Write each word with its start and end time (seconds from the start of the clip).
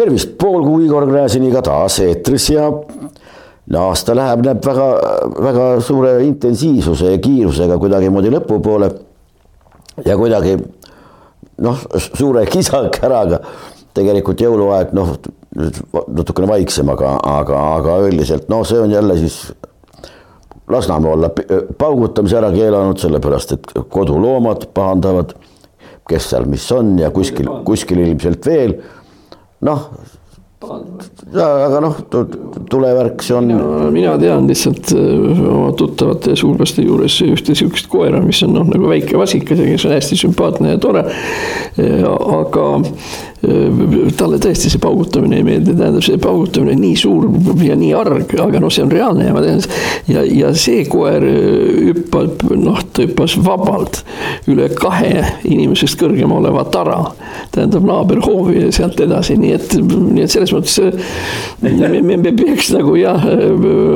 tervist, 0.00 0.36
pool 0.38 0.64
kuu 0.64 0.80
Igor 0.84 1.06
Gräziniga 1.08 1.62
taas 1.64 1.98
eetris 2.04 2.50
ja 2.54 2.68
aasta 3.80 4.14
läheb, 4.16 4.44
näeb 4.46 4.64
väga, 4.64 4.86
väga 5.46 5.66
suure 5.84 6.14
intensiivsuse 6.24 7.12
ja 7.12 7.20
kiirusega 7.22 7.78
kuidagimoodi 7.78 8.32
lõpupoole. 8.32 8.90
ja 10.04 10.16
kuidagi 10.16 10.56
noh, 11.60 11.82
suure 11.98 12.46
kisakäraga 12.48 13.42
tegelikult 13.94 14.40
jõuluaeg 14.40 14.94
noh, 14.96 15.16
natukene 16.08 16.48
vaiksem, 16.48 16.88
aga, 16.88 17.18
aga, 17.26 17.64
aga 17.76 17.98
üldiselt 18.06 18.48
noh, 18.48 18.64
see 18.64 18.80
on 18.80 18.94
jälle 18.94 19.18
siis 19.18 19.42
Lasnamäe 20.70 21.12
olla 21.12 21.30
paugutamise 21.78 22.38
ära 22.38 22.52
keelanud, 22.54 23.00
sellepärast 23.02 23.56
et 23.56 23.72
koduloomad 23.90 24.68
pahandavad, 24.74 25.34
kes 26.08 26.30
seal 26.32 26.46
mis 26.50 26.64
on 26.74 26.96
ja 26.98 27.10
kuskil, 27.14 27.50
kuskil 27.66 28.02
ilmselt 28.04 28.46
veel 28.46 28.78
noh, 29.66 29.86
aga 30.60 31.80
noh, 31.80 31.96
tulevärk 32.70 33.22
see 33.24 33.36
on. 33.36 33.48
mina 33.94 34.16
tean 34.20 34.48
lihtsalt 34.48 34.92
äh, 34.96 35.40
oma 35.52 35.70
tuttavate 35.76 36.34
suurlaste 36.36 36.84
juures 36.84 37.16
ühte 37.24 37.56
sihukest 37.56 37.88
koera, 37.92 38.20
mis 38.24 38.42
on 38.44 38.54
noh, 38.58 38.68
nagu 38.68 38.90
väike 38.90 39.18
vasikas 39.20 39.62
ja 39.62 39.68
kes 39.70 39.86
on 39.88 39.96
hästi 39.96 40.20
sümpaatne 40.20 40.74
ja 40.74 40.82
tore. 40.82 41.06
aga 41.80 42.66
äh, 42.76 42.92
talle 43.40 44.36
tõesti 44.42 44.68
see 44.68 44.80
paugutamine 44.82 45.38
ei 45.40 45.44
meeldi, 45.46 45.72
tähendab 45.72 46.04
see 46.04 46.18
paugutamine 46.20 46.74
nii 46.76 46.96
suur 46.98 47.28
ja 47.64 47.76
nii 47.78 47.92
arg, 47.96 48.34
aga 48.36 48.60
noh, 48.60 48.72
see 48.72 48.84
on 48.84 48.92
reaalne 48.92 49.30
ja 49.30 49.32
ma 49.32 49.40
tean. 49.44 49.62
ja, 50.10 50.24
ja 50.24 50.50
see 50.52 50.84
koer 50.90 51.24
äh, 51.24 51.78
hüppab, 51.88 52.44
noh, 52.52 52.82
ta 52.92 53.06
hüppas 53.06 53.38
vabalt 53.40 54.02
üle 54.50 54.68
kahe 54.76 55.24
inimesest 55.48 55.96
kõrgem 56.00 56.32
oleva 56.36 56.66
tara. 56.68 56.98
tähendab 57.54 57.86
naaberhoovi 57.88 58.66
ja 58.66 58.68
sealt 58.74 59.00
edasi, 59.00 59.38
nii 59.40 59.54
et, 59.56 59.72
nii 59.80 60.26
et 60.26 60.34
selles 60.34 60.52
mõttes 60.52 60.76
me, 61.62 61.72
me, 62.04 62.18
me 62.20 62.34
peaks 62.36 62.70
nagu 62.76 62.92
jah, 63.00 63.24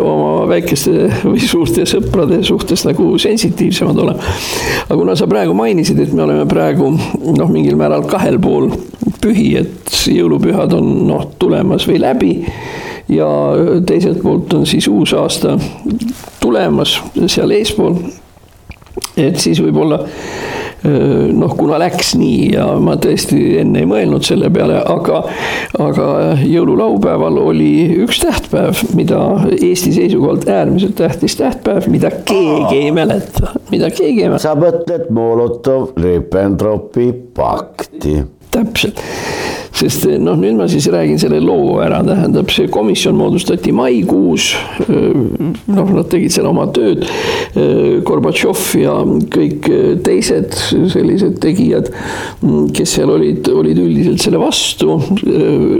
oma 0.09 0.49
väikeste 0.49 1.11
või 1.27 1.45
suurte 1.45 1.85
sõprade 1.89 2.41
suhtes 2.49 2.87
nagu 2.89 3.13
sensitiivsemad 3.21 4.01
olema. 4.07 4.35
aga 4.89 4.99
kuna 5.03 5.19
sa 5.21 5.29
praegu 5.29 5.53
mainisid, 5.59 6.01
et 6.01 6.17
me 6.17 6.25
oleme 6.25 6.49
praegu 6.49 6.95
noh, 6.95 7.53
mingil 7.53 7.77
määral 7.77 8.09
kahel 8.09 8.41
pool 8.41 8.73
pühi, 9.25 9.34
et 9.61 9.95
jõulupühad 10.13 10.75
on 10.77 10.91
noh, 11.09 11.29
tulemas 11.39 11.87
või 11.89 12.01
läbi 12.03 12.33
ja 13.13 13.29
teiselt 13.87 14.23
poolt 14.23 14.53
on 14.57 14.67
siis 14.67 14.89
uus 14.89 15.13
aasta 15.17 15.59
tulemas 16.41 16.99
seal 17.27 17.53
eespool. 17.57 17.99
et 19.17 19.39
siis 19.39 19.61
võib-olla 19.63 20.05
noh, 21.33 21.55
kuna 21.57 21.79
läks 21.81 22.13
nii 22.19 22.51
ja 22.53 22.67
ma 22.83 22.97
tõesti 23.01 23.39
enne 23.63 23.81
ei 23.83 23.89
mõelnud 23.89 24.25
selle 24.27 24.51
peale, 24.53 24.77
aga, 24.81 25.23
aga 25.81 26.07
jõululaupäeval 26.45 27.39
oli 27.41 27.71
üks 28.05 28.21
tähtpäev, 28.25 28.83
mida 28.97 29.21
Eesti 29.55 29.95
seisukohalt 29.97 30.49
äärmiselt 30.51 30.97
tähtis 31.01 31.39
tähtpäev, 31.41 31.89
mida 31.93 32.11
keegi 32.29 32.83
ei 32.83 32.93
mäleta, 32.95 33.55
mida 33.73 33.91
keegi 33.95 34.27
ei 34.27 34.29
mäleta. 34.29 34.45
sa 34.45 34.55
mõtled 34.59 35.09
Molotov-Ribbentropi 35.15 37.09
pakti. 37.37 38.19
Täpselt 38.55 39.01
sest 39.75 40.07
eh, 40.07 40.19
noh, 40.23 40.37
nüüd 40.39 40.57
ma 40.59 40.67
siis 40.71 40.87
räägin 40.93 41.19
selle 41.21 41.41
loo 41.43 41.79
ära, 41.83 42.01
tähendab, 42.07 42.51
see 42.55 42.69
komisjon 42.73 43.17
moodustati 43.19 43.73
maikuus. 43.75 44.53
Eh, 44.87 45.17
noh, 45.75 45.91
nad 45.97 46.09
tegid 46.11 46.35
seal 46.35 46.47
oma 46.51 46.69
tööd. 46.75 47.03
Eh, 47.55 47.99
Gorbatšov 48.07 48.63
ja 48.79 48.95
kõik 49.35 49.67
teised 50.07 50.55
sellised 50.93 51.41
tegijad, 51.43 51.91
mm, 52.43 52.69
kes 52.77 52.95
seal 52.99 53.11
olid, 53.15 53.49
olid 53.51 53.81
üldiselt 53.83 54.23
selle 54.23 54.41
vastu, 54.43 54.99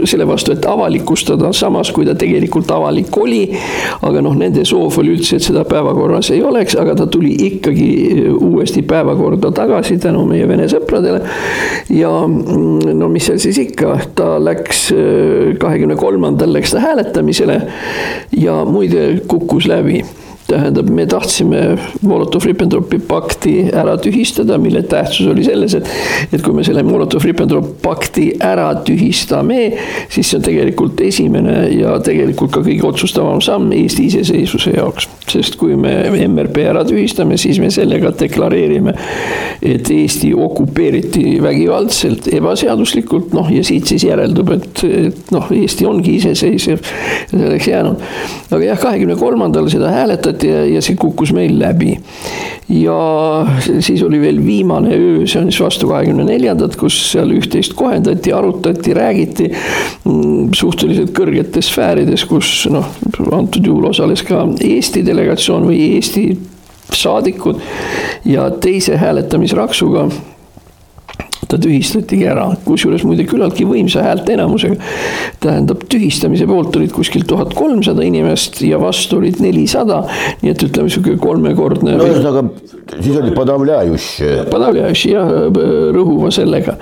selle 0.09 0.27
vastu, 0.27 0.55
et 0.55 0.67
avalikustada, 0.69 1.51
samas 1.55 1.91
kui 1.95 2.07
ta 2.07 2.15
tegelikult 2.19 2.71
avalik 2.75 3.15
oli. 3.17 3.43
aga 4.05 4.21
noh, 4.21 4.33
nende 4.37 4.63
soov 4.67 4.97
oli 4.99 5.15
üldse, 5.15 5.37
et 5.37 5.45
seda 5.45 5.63
päevakorras 5.67 6.29
ei 6.33 6.41
oleks, 6.43 6.75
aga 6.79 6.95
ta 6.97 7.07
tuli 7.11 7.33
ikkagi 7.47 7.87
uuesti 8.33 8.83
päevakorda 8.87 9.51
tagasi 9.55 9.97
tänu 10.01 10.25
meie 10.27 10.47
vene 10.49 10.67
sõpradele. 10.71 11.21
ja 11.93 12.11
mm, 12.27 12.95
no 12.99 13.09
mis 13.11 13.29
seal 13.29 13.39
siis 13.41 13.59
ikka 13.61 13.84
ikka, 13.85 14.09
ta 14.15 14.27
läks 14.41 14.91
äh, 14.91 15.55
kahekümne 15.61 15.95
kolmandal 15.95 16.53
läks 16.53 16.73
ta 16.73 16.81
hääletamisele 16.83 17.61
ja 18.31 18.63
muide 18.65 19.21
kukkus 19.27 19.67
läbi 19.69 20.03
tähendab, 20.47 20.89
me 20.89 21.05
tahtsime 21.09 21.61
Molotov-Ribbentropi 22.05 22.99
pakti 23.07 23.53
ära 23.73 23.95
tühistada, 24.01 24.57
mille 24.61 24.83
tähtsus 24.89 25.27
oli 25.31 25.45
selles, 25.45 25.73
et, 25.77 25.89
et 26.33 26.43
kui 26.45 26.53
me 26.53 26.65
selle 26.65 26.83
Molotov-Ribbentrop 26.85 27.71
pakti 27.81 28.27
ära 28.43 28.67
tühistame, 28.85 29.71
siis 30.13 30.29
see 30.29 30.39
on 30.39 30.45
tegelikult 30.45 31.01
esimene 31.05 31.55
ja 31.73 31.95
tegelikult 32.05 32.53
ka 32.53 32.63
kõige 32.65 32.85
otsustavam 32.91 33.41
samm 33.43 33.73
Eesti 33.75 34.09
iseseisvuse 34.11 34.75
jaoks. 34.77 35.09
sest 35.25 35.57
kui 35.57 35.73
me 35.75 35.91
MRP 36.27 36.61
ära 36.69 36.83
tühistame, 36.85 37.39
siis 37.41 37.57
me 37.59 37.71
sellega 37.73 38.11
deklareerime, 38.19 38.93
et 39.65 39.89
Eesti 39.91 40.29
okupeeriti 40.37 41.39
vägivaldselt, 41.41 42.29
ebaseaduslikult, 42.37 43.33
noh 43.33 43.49
ja 43.51 43.63
siit 43.65 43.89
siis 43.89 44.05
järeldub, 44.05 44.53
et, 44.53 44.83
et 44.85 45.33
noh, 45.33 45.49
Eesti 45.55 45.89
ongi 45.89 46.19
iseseisev 46.19 46.85
selleks 47.33 47.67
jäänud. 47.71 48.05
aga 48.51 48.63
jah, 48.63 48.79
kahekümne 48.79 49.17
kolmandal 49.19 49.67
seda 49.73 49.89
hääletati 49.91 50.34
hääletati 50.35 50.47
ja, 50.47 50.65
ja 50.75 50.81
see 50.81 50.95
kukkus 50.95 51.33
meil 51.33 51.59
läbi. 51.59 51.97
ja 52.69 53.45
siis 53.79 54.01
oli 54.03 54.19
veel 54.21 54.39
viimane 54.45 54.95
öö, 54.95 55.27
see 55.27 55.39
on 55.41 55.51
siis 55.51 55.61
vastu 55.61 55.87
kahekümne 55.87 56.25
neljandat, 56.25 56.75
kus 56.75 56.97
seal 57.11 57.29
üht-teist 57.31 57.75
kohendati, 57.75 58.33
arutati, 58.33 58.93
räägiti 58.93 59.51
mm, 59.51 60.49
suhteliselt 60.53 61.13
kõrgetes 61.13 61.69
sfäärides, 61.69 62.25
kus 62.25 62.67
noh, 62.71 62.85
antud 63.31 63.65
juhul 63.65 63.85
osales 63.91 64.23
ka 64.25 64.47
Eesti 64.59 65.05
delegatsioon 65.05 65.67
või 65.69 65.81
Eesti 65.95 66.31
saadikud 66.93 67.61
ja 68.25 68.49
teise 68.49 68.97
hääletamisraksuga 68.97 70.09
ta 71.49 71.59
tühistatigi 71.61 72.27
ära, 72.29 72.47
kusjuures 72.65 73.03
muide 73.07 73.25
küllaltki 73.29 73.65
võimsa 73.67 74.03
häälteenamusega. 74.05 74.77
tähendab, 75.43 75.83
tühistamise 75.91 76.47
poolt 76.49 76.75
olid 76.79 76.93
kuskil 76.95 77.25
tuhat 77.27 77.53
kolmsada 77.57 78.03
inimest 78.05 78.61
ja 78.65 78.79
vastu 78.81 79.19
olid 79.19 79.41
nelisada, 79.43 80.03
nii 80.41 80.53
et 80.53 80.63
ütleme, 80.67 80.89
sihuke 80.89 81.17
kolmekordne. 81.21 81.97
no 81.99 82.07
ühesõnaga, 82.07 82.45
siis 82.95 83.19
oli 83.21 83.33
Podavljajuš. 83.35 84.07
Podavljajuš 84.51 85.05
jah, 85.11 85.33
rõhuva 85.95 86.31
sellega. 86.33 86.77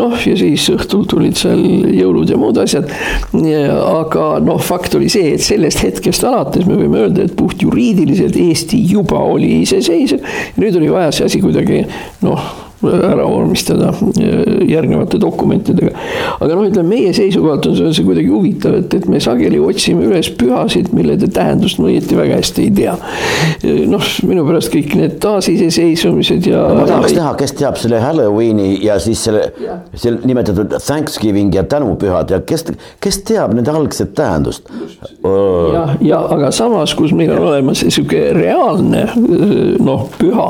noh, 0.00 0.14
ja 0.14 0.36
siis 0.38 0.68
õhtul 0.74 1.06
tulid 1.10 1.38
seal 1.40 1.62
jõulud 1.94 2.30
ja 2.30 2.38
muud 2.40 2.58
asjad. 2.62 2.90
aga 3.34 4.28
noh, 4.44 4.60
fakt 4.62 4.94
oli 4.98 5.10
see, 5.12 5.34
et 5.38 5.44
sellest 5.44 5.82
hetkest 5.84 6.24
alates 6.28 6.68
me 6.68 6.78
võime 6.78 7.02
öelda, 7.06 7.26
et 7.26 7.36
puht 7.36 7.62
juriidiliselt 7.62 8.36
Eesti 8.38 8.80
juba 8.94 9.18
oli 9.24 9.62
iseseisev. 9.62 10.22
nüüd 10.60 10.78
oli 10.78 10.92
vaja 10.92 11.12
see 11.14 11.26
asi 11.30 11.42
kuidagi 11.42 11.84
noh 12.22 12.64
ära 12.92 13.26
vormistada 13.28 13.90
äh, 13.90 14.68
järgnevate 14.68 15.18
dokumentidega. 15.20 15.92
aga 16.40 16.50
noh, 16.54 16.66
ütleme 16.68 16.96
meie 16.96 17.12
seisukohalt 17.16 17.66
on 17.70 17.78
see 17.78 18.06
kuidagi 18.06 18.30
huvitav, 18.30 18.78
et, 18.80 18.94
et 18.98 19.08
me 19.10 19.20
sageli 19.22 19.60
otsime 19.62 20.06
üles 20.08 20.30
pühasid, 20.38 20.90
millede 20.96 21.28
tähendust 21.32 21.80
me 21.80 21.92
õieti 21.92 22.18
väga 22.18 22.40
hästi 22.40 22.66
ei 22.66 22.72
tea. 22.80 22.96
Äh, 23.64 23.84
noh, 23.90 24.10
minu 24.28 24.46
pärast 24.48 24.72
kõik 24.74 24.94
need 24.98 25.18
taasiseseisvumised 25.24 26.50
ja. 26.50 26.64
ma 26.74 26.86
tahaks 26.88 27.16
näha, 27.16 27.34
kes 27.40 27.56
teab 27.58 27.80
selle 27.80 28.02
Halloweeni 28.04 28.78
ja 28.84 28.98
siis 29.02 29.24
selle, 29.28 29.48
selle 29.94 30.24
nimetatud 30.28 30.76
Thanksgiving 30.78 31.54
ja 31.54 31.64
tänupühad 31.68 32.34
ja 32.34 32.40
kes, 32.44 32.68
kes 33.02 33.22
teab 33.26 33.54
nende 33.56 33.72
algset 33.74 34.14
tähendust? 34.16 34.68
jah, 35.24 35.94
ja 36.04 36.20
aga 36.34 36.50
samas, 36.54 36.94
kus 36.96 37.14
meil 37.16 37.32
on 37.34 37.48
olemas 37.48 37.84
sihuke 37.84 38.26
reaalne 38.36 39.06
noh, 39.84 40.06
püha, 40.18 40.46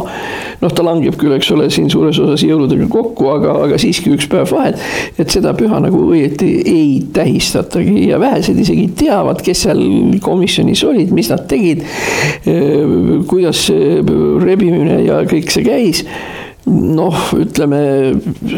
noh, 0.63 0.75
ta 0.75 0.85
langeb 0.87 1.17
küll, 1.21 1.35
eks 1.37 1.51
ole, 1.55 1.69
siin 1.73 1.91
suures 1.93 2.19
osas 2.25 2.45
jõuludega 2.47 2.89
kokku, 2.93 3.29
aga, 3.37 3.57
aga 3.69 3.81
siiski 3.81 4.15
üks 4.17 4.29
päev 4.31 4.51
vahet. 4.55 4.81
et 5.19 5.31
seda 5.31 5.55
püha 5.57 5.81
nagu 5.85 6.05
õieti 6.11 6.51
ei 6.65 6.89
tähistatagi 7.15 8.09
ja 8.11 8.21
vähesed 8.23 8.59
isegi 8.61 8.89
teavad, 9.05 9.43
kes 9.45 9.67
seal 9.67 9.83
komisjonis 10.25 10.85
olid, 10.89 11.13
mis 11.15 11.31
nad 11.33 11.47
tegid. 11.51 11.85
kuidas 13.31 13.67
rebimine 14.45 15.03
ja 15.05 15.23
kõik 15.29 15.53
see 15.53 15.65
käis 15.67 16.05
noh, 16.71 17.17
ütleme 17.37 17.81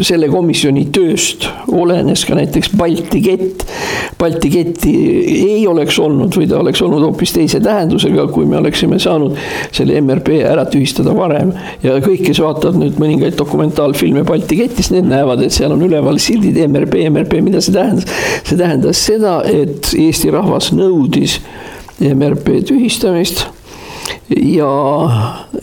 selle 0.06 0.29
komisjoni 0.31 0.85
tööst 0.94 1.49
olenes 1.75 2.23
ka 2.26 2.37
näiteks 2.38 2.70
Balti 2.79 3.23
kett. 3.25 3.64
Balti 4.20 4.50
ketti 4.53 4.93
ei 5.32 5.64
oleks 5.69 5.99
olnud 6.03 6.37
või 6.38 6.47
ta 6.50 6.61
oleks 6.61 6.82
olnud 6.87 7.03
hoopis 7.03 7.35
teise 7.35 7.61
tähendusega, 7.64 8.29
kui 8.32 8.47
me 8.49 8.61
oleksime 8.61 9.00
saanud 9.03 9.35
selle 9.75 9.99
MRP 10.00 10.38
ära 10.47 10.67
tühistada 10.70 11.14
varem. 11.17 11.53
ja 11.82 11.99
kõik, 12.05 12.23
kes 12.29 12.41
vaatavad 12.43 12.79
nüüd 12.81 13.00
mõningaid 13.03 13.37
dokumentaalfilme 13.38 14.23
Balti 14.29 14.61
ketist, 14.62 14.94
need 14.94 15.11
näevad, 15.11 15.43
et 15.43 15.55
seal 15.56 15.75
on 15.75 15.82
üleval 15.87 16.20
sildid 16.23 16.58
MRP, 16.69 17.08
MRP, 17.11 17.43
mida 17.43 17.61
see 17.64 17.75
tähendas? 17.75 18.06
see 18.47 18.58
tähendas 18.58 19.03
seda, 19.03 19.41
et 19.50 19.91
Eesti 19.97 20.31
rahvas 20.35 20.70
nõudis 20.76 21.41
MRP 21.99 22.61
tühistamist 22.69 23.47
ja, 24.31 24.70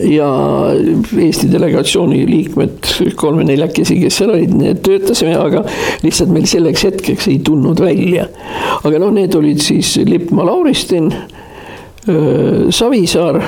ja 0.00 0.28
Eesti 1.18 1.50
delegatsiooni 1.52 2.22
liikmed, 2.28 2.90
kolme-neljakesi, 3.20 3.98
kes 4.02 4.20
seal 4.20 4.34
olid, 4.34 4.54
need 4.58 4.82
töötasime, 4.86 5.36
aga 5.38 5.64
lihtsalt 6.04 6.32
meil 6.34 6.48
selleks 6.50 6.86
hetkeks 6.88 7.28
ei 7.32 7.38
tulnud 7.44 7.80
välja. 7.84 8.28
aga 8.82 9.02
noh, 9.02 9.12
need 9.14 9.34
olid 9.38 9.62
siis 9.64 9.96
Lippmaa 10.08 10.46
Lauristin, 10.48 11.12
Savisaar 12.74 13.40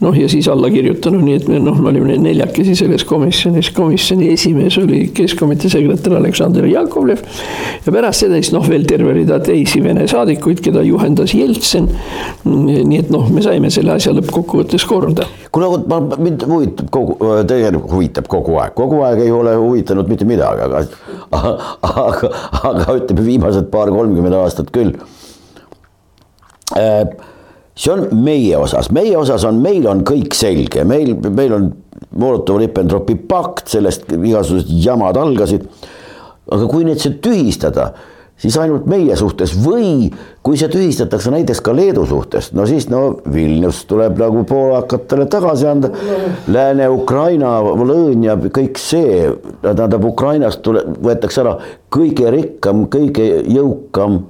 noh, 0.00 0.16
ja 0.18 0.28
siis 0.28 0.48
alla 0.50 0.68
kirjutanud, 0.72 1.22
nii 1.24 1.36
et 1.38 1.46
me 1.48 1.58
noh, 1.62 1.76
me 1.80 1.90
olime 1.92 2.16
neljakesi 2.20 2.74
selles 2.78 3.04
komisjonis, 3.08 3.70
komisjoni 3.76 4.30
esimees 4.34 4.76
oli 4.80 5.04
Keskkomitee 5.14 5.70
sekretär 5.70 6.16
Aleksandr 6.18 6.66
Jakovlev. 6.68 7.22
ja 7.86 7.92
pärast 7.92 8.24
seda 8.24 8.40
siis 8.40 8.52
noh, 8.54 8.66
veel 8.68 8.86
terve 8.88 9.14
rida 9.16 9.38
teisi 9.44 9.82
Vene 9.84 10.06
saadikuid, 10.10 10.60
keda 10.64 10.82
juhendas 10.86 11.34
Jeltsin. 11.34 11.88
nii 12.44 12.98
et 12.98 13.12
noh, 13.14 13.28
me 13.30 13.42
saime 13.44 13.70
selle 13.74 13.94
asja 13.94 14.14
lõppkokkuvõttes 14.16 14.86
korda. 14.88 15.28
kuule, 15.54 15.84
ma, 15.90 16.00
mind 16.18 16.46
huvitab 16.48 16.90
kogu, 16.94 17.18
tegelikult 17.48 17.94
huvitab 17.98 18.30
kogu 18.30 18.58
aeg, 18.62 18.74
kogu 18.78 19.02
aeg 19.06 19.22
ei 19.26 19.34
ole 19.34 19.54
huvitanud 19.60 20.10
mitte 20.10 20.26
midagi, 20.28 20.66
aga, 20.66 20.82
aga, 22.06 22.32
aga 22.72 22.98
ütleme 22.98 23.28
viimased 23.28 23.70
paar-kolmkümmend 23.72 24.42
aastat 24.42 24.74
küll 24.74 24.96
äh, 26.74 27.06
see 27.74 27.92
on 27.92 28.06
meie 28.24 28.56
osas, 28.58 28.90
meie 28.94 29.16
osas 29.18 29.44
on, 29.48 29.58
meil 29.62 29.86
on 29.90 30.04
kõik 30.06 30.34
selge, 30.36 30.84
meil, 30.86 31.14
meil 31.34 31.56
on 31.56 31.70
Molotovi-Ribbentropi 32.14 33.16
pakt, 33.28 33.68
sellest 33.74 34.10
igasugused 34.14 34.70
jamad 34.84 35.18
algasid. 35.18 35.66
aga 36.52 36.66
kui 36.68 36.84
nüüd 36.84 37.00
see 37.00 37.14
tühistada, 37.24 37.86
siis 38.36 38.56
ainult 38.60 38.84
meie 38.90 39.14
suhtes 39.16 39.54
või 39.56 40.10
kui 40.44 40.58
see 40.60 40.68
tühistatakse 40.68 41.32
näiteks 41.32 41.62
ka 41.64 41.72
Leedu 41.74 42.04
suhtes, 42.06 42.50
no 42.52 42.66
siis 42.68 42.86
no 42.92 43.16
Vilnius 43.32 43.84
tuleb 43.90 44.20
nagu 44.20 44.44
poolakatele 44.46 45.26
tagasi 45.32 45.66
anda. 45.70 45.90
Lääne-Ukraina 46.52 47.56
lõõn 47.64 48.26
ja 48.26 48.36
kõik 48.44 48.78
see, 48.78 49.32
tähendab 49.64 50.04
Ukrainast 50.04 50.62
tule, 50.62 50.84
võetakse 50.84 51.42
ära 51.42 51.56
kõige 51.94 52.30
rikkam, 52.34 52.86
kõige 52.92 53.30
jõukam 53.48 54.20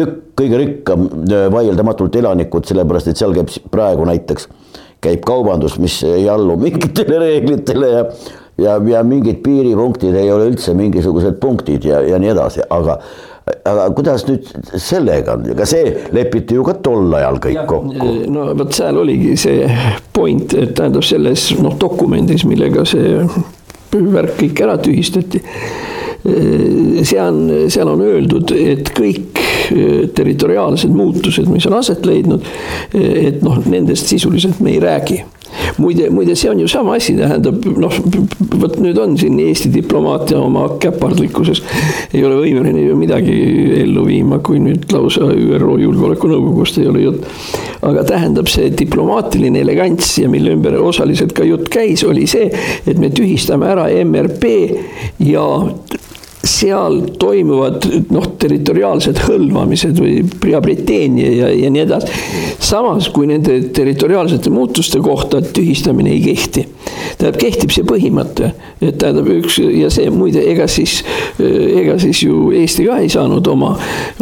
tükk, 0.00 0.18
kõige 0.40 0.60
rikkam 0.64 1.06
äh, 1.06 1.46
vaieldamatult 1.52 2.20
elanikud, 2.20 2.66
sellepärast 2.68 3.12
et 3.12 3.20
seal 3.20 3.36
käib 3.36 3.52
praegu 3.72 4.08
näiteks, 4.08 4.48
käib 5.04 5.24
kaubandus, 5.28 5.78
mis 5.82 6.00
ei 6.08 6.28
allu 6.32 6.58
mingitele 6.66 7.24
reeglitele 7.24 7.96
ja 7.96 8.06
ja, 8.60 8.76
ja 8.88 9.02
mingid 9.06 9.40
piiripunktid 9.44 10.14
ei 10.20 10.30
ole 10.32 10.50
üldse 10.50 10.74
mingisugused 10.76 11.38
punktid 11.40 11.84
ja, 11.88 12.00
ja 12.04 12.18
nii 12.20 12.32
edasi, 12.34 12.64
aga 12.70 12.98
aga 13.66 13.86
kuidas 13.96 14.24
nüüd 14.28 14.46
sellega 14.78 15.34
on, 15.34 15.46
ega 15.54 15.66
see 15.68 15.94
lepiti 16.14 16.58
ju 16.58 16.64
ka 16.66 16.76
tol 16.84 17.14
ajal 17.18 17.40
kõik 17.42 17.56
ja, 17.56 17.64
kokku. 17.68 18.10
no 18.30 18.50
vot 18.58 18.74
seal 18.76 19.00
oligi 19.00 19.36
see 19.40 19.64
point, 20.14 20.54
et 20.54 20.74
tähendab 20.78 21.06
selles 21.06 21.48
noh, 21.58 21.74
dokumendis, 21.80 22.44
millega 22.48 22.84
see 22.88 23.24
värk 23.90 24.36
kõik 24.38 24.60
ära 24.62 24.76
tühistati. 24.78 25.40
seal 26.22 27.24
on, 27.24 27.40
seal 27.72 27.88
on 27.90 28.04
öeldud, 28.04 28.52
et 28.54 28.92
kõik 28.94 29.40
territoriaalsed 30.14 30.94
muutused, 30.94 31.50
mis 31.50 31.66
on 31.70 31.78
aset 31.80 32.06
leidnud. 32.06 32.46
Eh, 32.94 33.26
et 33.30 33.44
noh, 33.46 33.60
nendest 33.66 34.10
sisuliselt 34.10 34.60
me 34.60 34.74
ei 34.76 34.80
räägi 34.82 35.22
muide, 35.78 36.10
muide, 36.10 36.34
see 36.36 36.50
on 36.50 36.60
ju 36.60 36.68
sama 36.68 36.94
asi, 36.98 37.14
tähendab 37.18 37.64
noh, 37.80 37.94
vot 38.60 38.76
nüüd 38.82 38.98
on 39.00 39.16
siin 39.18 39.38
Eesti 39.42 39.70
diplomaatia 39.74 40.38
oma 40.40 40.66
käpardlikkuses 40.82 41.62
ei 42.14 42.22
ole 42.26 42.38
võimeline 42.40 42.84
ju 42.84 42.96
midagi 42.98 43.34
ellu 43.80 44.04
viima, 44.06 44.40
kui 44.44 44.60
nüüd 44.62 44.90
lausa 44.94 45.30
ÜRO 45.30 45.76
Julgeolekunõukogust 45.82 46.80
ei 46.82 46.88
ole 46.90 47.04
jutt. 47.06 47.26
aga 47.86 48.04
tähendab 48.04 48.48
see 48.52 48.70
diplomaatiline 48.76 49.62
elegants 49.64 50.18
ja 50.20 50.28
mille 50.28 50.52
ümber 50.56 50.76
osaliselt 50.80 51.32
ka 51.36 51.46
jutt 51.48 51.68
käis, 51.72 52.04
oli 52.04 52.26
see, 52.28 52.50
et 52.86 52.98
me 53.00 53.10
tühistame 53.14 53.70
ära 53.70 53.88
MRP 54.04 54.52
ja 55.24 55.44
seal 56.60 57.00
toimuvad 57.20 57.86
noh, 58.12 58.26
territoriaalsed 58.40 59.22
hõlvamised 59.24 60.00
või 60.00 60.20
prioriteenie 60.42 61.30
ja, 61.38 61.50
ja 61.56 61.70
nii 61.72 61.84
edasi. 61.86 62.20
Samas 62.70 63.08
kui 63.10 63.26
nende 63.26 63.56
territoriaalsete 63.74 64.50
muutuste 64.50 65.00
kohta 65.02 65.40
tühistamine 65.42 66.12
ei 66.14 66.20
kehti. 66.20 66.66
tähendab, 67.18 67.38
kehtib 67.40 67.72
see 67.74 67.84
põhimõte, 67.84 68.52
et 68.80 68.98
tähendab 69.00 69.28
üks 69.34 69.58
ja 69.60 69.90
see 69.92 70.10
muide, 70.14 70.42
ega 70.52 70.66
siis, 70.70 71.00
ega 71.40 71.98
siis 72.00 72.22
ju 72.24 72.50
Eesti 72.56 72.86
ka 72.86 72.98
ei 73.02 73.10
saanud 73.12 73.46
oma, 73.50 73.72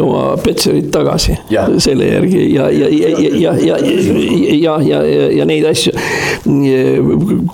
oma 0.03 0.23
Petserit 0.43 0.89
tagasi 0.91 1.37
ja. 1.53 1.67
selle 1.79 2.09
järgi 2.09 2.41
ja, 2.53 2.69
ja, 2.73 2.89
ja, 2.89 3.13
ja, 3.19 3.29
ja, 3.37 3.53
ja, 3.59 3.77
ja, 3.79 4.75
ja, 4.81 5.01
ja, 5.03 5.29
ja 5.39 5.47
neid 5.49 5.67
asju. 5.69 5.93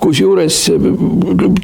kusjuures 0.00 0.58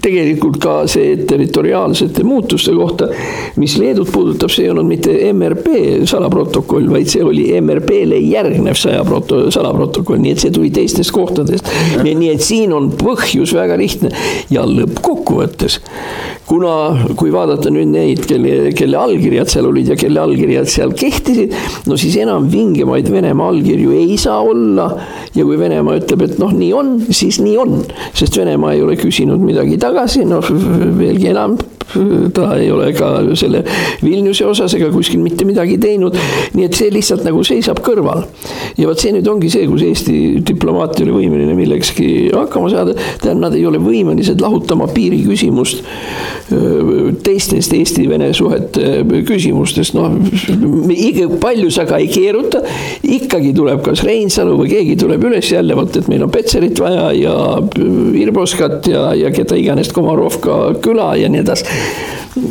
tegelikult 0.02 0.58
ka 0.62 0.76
see 0.90 1.16
territoriaalsete 1.28 2.24
muutuste 2.26 2.74
kohta 2.76 3.08
mis 3.56 3.76
Leedut 3.78 4.10
puudutab, 4.12 4.50
see 4.52 4.66
ei 4.66 4.70
olnud 4.72 4.88
mitte 4.88 5.14
MRP 5.32 6.06
salaprotokoll, 6.08 6.88
vaid 6.92 7.10
see 7.12 7.24
oli 7.24 7.46
MRP-le 7.60 8.18
järgnev 8.22 8.76
sajaproto-, 9.22 9.50
salaprotokoll, 9.54 10.20
nii 10.22 10.34
et 10.34 10.42
see 10.42 10.52
tuli 10.54 10.70
teistest 10.74 11.12
kohtadest. 11.14 11.68
nii 12.02 12.30
et 12.32 12.42
siin 12.42 12.72
on 12.72 12.90
põhjus 12.98 13.54
väga 13.56 13.76
lihtne 13.80 14.10
ja 14.50 14.64
lõppkokkuvõttes, 14.66 15.78
kuna, 16.48 17.06
kui 17.16 17.32
vaadata 17.32 17.70
nüüd 17.72 17.92
neid, 17.92 18.24
kelle, 18.28 18.72
kelle 18.76 18.98
allkirjad 18.98 19.50
seal 19.52 19.68
olid 19.70 19.92
ja 19.92 19.98
kelle 19.98 20.20
allkirjad 20.22 20.70
seal 20.70 20.94
kehtisid, 20.96 21.54
no 21.86 21.98
siis 22.00 22.16
enam 22.22 22.48
vingemaid 22.52 23.10
Venemaa 23.12 23.50
allkirju 23.52 23.92
ei 23.96 24.16
saa 24.20 24.40
olla. 24.40 24.90
ja 25.34 25.44
kui 25.44 25.58
Venemaa 25.58 26.00
ütleb, 26.00 26.26
et 26.26 26.38
noh, 26.40 26.52
nii 26.52 26.72
on, 26.76 26.96
siis 27.10 27.40
nii 27.42 27.56
on, 27.60 27.78
sest 28.14 28.36
Venemaa 28.36 28.74
ei 28.76 28.82
ole 28.84 28.96
küsinud 29.00 29.42
midagi 29.42 29.78
tagasi, 29.80 30.26
noh 30.28 30.44
veelgi 30.98 31.32
enam 31.32 31.56
ta 32.34 32.48
ei 32.56 32.70
ole 32.72 32.92
ka 32.96 33.10
selle 33.38 33.62
Vilniuse 34.02 34.46
osas 34.48 34.74
ega 34.78 34.88
kuskil 34.92 35.22
mitte 35.22 35.46
midagi 35.48 35.78
teinud. 35.82 36.16
nii 36.56 36.66
et 36.66 36.76
see 36.76 36.90
lihtsalt 36.92 37.24
nagu 37.26 37.42
seisab 37.46 37.82
kõrval. 37.84 38.24
ja 38.78 38.88
vot 38.88 39.00
see 39.00 39.12
nüüd 39.16 39.28
ongi 39.28 39.50
see, 39.52 39.66
kus 39.70 39.84
Eesti 39.86 40.16
diplomaat 40.46 40.98
ei 40.98 41.06
ole 41.06 41.16
võimeline 41.20 41.56
millekski 41.58 42.08
hakkama 42.34 42.70
saada. 42.72 42.96
tähendab, 43.22 43.42
nad 43.48 43.58
ei 43.58 43.66
ole 43.66 43.80
võimelised 43.82 44.40
lahutama 44.42 44.88
piiriküsimust 44.92 45.82
teistest 47.22 47.72
Eesti-Vene 47.76 48.30
suhete 48.36 49.02
küsimustest, 49.26 49.96
noh. 49.96 50.16
palju 51.42 51.70
sa 51.72 51.84
ka 51.88 51.98
ei 52.02 52.08
keeruta, 52.12 52.62
ikkagi 53.02 53.52
tuleb 53.56 53.82
kas 53.86 54.02
Reinsalu 54.06 54.56
või 54.60 54.72
keegi 54.72 54.96
tuleb 55.00 55.24
üles 55.30 55.48
jälle, 55.52 55.76
vot 55.78 55.96
et 55.96 56.08
meil 56.12 56.24
on 56.26 56.32
Petserit 56.32 56.78
vaja 56.82 57.08
ja 57.16 57.34
Irboskat 58.22 58.90
ja, 58.92 59.04
ja 59.18 59.32
keda 59.34 59.56
iganes, 59.58 59.92
Komarovka 59.94 60.58
küla 60.84 61.12
ja 61.20 61.30
nii 61.32 61.42
edasi 61.42 61.71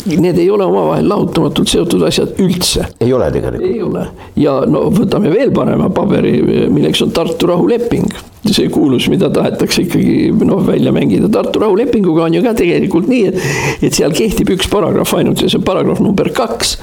Need 0.05 0.37
ei 0.37 0.49
ole 0.49 0.65
omavahel 0.65 1.07
lahutamatult 1.09 1.69
seotud 1.71 2.03
asjad 2.05 2.37
üldse. 2.41 2.85
ei 3.01 3.13
ole 3.13 3.31
tegelikult? 3.33 3.63
ei 3.65 3.81
ole 3.81 4.03
ja 4.37 4.59
no 4.69 4.83
võtame 4.93 5.31
veel 5.33 5.49
parema 5.55 5.89
paberi, 5.93 6.35
milleks 6.69 7.01
on 7.01 7.13
Tartu 7.15 7.49
rahuleping. 7.49 8.11
see 8.51 8.69
kuulus, 8.73 9.05
mida 9.09 9.29
tahetakse 9.29 9.83
ikkagi 9.83 10.31
noh 10.45 10.61
välja 10.65 10.91
mängida, 10.93 11.29
Tartu 11.33 11.61
rahulepinguga 11.61 12.23
on 12.27 12.37
ju 12.37 12.43
ka 12.45 12.53
tegelikult 12.57 13.09
nii, 13.09 13.31
et, 13.31 13.39
et 13.87 13.97
seal 13.97 14.13
kehtib 14.13 14.49
üks 14.53 14.69
paragrahv 14.69 15.17
ainult 15.17 15.41
ja 15.41 15.49
see 15.49 15.59
on 15.61 15.65
paragrahv 15.65 16.01
number 16.05 16.29
kaks. 16.29 16.75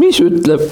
mis 0.00 0.20
ütleb, 0.24 0.64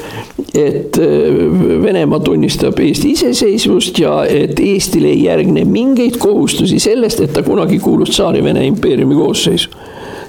et 0.56 0.96
äh, 0.96 1.40
Venemaa 1.82 2.20
tunnistab 2.24 2.80
Eesti 2.80 3.12
iseseisvust 3.16 4.00
ja 4.00 4.22
et 4.24 4.60
Eestile 4.60 5.12
ei 5.12 5.26
järgne 5.26 5.64
mingeid 5.68 6.16
kohustusi 6.20 6.80
sellest, 6.80 7.20
et 7.20 7.36
ta 7.36 7.44
kunagi 7.44 7.80
kuulus 7.84 8.16
Tsaari-Vene 8.16 8.64
impeeriumi 8.72 9.20
koosseisu 9.20 9.84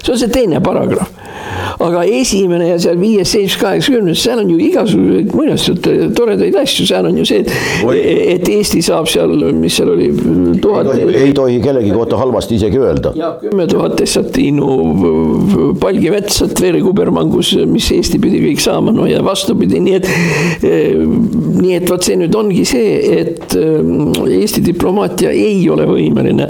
see 0.08 0.12
on 0.12 0.18
see 0.18 0.28
teine 0.32 0.60
paragrahv. 0.60 1.17
Aga 1.84 2.04
esimene 2.20 2.70
ja 2.72 2.78
seal 2.82 2.98
viies, 3.00 3.30
seitsmes, 3.32 3.58
kaheksakümnes, 3.60 4.22
seal 4.22 4.42
on 4.42 4.52
ju 4.52 4.58
igasuguseid 4.68 5.34
muinasjutte, 5.34 5.94
toredaid 6.16 6.56
asju, 6.62 6.86
seal 6.88 7.08
on 7.10 7.18
ju 7.20 7.26
see, 7.28 7.42
et, 7.42 7.50
et 8.38 8.48
Eesti 8.52 8.82
saab 8.84 9.08
seal, 9.10 9.34
mis 9.58 9.76
seal 9.78 9.92
oli, 9.92 10.08
tuhat. 10.62 10.92
ei 10.94 11.32
tohi 11.36 11.58
kellegi 11.64 11.92
kohta 11.94 12.18
halvasti 12.20 12.58
isegi 12.58 12.80
öelda. 12.82 13.12
kümme 13.42 13.66
tuhat 13.70 13.98
dessatiinu 13.98 15.74
palgimetsat, 15.80 16.54
veerikubermangus, 16.62 17.54
mis 17.70 17.90
Eesti 17.96 18.22
pidi 18.22 18.42
kõik 18.46 18.62
saama, 18.62 18.94
no 18.94 19.06
ja 19.08 19.22
vastupidi, 19.24 19.82
nii 19.82 19.98
et. 19.98 20.10
nii 21.58 21.74
et 21.74 21.90
vot 21.90 22.02
see 22.04 22.16
nüüd 22.18 22.34
ongi 22.38 22.64
see, 22.68 22.94
et 23.18 23.54
Eesti 23.58 24.62
diplomaatia 24.64 25.32
ei 25.34 25.60
ole 25.70 25.86
võimeline 25.88 26.46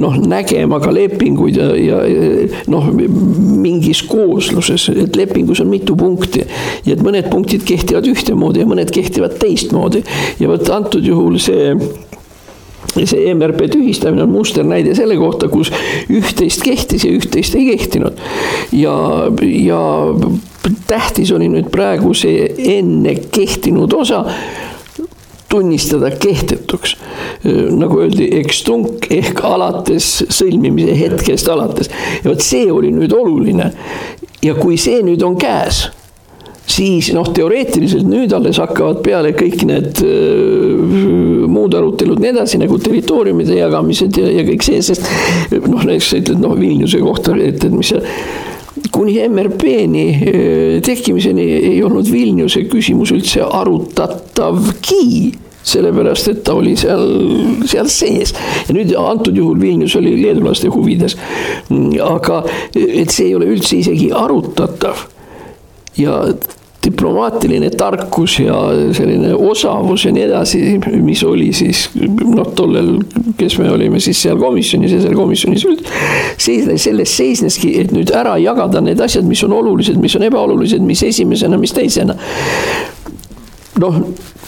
noh, 0.00 0.16
nägema 0.18 0.80
ka 0.82 0.92
lepinguid 0.94 1.58
ja, 1.60 1.70
ja 1.78 2.00
noh 2.70 2.80
noh, 2.80 2.88
mingis 3.60 4.02
koosluses, 4.60 5.04
et 5.04 5.16
lepingus 5.16 5.60
on 5.60 5.68
mitu 5.68 5.96
punkti. 5.96 6.44
ja 6.84 6.94
et 6.94 7.02
mõned 7.02 7.30
punktid 7.30 7.64
kehtivad 7.64 8.06
ühtemoodi 8.06 8.62
ja 8.62 8.68
mõned 8.68 8.90
kehtivad 8.92 9.38
teistmoodi. 9.40 10.04
ja 10.40 10.48
vot 10.48 10.68
antud 10.70 11.04
juhul 11.04 11.38
see 11.38 11.74
see 12.90 13.34
MRP 13.34 13.68
tühistamine 13.70 14.24
on 14.24 14.32
musternäide 14.32 14.94
selle 14.98 15.14
kohta, 15.16 15.48
kus 15.48 15.70
üht-teist 16.10 16.64
kehtis 16.64 17.04
ja 17.06 17.12
üht-teist 17.14 17.54
ei 17.54 17.68
kehtinud. 17.70 18.18
ja, 18.72 18.96
ja 19.40 19.82
tähtis 20.86 21.32
oli 21.32 21.48
nüüd 21.48 21.70
praegu 21.72 22.14
see 22.14 22.48
enne 22.78 23.14
kehtinud 23.32 23.92
osa 23.96 24.24
tunnistada 25.50 26.12
kehtetuks. 26.16 26.96
nagu 27.76 28.00
öeldi, 28.04 28.26
ekstunk 28.40 29.06
ehk 29.10 29.40
alates 29.44 30.10
sõlmimise 30.30 30.94
hetkest 30.98 31.48
alates 31.48 31.90
ja 32.22 32.28
vot 32.28 32.44
see 32.44 32.68
oli 32.72 32.92
nüüd 32.94 33.14
oluline. 33.16 33.72
ja 34.42 34.54
kui 34.54 34.78
see 34.80 35.02
nüüd 35.04 35.24
on 35.26 35.38
käes 35.40 35.88
siis 36.70 37.10
noh, 37.14 37.26
teoreetiliselt 37.34 38.06
nüüd 38.06 38.32
alles 38.36 38.60
hakkavad 38.62 39.00
peale 39.04 39.32
kõik 39.36 39.64
need 39.66 40.02
öö, 40.06 41.46
muud 41.50 41.74
arutelud, 41.74 42.20
nii 42.22 42.30
edasi 42.34 42.60
nagu 42.62 42.78
territooriumide 42.82 43.58
jagamised 43.58 44.20
ja, 44.20 44.28
ja 44.38 44.44
kõik 44.46 44.66
see, 44.66 44.82
sest 44.84 45.06
noh, 45.50 45.82
näiteks 45.82 46.12
sa 46.12 46.20
ütled 46.22 46.44
noh, 46.44 46.54
Vilniuse 46.58 47.02
kohta, 47.02 47.34
et, 47.42 47.64
et 47.66 47.74
mis 47.74 47.90
seal 47.90 48.06
kuni 48.92 49.18
MRP-ni 49.28 50.06
tekkimiseni 50.86 51.46
ei 51.74 51.78
olnud 51.82 52.10
Vilniuse 52.12 52.64
küsimus 52.70 53.10
üldse 53.14 53.42
arutatavgi 53.44 55.32
sellepärast, 55.62 56.30
et 56.32 56.42
ta 56.44 56.54
oli 56.56 56.72
seal, 56.78 57.02
seal 57.68 57.88
sees. 57.92 58.32
ja 58.68 58.74
nüüd 58.76 58.94
antud 58.96 59.36
juhul 59.36 59.60
Vilnius 59.60 59.96
oli 59.98 60.14
leedulaste 60.22 60.70
huvides. 60.72 61.16
aga 62.04 62.42
et 62.74 63.12
see 63.12 63.28
ei 63.28 63.34
ole 63.36 63.50
üldse 63.52 63.76
isegi 63.82 64.10
arutatav. 64.16 65.04
ja 65.98 66.22
diplomaatiline 66.84 67.70
tarkus 67.76 68.38
ja 68.40 68.56
selline 68.96 69.34
osavus 69.34 70.04
ja 70.04 70.12
nii 70.16 70.22
edasi, 70.24 70.60
mis 71.04 71.22
oli 71.28 71.50
siis 71.56 71.86
noh, 71.96 72.46
tollel, 72.56 72.94
kes 73.38 73.58
me 73.60 73.68
olime 73.72 74.00
siis 74.00 74.22
seal 74.24 74.40
komisjonis 74.40 74.94
ja 74.96 75.02
seal 75.04 75.16
komisjonis 75.18 75.66
üldse. 75.68 76.00
seisnes, 76.40 76.84
selles 76.88 77.16
seisneski, 77.16 77.74
et 77.82 77.92
nüüd 77.92 78.12
ära 78.16 78.38
jagada 78.40 78.80
need 78.84 79.00
asjad, 79.04 79.28
mis 79.28 79.44
on 79.44 79.54
olulised, 79.58 80.00
mis 80.00 80.16
on 80.16 80.24
ebaolulised, 80.30 80.84
mis 80.86 81.04
esimesena, 81.04 81.60
mis 81.60 81.76
teisena. 81.76 82.16
noh, 83.80 84.00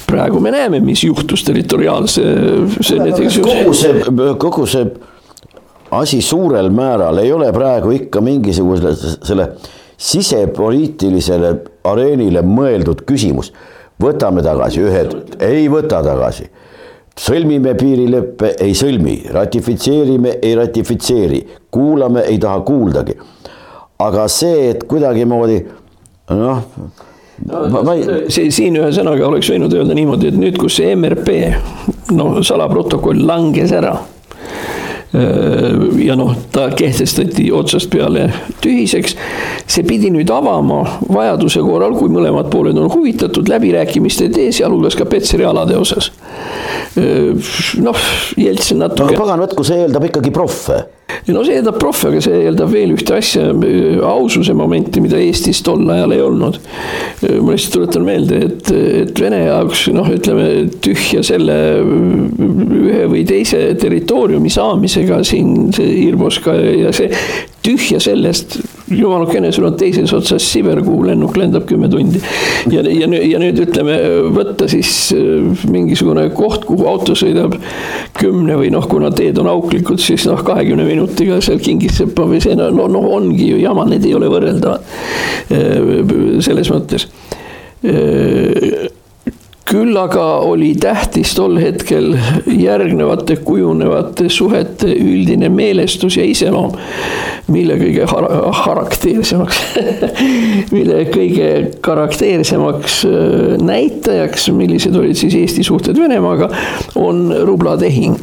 praegu 0.08 0.40
me 0.40 0.54
näeme, 0.54 0.80
mis 0.80 1.04
juhtus 1.04 1.44
territoriaalse. 1.44 2.22
kogu 3.44 3.76
see, 3.76 4.04
kogu 4.40 4.66
see 4.66 4.88
asi 5.92 6.22
suurel 6.24 6.70
määral 6.72 7.20
ei 7.20 7.32
ole 7.32 7.52
praegu 7.52 7.92
ikka 7.92 8.20
mingisuguse 8.24 8.96
selle 9.20 9.50
sisepoliitilisele 10.02 11.52
areenile 11.84 12.42
mõeldud 12.46 13.04
küsimus. 13.06 13.52
võtame 14.02 14.42
tagasi 14.42 14.80
ühed, 14.82 15.12
ei 15.40 15.68
võta 15.70 16.02
tagasi. 16.02 16.48
sõlmime 17.18 17.74
piirileppe, 17.76 18.54
ei 18.58 18.74
sõlmi, 18.74 19.20
ratifitseerime, 19.30 20.38
ei 20.42 20.54
ratifitseeri, 20.54 21.46
kuulame, 21.70 22.24
ei 22.26 22.38
taha 22.38 22.60
kuuldagi. 22.60 23.16
aga 23.98 24.28
see, 24.28 24.70
et 24.70 24.84
kuidagimoodi 24.84 25.62
noh 26.30 26.62
no, 27.46 27.82
ma 27.82 27.94
ei. 27.94 28.30
see 28.30 28.50
siin 28.50 28.76
ühesõnaga 28.80 29.26
oleks 29.28 29.50
võinud 29.52 29.74
öelda 29.74 29.94
niimoodi, 29.94 30.32
et 30.32 30.38
nüüd, 30.38 30.58
kus 30.58 30.80
see 30.80 30.94
MRP 30.96 31.38
no 32.16 32.42
salaprotokoll 32.42 33.22
langes 33.26 33.72
ära 33.72 33.94
ja 36.04 36.16
noh, 36.16 36.36
ta 36.52 36.70
kehtestati 36.76 37.50
otsast 37.52 37.90
peale 37.90 38.30
tühiseks. 38.64 39.16
see 39.66 39.84
pidi 39.84 40.10
nüüd 40.12 40.30
avama 40.32 40.82
vajaduse 41.08 41.60
korral, 41.64 41.94
kui 41.96 42.08
mõlemad 42.12 42.48
pooled 42.52 42.78
on 42.80 42.88
huvitatud, 42.92 43.48
läbirääkimiste 43.48 44.28
tee, 44.32 44.52
sealhulgas 44.52 44.96
ka 44.96 45.04
Petseri 45.04 45.44
alade 45.44 45.76
osas. 45.76 46.12
Noh, 46.96 48.02
Jeltsin 48.36 48.82
natuke. 48.82 49.14
no 49.14 49.22
pagan 49.24 49.46
võtku, 49.46 49.64
see 49.66 49.84
eeldab 49.86 50.10
ikkagi 50.10 50.34
proffe 50.34 50.82
no 51.30 51.42
see 51.44 51.58
eeldab 51.58 51.78
profi, 51.80 52.08
aga 52.08 52.22
see 52.24 52.40
eeldab 52.46 52.70
veel 52.72 52.94
ühte 52.94 53.14
asja, 53.16 53.44
aususe 54.08 54.54
momenti, 54.56 55.02
mida 55.04 55.20
Eestis 55.20 55.62
tol 55.64 55.84
ajal 55.92 56.14
ei 56.16 56.22
olnud. 56.24 56.58
ma 57.22 57.54
lihtsalt 57.54 57.76
tuletan 57.76 58.06
meelde, 58.06 58.40
et, 58.48 58.72
et 59.02 59.22
Vene 59.22 59.42
jaoks 59.44 59.86
noh, 59.94 60.08
ütleme 60.12 60.48
tühja 60.82 61.22
selle 61.26 61.56
ühe 61.82 63.04
või 63.12 63.24
teise 63.28 63.64
territooriumi 63.78 64.50
saamisega 64.52 65.22
siin 65.26 65.72
see 65.76 66.06
Irboska 66.08 66.56
ja 66.56 66.92
see 66.96 67.12
tühja 67.62 68.00
sellest, 68.02 68.56
jumalakene, 68.90 69.52
sul 69.54 69.68
on 69.68 69.76
teises 69.78 70.12
otsas 70.12 70.44
Siber, 70.52 70.80
kuhu 70.84 71.06
lennuk 71.06 71.36
lendab 71.38 71.66
kümme 71.68 71.88
tundi. 71.90 72.20
ja, 72.70 72.82
ja, 72.82 73.08
ja 73.08 73.40
nüüd 73.42 73.60
ütleme, 73.64 73.98
võtta 74.34 74.68
siis 74.70 74.90
äh, 75.16 75.66
mingisugune 75.70 76.28
koht, 76.36 76.66
kuhu 76.68 76.88
auto 76.90 77.16
sõidab 77.18 77.56
kümne 78.18 78.58
või 78.60 78.72
noh, 78.74 78.86
kuna 78.90 79.12
teed 79.14 79.38
on 79.42 79.50
auklikud, 79.52 80.02
siis 80.02 80.26
noh, 80.28 80.42
kahekümne 80.46 80.86
minutiga 80.88 81.40
seal 81.44 81.62
Kingissepa 81.62 82.26
või 82.28 82.42
see 82.42 82.56
no, 82.58 82.70
no, 82.74 82.88
no 82.90 83.04
ongi 83.16 83.52
ju 83.52 83.60
jama, 83.62 83.86
need 83.90 84.08
ei 84.08 84.16
ole 84.18 84.30
võrreldavad. 84.32 84.90
Äh, 85.52 86.42
selles 86.42 86.72
mõttes 86.72 87.06
äh, 87.86 88.90
küll 89.68 89.96
aga 89.96 90.24
oli 90.46 90.72
tähtis 90.80 91.34
tol 91.36 91.56
hetkel 91.60 92.12
järgnevate 92.46 93.36
kujunevate 93.46 94.28
suhete 94.32 94.90
üldine 94.92 95.48
meelestus 95.52 96.16
ja 96.18 96.26
iseloom, 96.26 96.74
mille 97.52 97.78
kõige 97.80 98.08
karakteersemaks 98.62 99.60
mille 100.76 101.04
kõige 101.12 101.50
karakteersemaks 101.84 103.02
äh, 103.08 103.58
näitajaks, 103.62 104.50
millised 104.56 104.96
olid 104.98 105.18
siis 105.18 105.36
Eesti 105.38 105.66
suhted 105.66 105.98
Venemaaga, 105.98 106.50
on 106.98 107.28
rublatehing 107.46 108.18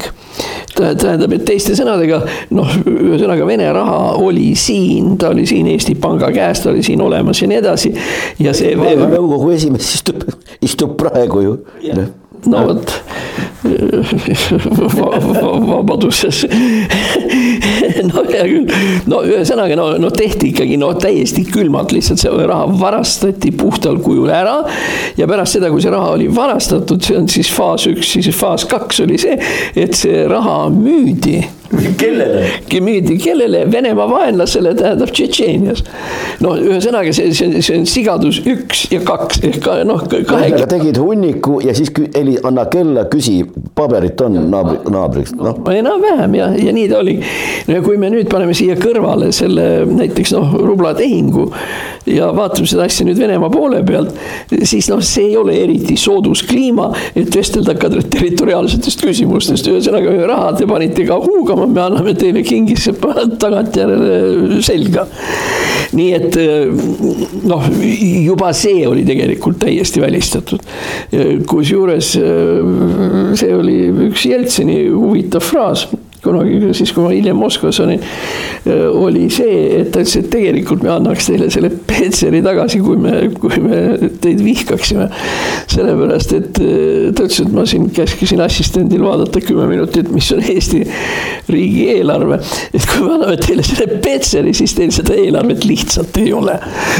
tähendab, 0.75 1.33
et 1.35 1.43
teiste 1.47 1.75
sõnadega 1.77 2.21
noh, 2.55 2.71
ühesõnaga 2.87 3.47
Vene 3.47 3.67
raha 3.75 3.99
oli 4.21 4.53
siin, 4.59 5.15
ta 5.19 5.33
oli 5.33 5.45
siin 5.49 5.67
Eesti 5.73 5.97
Panga 5.99 6.31
käes, 6.35 6.63
ta 6.63 6.71
oli 6.73 6.83
siin 6.85 7.01
olemas 7.03 7.41
ja 7.41 7.49
nii 7.51 7.59
edasi. 7.59 7.93
ja 8.39 8.55
see. 8.55 8.75
nõukogu 8.75 9.51
esimees 9.55 9.93
istub, 9.99 10.23
istub 10.61 10.97
praegu 10.99 11.45
ju. 11.45 11.59
No 12.47 12.67
vot 12.69 12.93
vabaduses 15.67 16.45
no 18.09 18.23
hea 18.29 18.45
küll, 18.47 18.71
no 19.11 19.21
ühesõnaga 19.27 19.75
no, 19.79 19.89
no 19.99 20.11
tehti 20.15 20.53
ikkagi 20.53 20.77
no 20.79 20.93
täiesti 20.99 21.43
külmalt 21.49 21.93
lihtsalt 21.95 22.23
see 22.23 22.47
raha 22.49 22.69
varastati 22.79 23.51
puhtal 23.59 23.99
kujul 24.03 24.31
ära. 24.31 24.57
ja 25.19 25.27
pärast 25.27 25.57
seda, 25.57 25.71
kui 25.73 25.83
see 25.83 25.93
raha 25.93 26.15
oli 26.15 26.29
varastatud, 26.31 27.03
see 27.03 27.19
on 27.19 27.27
siis 27.31 27.51
faas 27.51 27.87
üks, 27.91 28.15
siis 28.15 28.31
faas 28.35 28.67
kaks 28.69 29.03
oli 29.05 29.19
see, 29.21 29.39
et 29.75 29.97
see 29.97 30.23
raha 30.29 30.61
müüdi 30.73 31.41
kellele? 31.97 32.45
müüdi 32.81 33.17
kellele, 33.17 33.71
Venemaa 33.71 34.09
vaenlasele, 34.09 34.73
tähendab 34.75 35.11
Tšetšeenias. 35.13 35.83
no 36.39 36.55
ühesõnaga, 36.57 37.13
see, 37.13 37.33
see 37.35 37.47
on, 37.47 37.61
see 37.61 37.77
on 37.79 37.85
sigadus 37.89 38.41
üks 38.47 38.85
ja 38.93 39.01
kaks 39.05 39.43
ehk 39.45 39.59
ka 39.63 39.79
noh. 39.87 40.03
ühesõnaga 40.07 40.67
tegid 40.71 40.99
hunniku 41.01 41.59
ja 41.65 41.75
siis 41.77 41.91
heli, 42.15 42.37
anna 42.43 42.65
kella, 42.71 43.05
küsi, 43.11 43.41
paberit 43.75 44.21
on 44.25 44.37
naabri, 44.51 44.79
naabriks, 44.91 45.35
noh. 45.37 45.61
enam-vähem 45.73 46.37
ja, 46.39 46.49
ja 46.57 46.73
nii 46.75 46.87
ta 46.91 47.03
oli. 47.03 47.19
no 47.67 47.77
ja 47.77 47.85
kui 47.85 47.99
me 48.01 48.11
nüüd 48.13 48.31
paneme 48.31 48.55
siia 48.57 48.77
kõrvale 48.79 49.31
selle 49.35 49.69
näiteks 49.89 50.33
noh, 50.35 50.55
rublatehingu 50.65 51.49
ja 52.09 52.31
vaatame 52.35 52.69
seda 52.69 52.87
asja 52.89 53.07
nüüd 53.07 53.19
Venemaa 53.19 53.51
poole 53.53 53.81
pealt, 53.85 54.15
siis 54.63 54.87
noh, 54.91 55.01
see 55.05 55.29
ei 55.31 55.37
ole 55.37 55.57
eriti 55.63 55.97
soodus 55.99 56.41
kliima, 56.47 56.89
et 57.17 57.35
vestelda 57.35 57.75
ka 57.79 57.91
territoriaalsetest 57.99 59.03
küsimustest, 59.03 59.67
ühesõnaga 59.69 60.15
raha 60.29 60.53
te 60.57 60.67
panite 60.69 61.05
ka 61.07 61.19
huugama 61.21 61.58
hakkama, 61.59 61.73
me 61.73 61.81
anname 61.81 62.15
teile 62.17 62.43
kingisepa 62.43 63.25
tagantjärele 63.43 64.61
selga. 64.65 65.05
nii 65.89 66.09
et 66.13 66.35
noh, 67.49 67.63
juba 68.23 68.51
see 68.53 68.83
oli 68.87 69.05
tegelikult 69.07 69.57
täiesti 69.63 70.01
välistatud. 70.03 70.61
kusjuures 71.49 72.11
see 73.39 73.55
oli 73.55 73.79
üks 74.09 74.27
Jeltsini 74.29 74.83
huvitav 74.91 75.41
fraas 75.41 75.87
kunagi 76.23 76.73
siis, 76.75 76.91
kui 76.93 77.05
ma 77.05 77.11
hiljem 77.13 77.37
Moskvas 77.39 77.79
olin, 77.83 78.01
oli 78.99 79.27
see, 79.31 79.79
et 79.79 79.91
ta 79.93 80.03
ütles, 80.03 80.17
et 80.19 80.29
tegelikult 80.33 80.83
me 80.83 80.91
annaks 80.91 81.29
teile 81.29 81.47
selle 81.53 81.71
Petseri 81.89 82.41
tagasi, 82.43 82.81
kui 82.83 82.99
me, 82.99 83.13
kui 83.39 83.61
me 83.63 84.11
teid 84.21 84.41
vihkaksime. 84.43 85.07
sellepärast, 85.69 86.33
et 86.35 86.51
ta 86.59 87.25
ütles, 87.25 87.39
et 87.43 87.53
ma 87.55 87.65
siin 87.69 87.87
käskisin 87.95 88.43
assistendil 88.43 89.03
vaadata 89.05 89.41
kümme 89.43 89.67
minutit, 89.69 90.11
mis 90.11 90.29
on 90.35 90.43
Eesti 90.43 90.81
riigieelarve. 91.49 92.39
et 92.73 92.87
kui 92.89 93.05
me 93.05 93.15
anname 93.15 93.37
teile 93.39 93.63
selle 93.63 93.99
Petseri, 94.03 94.53
siis 94.57 94.75
teil 94.75 94.91
seda 94.95 95.15
eelarvet 95.15 95.65
lihtsalt 95.67 96.19
ei 96.19 96.33
ole. 96.35 96.57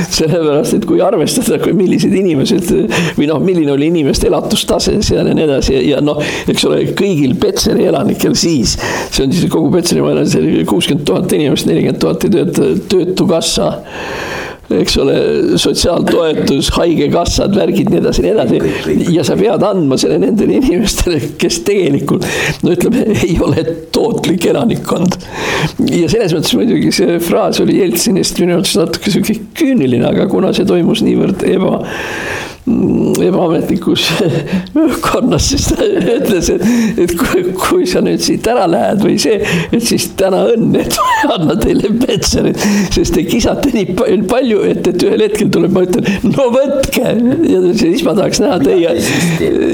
sellepärast, 0.08 0.80
et 0.80 0.88
kui 0.88 1.04
arvestada, 1.04 1.60
kui 1.64 1.76
millised 1.76 2.16
inimesed 2.16 2.72
või 3.18 3.28
noh, 3.30 3.44
milline 3.44 3.76
oli 3.76 3.92
inimeste 3.92 4.30
elatustase 4.32 4.96
seal 5.06 5.28
ja 5.28 5.36
nii 5.36 5.48
edasi 5.48 5.78
ja 5.90 6.00
noh, 6.04 6.24
eks 6.48 6.66
ole, 6.70 6.82
kõigil 6.98 7.36
Petseri 7.40 7.88
elanikel 7.90 8.36
siis 8.40 8.78
see 9.10 9.25
on 9.25 9.34
siis 9.36 9.50
kogu 9.51 9.72
Petserimaal 9.74 10.22
on 10.24 10.30
see 10.30 10.66
kuuskümmend 10.70 11.08
tuhat 11.08 11.34
inimest, 11.38 11.70
nelikümmend 11.70 12.01
tuhat 12.04 12.28
ei 12.28 12.36
tööta, 12.38 12.70
töötukassa 12.92 13.72
eks 14.78 14.98
ole, 15.01 15.16
sotsiaaltoetus, 15.58 16.70
haigekassad, 16.75 17.56
värgid, 17.58 17.89
nii 17.89 18.01
edasi, 18.04 18.24
nii 18.25 18.34
edasi. 18.36 18.98
ja 19.16 19.24
sa 19.25 19.38
pead 19.39 19.63
andma 19.66 19.98
selle 20.00 20.20
nendele 20.22 20.60
inimestele, 20.60 21.22
kes 21.42 21.62
tegelikult 21.66 22.28
no 22.66 22.75
ütleme, 22.75 23.08
ei 23.25 23.38
ole 23.46 23.63
tootlik 23.96 24.46
elanikkond. 24.51 25.18
ja 25.89 26.10
selles 26.12 26.36
mõttes 26.38 26.54
muidugi 26.58 26.94
see 26.96 27.18
fraas 27.24 27.62
oli 27.63 27.80
Jeltsinist 27.80 28.42
minu 28.44 28.60
arvates 28.60 28.78
natuke 28.78 29.13
sihuke 29.13 29.39
küüniline, 29.58 30.06
aga 30.12 30.30
kuna 30.30 30.54
see 30.54 30.70
toimus 30.70 31.01
niivõrd 31.06 31.46
eba 31.50 31.80
ebaametlikus 33.24 34.06
õhkkonnas, 34.84 35.50
siis 35.52 35.68
ta 35.74 35.86
ütles, 35.86 36.50
et, 36.54 36.64
et 37.06 37.14
kui, 37.18 37.44
kui 37.58 37.88
sa 37.90 38.02
nüüd 38.06 38.22
siit 38.24 38.48
ära 38.50 38.68
lähed 38.70 39.04
või 39.04 39.18
see, 39.22 39.40
et 39.72 39.86
siis 39.86 40.10
täna 40.20 40.46
õnn, 40.54 40.76
et 40.80 40.98
anna 41.36 41.58
teile 41.60 41.92
Petserit, 42.00 42.62
sest 42.96 43.16
te 43.18 43.26
kisate 43.28 43.74
nii 43.76 43.96
palju, 44.30 44.64
et, 44.70 44.88
et 44.94 45.08
ühel 45.08 45.26
hetkel 45.26 45.52
tuleb, 45.54 45.76
ma 45.76 45.86
ütlen, 45.88 46.10
no 46.30 46.50
võtke! 46.54 47.16
Ja 47.50 47.62
siis 47.78 48.04
ma 48.06 48.16
tahaks 48.18 48.42
näha 48.44 48.60
teie 48.64 48.96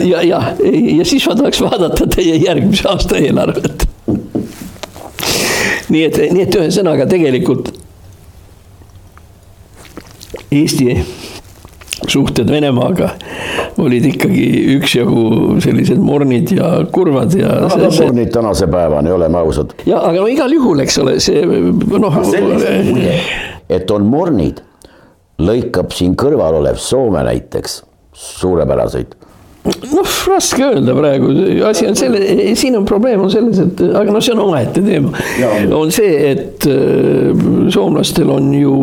ja, 0.10 0.22
ja, 0.26 0.42
ja 0.62 1.08
siis 1.08 1.26
ma 1.30 1.36
tahaks 1.38 1.62
vaadata 1.64 2.08
teie 2.16 2.38
järgmise 2.42 2.88
aasta 2.90 3.20
eelarvet. 3.20 3.88
Nii 5.92 6.06
et, 6.08 6.22
nii 6.34 6.46
et 6.48 6.56
ühesõnaga 6.58 7.06
tegelikult 7.10 7.74
Eesti 10.56 10.96
suhted 12.08 12.50
Venemaaga 12.52 13.10
olid 13.82 14.06
ikkagi 14.10 14.46
üksjagu 14.76 15.24
sellised 15.64 16.00
mornid 16.04 16.52
ja 16.56 16.70
kurvad 16.92 17.34
ja. 17.40 17.54
aga 17.70 17.90
see... 17.90 18.06
mornid 18.06 18.32
tänase 18.36 18.68
päevani, 18.72 19.12
oleme 19.16 19.40
ausad. 19.40 19.76
ja, 19.88 20.00
aga 20.04 20.22
no 20.22 20.30
igal 20.32 20.54
juhul, 20.54 20.84
eks 20.86 21.00
ole, 21.04 21.18
see 21.24 21.44
noh. 21.46 22.22
et 23.70 23.92
on 23.96 24.08
mornid, 24.10 24.64
lõikab 25.42 25.96
siin 25.96 26.16
kõrval 26.20 26.62
olev 26.62 26.80
Soome 26.82 27.24
näiteks 27.28 27.82
suurepäraseid 28.16 29.16
noh, 29.66 30.10
raske 30.30 30.62
öelda 30.62 30.94
praegu, 30.98 31.32
asi 31.66 31.88
on 31.90 31.98
selle, 31.98 32.20
siin 32.60 32.78
on 32.78 32.86
probleem 32.88 33.24
on 33.26 33.32
selles, 33.34 33.60
et 33.64 33.82
aga 33.88 34.14
noh, 34.14 34.22
see 34.24 34.36
on 34.36 34.44
omaette 34.46 34.84
teema. 34.86 35.14
on 35.74 35.94
see, 35.96 36.12
et 36.34 36.68
äh, 36.70 37.46
soomlastel 37.74 38.30
on 38.36 38.52
ju 38.54 38.76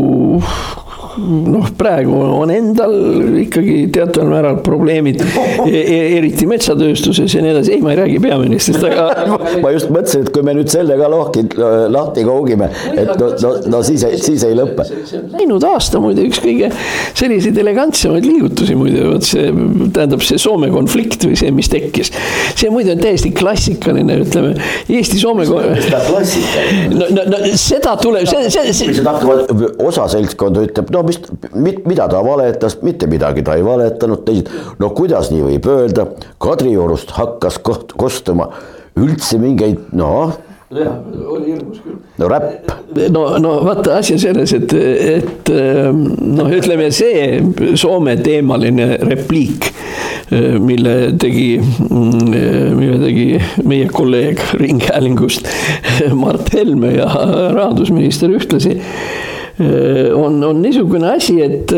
noh, 1.21 1.69
praegu 1.79 2.15
on 2.17 2.51
endal 2.53 2.95
ikkagi 3.43 3.87
teataval 3.93 4.31
määral 4.33 4.59
probleemid 4.65 5.21
e, 5.67 5.81
e 5.81 5.99
eriti 6.17 6.47
metsatööstuses 6.49 7.35
ja 7.37 7.43
nii 7.45 7.53
edasi, 7.53 7.75
ei, 7.77 7.83
ma 7.85 7.93
ei 7.93 7.99
räägi 8.01 8.21
peaministrist, 8.23 8.85
aga. 8.89 9.27
ma 9.63 9.73
just 9.75 9.91
mõtlesin, 9.93 10.25
et 10.27 10.33
kui 10.35 10.47
me 10.47 10.55
nüüd 10.57 10.73
selle 10.73 10.97
ka 11.01 11.11
lahti, 11.13 11.45
lahti 11.93 12.25
koogime, 12.27 12.71
et 12.95 13.13
no, 13.21 13.31
no, 13.45 13.53
no 13.75 13.83
siis, 13.87 14.05
siis 14.25 14.47
ei 14.49 14.57
lõpe. 14.57 14.87
Läinud 15.35 15.67
aasta 15.69 16.01
muide 16.03 16.25
üks 16.29 16.41
kõige 16.43 16.71
selliseid 17.19 17.59
elegantsemaid 17.63 18.27
liigutusi 18.27 18.77
muide, 18.79 19.05
vot 19.11 19.27
see 19.27 19.51
tähendab 19.93 20.25
see 20.25 20.41
Soome 20.43 20.73
konflikt 20.73 21.27
või 21.29 21.37
see, 21.39 21.53
mis 21.55 21.69
tekkis. 21.73 22.13
see 22.57 22.71
muide 22.73 22.97
on 22.97 23.03
täiesti 23.03 23.33
klassikaline, 23.37 24.17
ütleme 24.25 24.55
Eesti-Soome. 24.89 25.47
no, 25.47 27.05
no, 27.13 27.29
no 27.29 27.43
seda 27.61 27.95
tuleb, 28.01 28.27
see, 28.31 28.49
see, 28.51 28.75
see. 28.77 29.05
osa 29.83 30.09
seltskonda 30.13 30.65
ütleb, 30.67 30.91
no 30.95 31.02
mis, 31.07 31.21
mida 31.87 32.09
ta 32.11 32.23
valetas, 32.25 32.79
mitte 32.83 33.09
midagi 33.11 33.45
ta 33.47 33.57
ei 33.59 33.67
valetanud, 33.67 34.25
teised, 34.27 34.53
no 34.83 34.93
kuidas 34.97 35.33
nii 35.33 35.45
võib 35.51 35.69
öelda, 35.73 36.07
Kadriorust 36.43 37.15
hakkas 37.19 37.59
koht, 37.63 37.97
kostuma 37.99 38.51
üldse 38.99 39.39
mingeid, 39.41 39.93
noh 39.97 40.35
jah, 40.73 40.95
oli 41.29 41.53
hirmus 41.53 41.81
küll. 41.85 41.97
no 42.19 42.29
räpp. 42.29 42.71
no, 43.13 43.25
no 43.43 43.53
vaata, 43.65 43.99
asi 43.99 44.17
on 44.17 44.23
selles, 44.23 44.55
et, 44.57 44.73
et 44.73 45.53
noh, 45.53 46.49
ütleme 46.53 46.89
see 46.95 47.75
Soome 47.81 48.17
teemaline 48.23 48.89
repliik, 49.03 49.69
mille 50.63 50.97
tegi, 51.21 51.51
mille 51.91 53.03
tegi 53.03 53.27
meie 53.69 53.91
kolleeg 53.93 54.41
Ringhäälingust 54.63 55.49
Mart 56.23 56.53
Helme 56.55 56.97
ja 56.97 57.11
rahandusminister 57.53 58.33
ühtlasi 58.33 58.79
Äh, 58.81 59.32
on, 59.61 60.43
on 60.43 60.55
niisugune 60.55 61.05
asi, 61.05 61.41
et 61.41 61.75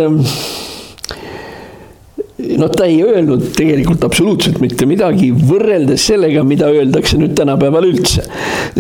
noh, 2.59 2.71
ta 2.73 2.87
ei 2.89 3.01
öelnud 3.05 3.51
tegelikult 3.57 4.05
absoluutselt 4.07 4.61
mitte 4.63 4.87
midagi 4.89 5.31
võrreldes 5.35 6.07
sellega, 6.11 6.45
mida 6.47 6.71
öeldakse 6.73 7.19
nüüd 7.21 7.35
tänapäeval 7.39 7.89
üldse. 7.89 8.25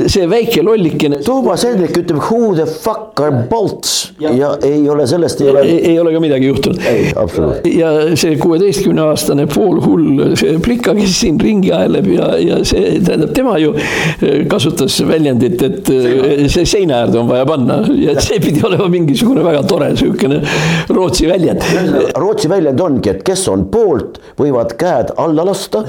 see 0.06 0.26
väike 0.30 0.62
lollikene. 0.66 1.20
Toomas 1.24 1.64
Hendrik 1.66 1.96
ütleb 2.00 2.20
who 2.22 2.54
the 2.56 2.66
fuck 2.66 3.20
are 3.22 3.44
bolts 3.50 4.12
ja, 4.20 4.32
ja 4.34 4.50
ei 4.62 4.88
ole 4.90 5.06
sellest 5.06 5.40
ei 5.40 5.50
ole. 5.50 5.62
ei 5.62 5.98
ole 6.00 6.12
ka 6.14 6.20
midagi 6.20 6.46
juhtunud. 6.46 6.80
ei, 6.90 7.12
absoluutselt. 7.16 7.68
ja 7.74 7.92
see 8.18 8.36
kuueteistkümne 8.40 9.04
aastane 9.08 9.46
poolhull, 9.50 10.34
plika, 10.64 10.94
kes 10.96 11.18
siin 11.24 11.40
ringi 11.40 11.72
aeleb 11.74 12.08
ja, 12.14 12.30
ja 12.40 12.60
see 12.66 12.98
tähendab, 13.04 13.34
tema 13.36 13.56
ju 13.62 13.74
äh, 13.76 14.44
kasutas 14.50 15.00
väljendit, 15.08 15.62
et 15.62 15.90
äh, 15.94 16.46
see 16.52 16.66
seina 16.68 17.02
äärde 17.04 17.20
on 17.22 17.30
vaja 17.30 17.46
panna 17.48 17.80
ja 17.98 18.16
see 18.22 18.40
pidi 18.42 18.64
olema 18.66 18.88
mingisugune 18.92 19.44
väga 19.46 19.62
tore 19.68 19.92
sihukene 19.96 20.40
Rootsi 20.94 21.28
väljend. 21.28 21.62
Rootsi 22.18 22.48
väljend 22.50 22.80
ongi, 22.80 23.10
et 23.14 23.22
kes 23.26 23.46
on 23.52 23.53
poolt, 23.70 24.18
võivad 24.38 24.74
käed 24.80 25.14
alla 25.16 25.46
lasta 25.46 25.84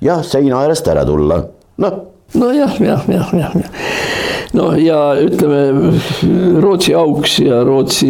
ja 0.00 0.22
seina 0.22 0.62
äärest 0.64 0.88
ära 0.88 1.04
tulla, 1.08 1.42
noh. 1.84 1.98
Nojah, 2.34 2.74
jah, 2.80 3.04
jah, 3.08 3.30
jah, 3.32 3.52
jah 3.54 3.70
no 4.52 4.70
ja 4.80 4.98
ütleme 5.20 5.92
Rootsi 6.62 6.94
auks 6.96 7.38
ja 7.42 7.60
Rootsi, 7.66 8.08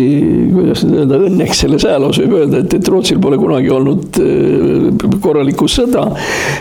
kuidas 0.52 0.84
nüüd 0.86 1.00
öelda, 1.02 1.20
õnneks 1.28 1.62
selles 1.64 1.86
ajaloos 1.88 2.20
võib 2.22 2.36
öelda, 2.38 2.62
et, 2.62 2.76
et 2.78 2.90
Rootsil 2.92 3.18
pole 3.22 3.38
kunagi 3.40 3.70
olnud 3.74 4.20
äh, 4.22 5.08
korralikku 5.22 5.68
sõda. 5.70 6.06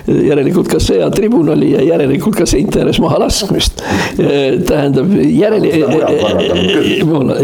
järelikult 0.08 0.70
ka 0.72 0.80
sõjatribunali 0.82 1.74
ja 1.76 1.84
järelikult 1.86 2.40
ka 2.40 2.48
seinte 2.50 2.82
ääres 2.82 3.00
maha 3.04 3.20
laskmist. 3.26 3.82
Äh, 4.18 4.58
tähendab 4.68 5.14
järele. 5.14 5.72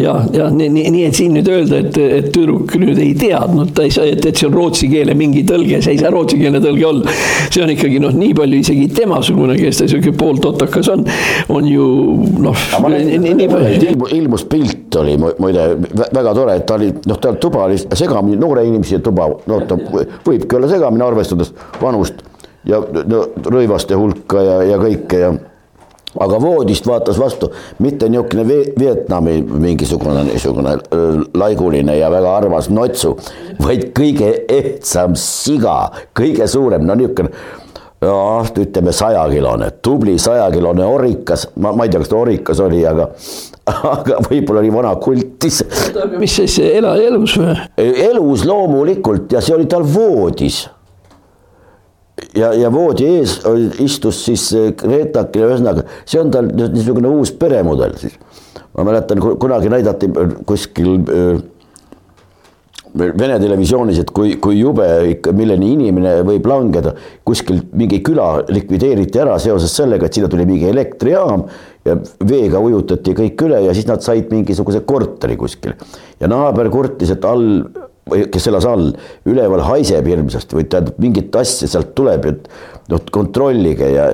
ja, 0.01 0.15
ja 0.33 0.49
nii, 0.49 0.69
nii, 0.69 0.89
nii, 0.89 1.05
et 1.09 1.17
siin 1.17 1.37
nüüd 1.37 1.49
öelda, 1.53 1.83
et, 1.83 1.97
et 1.97 2.31
tüdruk 2.33 2.73
nüüd 2.81 2.99
ei 3.03 3.13
teadnud, 3.19 3.73
ta 3.77 3.85
ei 3.85 3.93
saa, 3.93 4.07
et, 4.09 4.25
et 4.25 4.39
see 4.39 4.49
on 4.49 4.57
rootsi 4.57 4.89
keele 4.91 5.15
mingi 5.17 5.45
tõlge, 5.47 5.81
see 5.85 5.95
ei 5.95 6.01
saa 6.01 6.11
rootsikeelne 6.13 6.63
tõlge 6.63 6.89
olla. 6.89 7.17
see 7.53 7.63
on 7.63 7.73
ikkagi 7.73 8.01
noh, 8.03 8.13
nii 8.17 8.33
palju 8.37 8.61
isegi 8.63 8.89
temasugune, 8.97 9.57
kes 9.59 9.83
ta 9.83 9.89
sihuke 9.91 10.02
pooltotakas 10.11 10.89
on, 10.89 11.05
on 11.49 11.67
ju 11.67 11.85
noh. 12.43 12.65
ilmus 14.11 14.45
pilt 14.49 14.95
oli 14.95 15.15
muide 15.17 15.69
väga 16.13 16.33
tore, 16.33 16.57
et 16.59 16.67
ta 16.67 16.77
oli 16.79 16.91
noh, 17.07 17.21
tal 17.21 17.39
tuba 17.41 17.65
oli 17.67 17.79
segamini 17.79 18.37
noore 18.39 18.65
inimese 18.67 18.99
tuba, 19.03 19.29
no 19.47 19.63
ta 19.69 19.79
võibki 20.27 20.59
olla 20.59 20.69
segamini, 20.71 21.05
arvestades 21.07 21.53
vanust 21.81 22.21
ja 22.67 22.79
no, 22.81 23.25
rõivaste 23.47 23.97
hulka 23.99 24.43
ja, 24.43 24.61
ja 24.73 24.77
kõike 24.81 25.23
ja 25.23 25.33
aga 26.19 26.37
voodist 26.41 26.87
vaatas 26.87 27.17
vastu 27.19 27.49
mitte 27.81 28.09
niisugune 28.09 28.45
Vietnami 28.79 29.39
mingisugune 29.41 30.27
niisugune 30.27 30.75
laiguline 31.33 31.97
ja 31.97 32.11
väga 32.13 32.35
armas 32.37 32.69
notsu, 32.69 33.15
vaid 33.61 33.89
kõige 33.97 34.29
ehtsam 34.49 35.17
siga, 35.17 35.89
kõige 36.17 36.47
suurem, 36.47 36.85
no 36.85 36.97
niisugune 36.99 37.33
jah, 38.03 38.51
ütleme 38.63 38.93
sajakilone, 38.95 39.71
tubli 39.85 40.17
sajakilone 40.21 40.85
orikas, 40.85 41.47
ma, 41.55 41.73
ma 41.75 41.87
ei 41.87 41.93
tea, 41.93 42.03
kas 42.03 42.11
ta 42.11 42.19
orikas 42.19 42.61
oli, 42.63 42.83
aga 42.87 43.09
aga 43.99 44.19
võib-olla 44.27 44.61
oli 44.63 44.71
vana 44.73 44.93
kultis. 44.99 45.61
mis 46.19 46.37
siis 46.41 46.57
ela, 46.65 46.95
elus 46.99 47.37
või? 47.39 47.55
elus 48.09 48.45
loomulikult 48.47 49.31
ja 49.35 49.43
see 49.43 49.55
oli 49.55 49.69
tal 49.71 49.85
voodis. 49.87 50.65
ja, 52.35 52.51
ja 52.57 52.71
voodi 52.73 53.07
ees 53.19 53.39
istus 53.83 54.23
siis 54.25 54.49
Gretake, 54.79 55.45
ühesõnaga 55.45 55.87
see 56.03 56.19
on 56.21 56.33
tal 56.33 56.51
niisugune 56.51 57.11
uus 57.15 57.31
peremudel 57.39 57.95
siis. 58.01 58.19
ma 58.75 58.85
mäletan, 58.89 59.23
kunagi 59.39 59.71
näidati 59.71 60.11
kuskil 60.49 60.99
Vene 62.93 63.39
televisioonis, 63.41 64.03
et 64.03 64.09
kui, 64.13 64.35
kui 64.37 64.59
jube 64.59 64.85
ikka, 65.09 65.31
milleni 65.33 65.71
inimene 65.73 66.11
võib 66.27 66.45
langeda, 66.45 66.91
kuskil 67.25 67.63
mingi 67.73 68.03
küla 68.05 68.43
likvideeriti 68.53 69.17
ära 69.23 69.39
seoses 69.41 69.73
sellega, 69.73 70.05
et 70.05 70.13
sinna 70.13 70.29
tuli 70.29 70.45
mingi 70.45 70.69
elektrijaam 70.69 71.47
ja 71.87 71.95
veega 72.21 72.61
ujutati 72.61 73.15
kõik 73.17 73.41
üle 73.47 73.63
ja 73.65 73.73
siis 73.73 73.89
nad 73.89 74.05
said 74.05 74.29
mingisuguse 74.29 74.83
korteri 74.85 75.39
kuskil. 75.41 75.73
ja 76.21 76.29
naaber 76.29 76.69
kurtis, 76.69 77.15
et 77.15 77.25
all, 77.25 77.65
või 78.13 78.27
kes 78.29 78.47
elas 78.53 78.69
all, 78.69 78.93
üleval 79.25 79.65
haiseb 79.71 80.13
hirmsasti 80.13 80.61
või 80.61 80.69
tähendab 80.69 81.01
mingit 81.01 81.41
asja 81.41 81.71
sealt 81.73 81.95
tuleb, 81.97 82.29
et 82.29 82.47
noh, 82.93 83.03
kontrollige 83.09 83.89
ja 83.89 84.11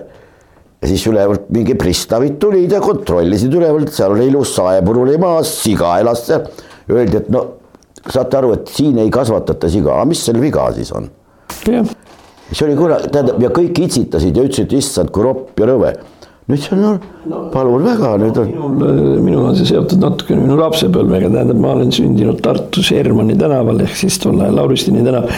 ja 0.79 0.87
siis 0.87 1.03
ülevalt 1.11 1.49
mingi 1.51 1.75
pristavid 1.75 2.39
tulid 2.39 2.71
ja 2.71 2.79
kontrollisid 2.79 3.51
ülevalt, 3.51 3.91
seal 3.91 4.15
oli 4.15 4.29
ilus 4.31 4.55
saepuru 4.55 5.03
oli 5.03 5.19
maas, 5.19 5.51
siga 5.65 5.97
elas 5.99 6.23
seal. 6.29 6.45
Öeldi, 6.89 7.19
et 7.19 7.27
no 7.29 7.58
saate 8.07 8.39
aru, 8.39 8.53
et 8.57 8.69
siin 8.73 8.99
ei 9.01 9.11
kasvatata 9.13 9.69
siga, 9.71 9.97
aga 9.97 10.09
mis 10.09 10.21
seal 10.25 10.39
viga 10.41 10.69
siis 10.75 10.93
on? 10.95 11.09
see 12.51 12.65
oli 12.65 12.77
kurat, 12.77 13.09
tähendab 13.13 13.41
ja 13.43 13.51
kõik 13.53 13.83
itsitasid 13.85 14.37
ja 14.37 14.45
ütlesid, 14.45 14.73
issand, 14.77 15.11
kui 15.13 15.25
ropp 15.25 15.59
ja 15.59 15.69
rõve. 15.69 15.93
nüüd 16.49 16.63
see 16.63 16.73
on 16.73 16.81
no,, 17.29 17.41
palun 17.53 17.83
väga, 17.85 18.15
nüüd 18.21 18.39
on. 18.41 18.47
minul, 18.49 19.19
minul 19.21 19.49
on 19.51 19.57
see 19.57 19.69
seotud 19.69 20.01
natukene 20.01 20.41
minu 20.47 20.57
lapsepõlvega, 20.57 21.29
tähendab, 21.35 21.59
ma 21.61 21.75
olen 21.75 21.93
sündinud 21.93 22.41
Tartus 22.45 22.89
Hermanni 22.95 23.37
tänaval 23.37 23.83
ehk 23.85 23.99
siis 24.01 24.17
tol 24.23 24.39
ajal 24.41 24.57
Lauristini 24.57 25.05
tänav 25.05 25.29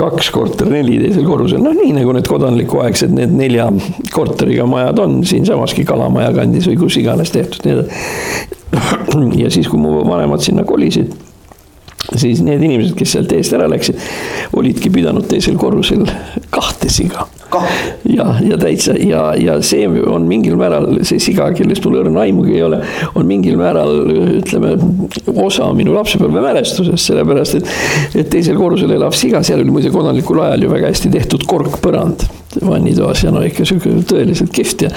kaks 0.00 0.30
korter 0.32 0.70
neli 0.72 0.96
teisel 1.02 1.26
korrusel, 1.28 1.62
noh 1.62 1.76
nii 1.76 1.92
nagu 2.00 2.14
need 2.16 2.28
kodanlikuaegsed, 2.30 3.12
need 3.14 3.34
nelja 3.36 3.68
korteriga 4.14 4.66
majad 4.66 5.02
on 5.04 5.20
siinsamaski 5.28 5.84
Kalamaja 5.86 6.32
kandis 6.40 6.66
või 6.70 6.78
kus 6.80 6.98
iganes 6.98 7.34
tehtud, 7.36 7.62
nii 7.66 7.76
edasi. 7.76 9.34
ja 9.44 9.50
siis, 9.52 9.68
kui 9.68 9.78
mu 9.82 10.00
vanemad 10.08 10.42
sinna 10.42 10.64
kolisid 10.66 11.12
siis 12.18 12.42
need 12.44 12.62
inimesed, 12.62 12.94
kes 12.98 13.14
sealt 13.16 13.32
eest 13.36 13.54
ära 13.56 13.68
läksid, 13.70 14.00
olidki 14.56 14.90
pidanud 14.92 15.28
teisel 15.30 15.58
korrusel 15.60 16.06
kahte 16.50 16.90
siga. 16.90 17.26
ja, 18.06 18.26
ja 18.46 18.56
täitsa 18.58 18.94
ja, 18.94 19.22
ja 19.34 19.56
see 19.62 19.88
on 19.88 20.28
mingil 20.30 20.54
määral 20.58 21.00
see 21.06 21.18
siga, 21.22 21.48
kellest 21.56 21.84
mul 21.86 21.98
õrna 22.04 22.22
aimugi 22.22 22.54
ei 22.54 22.62
ole, 22.62 22.82
on 23.18 23.26
mingil 23.26 23.58
määral 23.58 24.04
ütleme 24.38 24.76
osa 25.34 25.72
minu 25.74 25.96
lapsepõlvemälestusest, 25.96 27.10
sellepärast 27.10 27.58
et, 27.58 27.72
et 28.22 28.30
teisel 28.30 28.58
korrusel 28.58 28.94
elav 28.94 29.16
siga, 29.18 29.42
seal 29.46 29.64
oli 29.64 29.74
muide 29.74 29.90
kodanlikul 29.94 30.44
ajal 30.46 30.66
ju 30.68 30.76
väga 30.76 30.92
hästi 30.94 31.10
tehtud 31.18 31.48
korkpõrand 31.50 32.28
vannitoas 32.66 33.24
ja 33.24 33.32
no 33.34 33.42
ikka 33.46 33.64
sihuke 33.68 33.92
tõeliselt 34.10 34.52
kihvt 34.54 34.86
ja. 34.86 34.90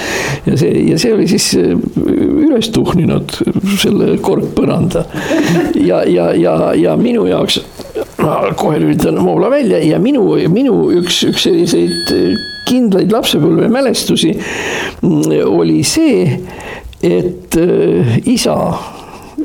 ja 0.48 0.58
see, 0.60 0.72
ja 0.90 0.98
see 1.02 1.14
oli 1.16 1.28
siis 1.30 1.52
äh, 1.60 1.74
üles 2.48 2.72
tuhninud 2.74 3.36
selle 3.82 4.18
korkpõranda. 4.24 5.06
ja, 5.76 6.04
ja, 6.10 6.32
ja, 6.38 6.56
ja 6.78 6.96
minu 7.00 7.28
jaoks, 7.30 7.62
kohe 8.58 8.80
lülitan 8.82 9.20
moobla 9.22 9.52
välja 9.54 9.82
ja 9.84 10.00
minu, 10.02 10.26
minu 10.50 10.80
üks, 11.02 11.24
üks 11.30 11.48
selliseid 11.48 12.14
kindlaid 12.68 13.12
lapsepõlvemälestusi 13.12 14.34
mm, 14.34 15.32
oli 15.50 15.82
see, 15.88 16.40
et 17.04 17.58
äh, 17.60 18.18
isa 18.30 18.58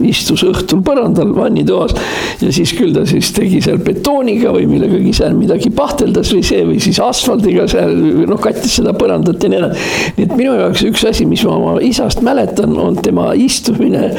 istus 0.06 0.44
õhtul 0.46 0.82
põrandal 0.86 1.32
vannitoas 1.36 1.94
ja 2.42 2.52
siis 2.54 2.74
küll 2.78 2.94
ta 2.96 3.04
siis 3.08 3.32
tegi 3.36 3.60
seal 3.64 3.80
betooniga 3.84 4.52
või 4.54 4.68
millegagi 4.70 5.14
seal 5.16 5.36
midagi 5.38 5.72
pahteldas 5.74 6.32
või 6.34 6.44
see 6.46 6.64
või 6.68 6.78
siis 6.82 7.00
asfaldiga 7.02 7.66
seal 7.70 7.94
noh, 8.28 8.40
kattis 8.42 8.78
seda 8.80 8.94
põrandat 8.98 9.42
ja 9.42 9.52
nii 9.52 9.60
edasi. 9.62 9.90
nii 10.16 10.28
et 10.28 10.36
minu 10.38 10.56
jaoks 10.58 10.86
üks 10.88 11.04
asi, 11.08 11.26
mis 11.28 11.44
ma 11.48 11.56
oma 11.58 11.76
isast 11.84 12.22
mäletan, 12.26 12.76
on 12.78 12.98
tema 13.02 13.32
istumine 13.38 14.10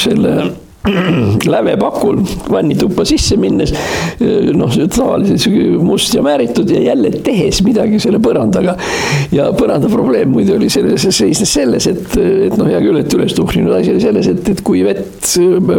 selle 0.00 0.36
lävepakul 1.54 2.18
vannituppa 2.50 3.04
sisse 3.08 3.36
minnes. 3.40 3.72
noh, 4.54 4.74
tavaliselt 4.96 5.40
sihuke 5.40 5.78
must 5.84 6.14
ja 6.14 6.22
määritud 6.22 6.70
ja 6.70 6.80
jälle 6.80 7.10
tehes 7.24 7.62
midagi 7.64 8.00
selle 8.00 8.20
põrandaga. 8.22 8.76
ja 9.32 9.48
põranda 9.56 9.88
probleem 9.88 10.32
muide 10.34 10.56
oli 10.56 10.68
selles, 10.70 11.06
seisnes 11.08 11.54
selles, 11.54 11.86
et, 11.88 12.16
et 12.48 12.56
noh, 12.60 12.68
hea 12.68 12.82
küll, 12.84 13.00
et 13.00 13.16
üles 13.16 13.32
tuhninud 13.36 13.72
asi 13.78 13.94
oli 13.94 14.04
selles, 14.04 14.28
et, 14.28 14.48
et 14.52 14.60
kui 14.64 14.84
vett 14.84 15.32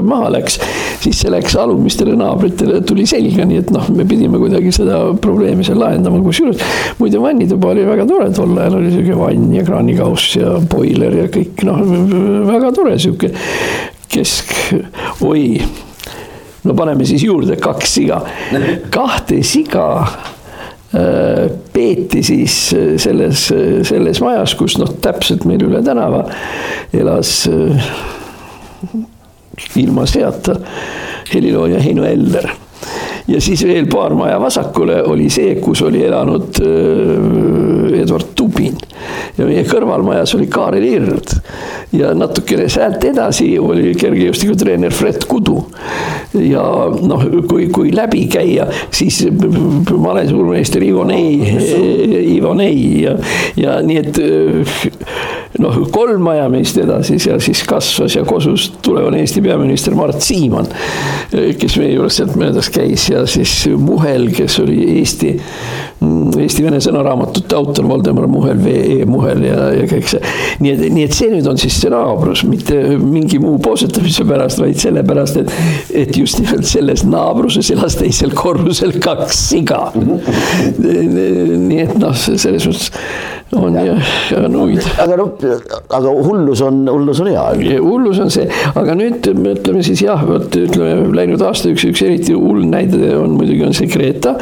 maha 0.05 0.31
läks, 0.39 0.57
siis 1.03 1.21
see 1.21 1.33
läks 1.33 1.55
alumistele 1.59 2.15
naabritele, 2.17 2.81
tuli 2.87 3.05
selga, 3.09 3.45
nii 3.45 3.61
et 3.61 3.73
noh, 3.75 3.85
me 3.93 4.07
pidime 4.09 4.41
kuidagi 4.41 4.73
seda 4.75 5.03
probleemi 5.21 5.65
seal 5.67 5.79
lahendama, 5.81 6.23
kusjuures 6.25 6.61
muide 6.99 7.21
vannituba 7.21 7.75
oli 7.75 7.85
väga 7.85 8.07
tore, 8.09 8.31
tol 8.33 8.57
ajal 8.57 8.79
oli 8.81 8.93
sihuke 8.93 9.19
vann 9.19 9.53
ja 9.53 9.65
kraanikauss 9.67 10.39
ja 10.39 10.57
boiler 10.71 11.21
ja 11.21 11.27
kõik 11.29 11.61
noh, 11.67 11.83
väga 12.49 12.73
tore 12.73 12.97
sihuke 13.01 13.35
kesk, 14.15 14.53
oi, 15.25 15.59
no 16.65 16.75
paneme 16.77 17.07
siis 17.07 17.25
juurde 17.25 17.59
kaks 17.61 17.97
siga, 17.99 18.21
kahte 18.93 19.41
siga 19.45 19.85
äh, 20.01 21.45
peeti 21.73 22.23
siis 22.25 22.57
äh, 22.75 22.95
selles, 23.01 23.47
selles 23.89 24.21
majas, 24.23 24.55
kus 24.59 24.79
noh, 24.81 24.95
täpselt 25.03 25.47
meil 25.49 25.63
üle 25.67 25.83
tänava 25.85 26.25
elas 26.95 27.37
äh, 27.51 27.89
ilma 29.79 30.05
seata 30.09 30.59
helilooja 31.33 31.79
Heino 31.83 32.05
Eller 32.07 32.49
ja 33.27 33.41
siis 33.41 33.63
veel 33.65 33.87
paar 33.89 34.13
maja 34.15 34.39
vasakule 34.41 35.01
oli 35.03 35.29
see, 35.33 35.55
kus 35.61 35.81
oli 35.85 36.03
elanud 36.05 36.59
äh, 36.61 38.01
Edward 38.01 38.35
Tubin. 38.35 38.77
ja 39.37 39.45
meie 39.45 39.63
kõrvalmajas 39.67 40.35
oli 40.37 40.47
Kaarel 40.51 40.85
Ird 40.85 41.33
ja 41.95 42.13
natukene 42.17 42.67
sealt 42.71 43.03
edasi 43.05 43.55
oli 43.59 43.93
kergejõustikutreener 43.97 44.93
Fred 44.93 45.25
Kudu. 45.29 45.57
ja 46.39 46.63
noh, 47.01 47.25
kui, 47.49 47.67
kui 47.73 47.93
läbi 47.95 48.25
käia, 48.31 48.67
siis 48.93 49.23
malesuurmeister 49.89 50.83
Ivo 50.83 51.05
Nei, 51.07 51.39
Ivo 52.35 52.53
Nei 52.57 53.03
ja, 53.03 53.17
ja 53.57 53.79
nii 53.85 54.01
et 54.01 54.21
noh, 55.61 55.79
kolm 55.93 56.23
maja 56.25 56.47
meist 56.51 56.77
edasi 56.81 57.17
seal 57.21 57.41
siis 57.43 57.63
kasvas 57.67 58.17
ja 58.17 58.25
kosus 58.27 58.69
tulevane 58.85 59.21
Eesti 59.23 59.43
peaminister 59.45 59.95
Mart 59.97 60.21
Siimann, 60.23 60.69
kes 61.31 61.77
meie 61.81 61.95
juures 61.95 62.19
sealt 62.19 62.35
möödas 62.39 62.69
käis 62.73 63.07
ja 63.15 63.25
siis 63.29 63.53
Muhel, 63.79 64.29
kes 64.35 64.59
oli 64.63 64.77
Eesti, 64.99 65.31
Eesti-Vene 66.45 66.79
sõnaraamatute 66.83 67.57
autor, 67.57 67.87
Valdemar 67.89 68.27
Muhel, 68.31 68.59
V.E. 68.61 69.05
Muhel 69.09 69.45
ja, 69.47 69.69
ja 69.75 69.85
kõik 69.89 70.09
see. 70.11 70.21
nii 70.63 70.73
et, 70.73 70.83
nii 70.95 71.05
et 71.07 71.17
see 71.17 71.31
nüüd 71.31 71.47
on 71.49 71.59
siis 71.61 71.77
see 71.81 71.91
naabrus, 71.93 72.45
mitte 72.49 72.79
mingi 73.01 73.39
muu 73.41 73.59
poosetamise 73.63 74.27
pärast, 74.27 74.61
vaid 74.61 74.79
sellepärast, 74.81 75.41
et, 75.43 75.53
et 76.05 76.17
just 76.19 76.41
nimelt 76.41 76.67
selles 76.69 77.05
naabruses 77.07 77.71
elas 77.75 77.97
teisel 77.99 78.35
korrusel 78.37 78.97
kaks 79.03 79.45
siga. 79.51 79.87
nii 79.95 81.81
et 81.85 81.97
noh, 82.01 82.15
selles 82.15 82.67
mõttes 82.69 82.91
on 83.53 83.75
ja, 83.77 83.95
ja 84.31 84.47
nuid. 84.49 84.81
aga 85.01 85.17
noh, 85.19 85.35
aga 85.93 86.13
hullus 86.25 86.61
on, 86.65 86.81
hullus 86.89 87.21
on 87.23 87.29
hea. 87.29 87.43
hullus 87.83 88.19
on 88.23 88.31
see, 88.33 88.47
aga 88.75 88.95
nüüd 88.97 89.27
ütleme 89.29 89.83
siis 89.85 90.01
jah, 90.05 90.21
vot 90.27 90.55
ütleme 90.59 91.13
läinud 91.15 91.43
aasta 91.45 91.69
üks, 91.71 91.85
üks 91.89 92.03
eriti 92.05 92.35
hull 92.35 92.65
näide 92.69 93.04
on 93.17 93.35
muidugi 93.37 93.63
on 93.65 93.75
see 93.77 93.89
Greta, 93.91 94.35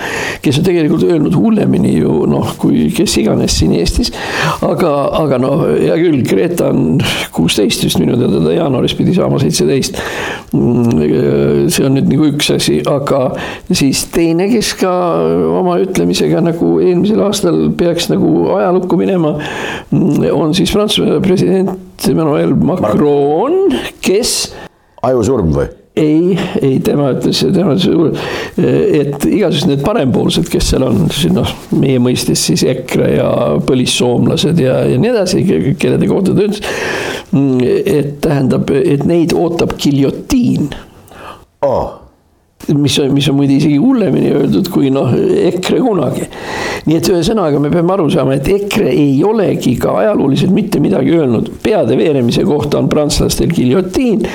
kes 0.43 0.59
on 0.59 0.67
tegelikult 0.67 1.05
öelnud 1.07 1.35
hullemini 1.37 1.95
ju 1.97 2.23
noh, 2.29 2.53
kui 2.61 2.87
kes 2.95 3.17
iganes 3.21 3.57
siin 3.59 3.73
Eestis. 3.77 4.11
aga, 4.65 4.91
aga 5.19 5.39
noh, 5.41 5.65
hea 5.71 5.97
küll, 5.99 6.21
Greta 6.27 6.69
on 6.71 7.01
kuusteist 7.35 7.85
vist 7.85 7.99
minu 8.01 8.17
teada, 8.19 8.41
ta 8.43 8.55
jaanuaris 8.55 8.95
pidi 8.99 9.15
saama 9.17 9.41
seitseteist. 9.41 9.99
see 10.53 11.85
on 11.85 11.97
nüüd 11.97 12.09
nagu 12.11 12.29
üks 12.31 12.51
asi, 12.53 12.79
aga 12.87 13.23
siis 13.71 14.05
teine, 14.13 14.47
kes 14.51 14.73
ka 14.81 14.93
oma 15.59 15.77
ütlemisega 15.83 16.43
nagu 16.45 16.75
eelmisel 16.83 17.23
aastal 17.25 17.65
peaks 17.77 18.09
nagu 18.11 18.33
ajalukku 18.57 18.99
minema, 18.99 19.35
on 20.33 20.53
siis 20.57 20.73
Prantsusmaa 20.73 21.21
president 21.23 22.09
Emmanuel 22.09 22.55
Macron, 22.55 23.71
kes. 24.03 24.53
ajusurm 25.03 25.55
või? 25.55 25.82
Ei, 25.95 26.37
ei 26.61 26.79
tema 26.83 27.11
ütles, 27.13 27.43
tema 27.53 27.75
ütles, 27.77 28.21
et 28.57 29.25
igasugused 29.29 29.69
need 29.69 29.83
parempoolsed, 29.85 30.47
kes 30.49 30.71
seal 30.73 30.85
on, 30.87 31.05
noh, 31.35 31.55
meie 31.77 32.01
mõistes 32.01 32.45
siis 32.49 32.65
EKRE 32.65 33.09
ja 33.15 33.31
põlissoomlased 33.67 34.61
ja, 34.63 34.79
ja 34.89 35.01
nii 35.01 35.11
edasi, 35.13 35.43
kelle 35.79 36.09
kohta 36.09 36.33
ta 36.33 36.47
ütles. 36.47 36.63
et 37.85 38.15
tähendab, 38.21 38.69
et 38.73 39.05
neid 39.09 39.33
ootab 39.37 39.77
giljotiin 39.81 40.71
oh 41.65 42.03
mis 42.67 42.99
on, 42.99 43.11
mis 43.13 43.27
on 43.27 43.35
muide 43.35 43.57
isegi 43.57 43.77
hullemini 43.81 44.31
öeldud 44.37 44.69
kui 44.71 44.91
noh, 44.93 45.11
EKRE 45.49 45.81
kunagi. 45.83 46.27
Nii 46.83 46.97
et 46.99 47.09
ühesõnaga 47.11 47.59
me 47.63 47.71
peame 47.71 47.93
aru 47.95 48.09
saama, 48.11 48.35
et 48.37 48.47
EKRE 48.51 48.89
ei 48.91 49.15
olegi 49.23 49.75
ka 49.79 49.93
ajalooliselt 50.01 50.51
mitte 50.55 50.81
midagi 50.83 51.13
öelnud. 51.15 51.49
peade 51.63 51.97
veeremise 51.97 52.43
kohta 52.47 52.81
on 52.81 52.89
prantslastel 52.91 53.53
giljotiin 53.53 54.25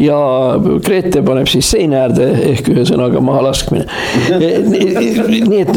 ja 0.00 0.20
Grete 0.86 1.22
paneb 1.26 1.50
siis 1.50 1.70
seina 1.70 2.04
äärde 2.06 2.30
ehk 2.52 2.72
ühesõnaga 2.72 3.20
mahalaskmine. 3.24 3.84
nii 4.40 5.60
et 5.60 5.76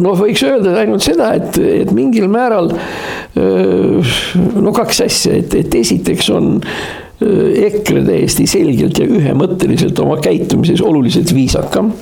noh, 0.00 0.16
võiks 0.18 0.44
öelda 0.44 0.76
ainult 0.82 1.04
seda, 1.06 1.32
et, 1.40 1.58
et 1.58 1.96
mingil 1.96 2.28
määral 2.32 2.72
no 3.36 4.76
kaks 4.76 5.02
asja, 5.06 5.40
et, 5.40 5.56
et 5.56 5.80
esiteks 5.80 6.30
on 6.36 6.56
EKRE 7.20 8.02
täiesti 8.04 8.44
selgelt 8.44 8.98
ja 9.00 9.06
ühemõtteliselt 9.08 9.96
oma 10.04 10.18
käitumises 10.20 10.82
oluliselt 10.84 11.30
viisakam. 11.34 11.92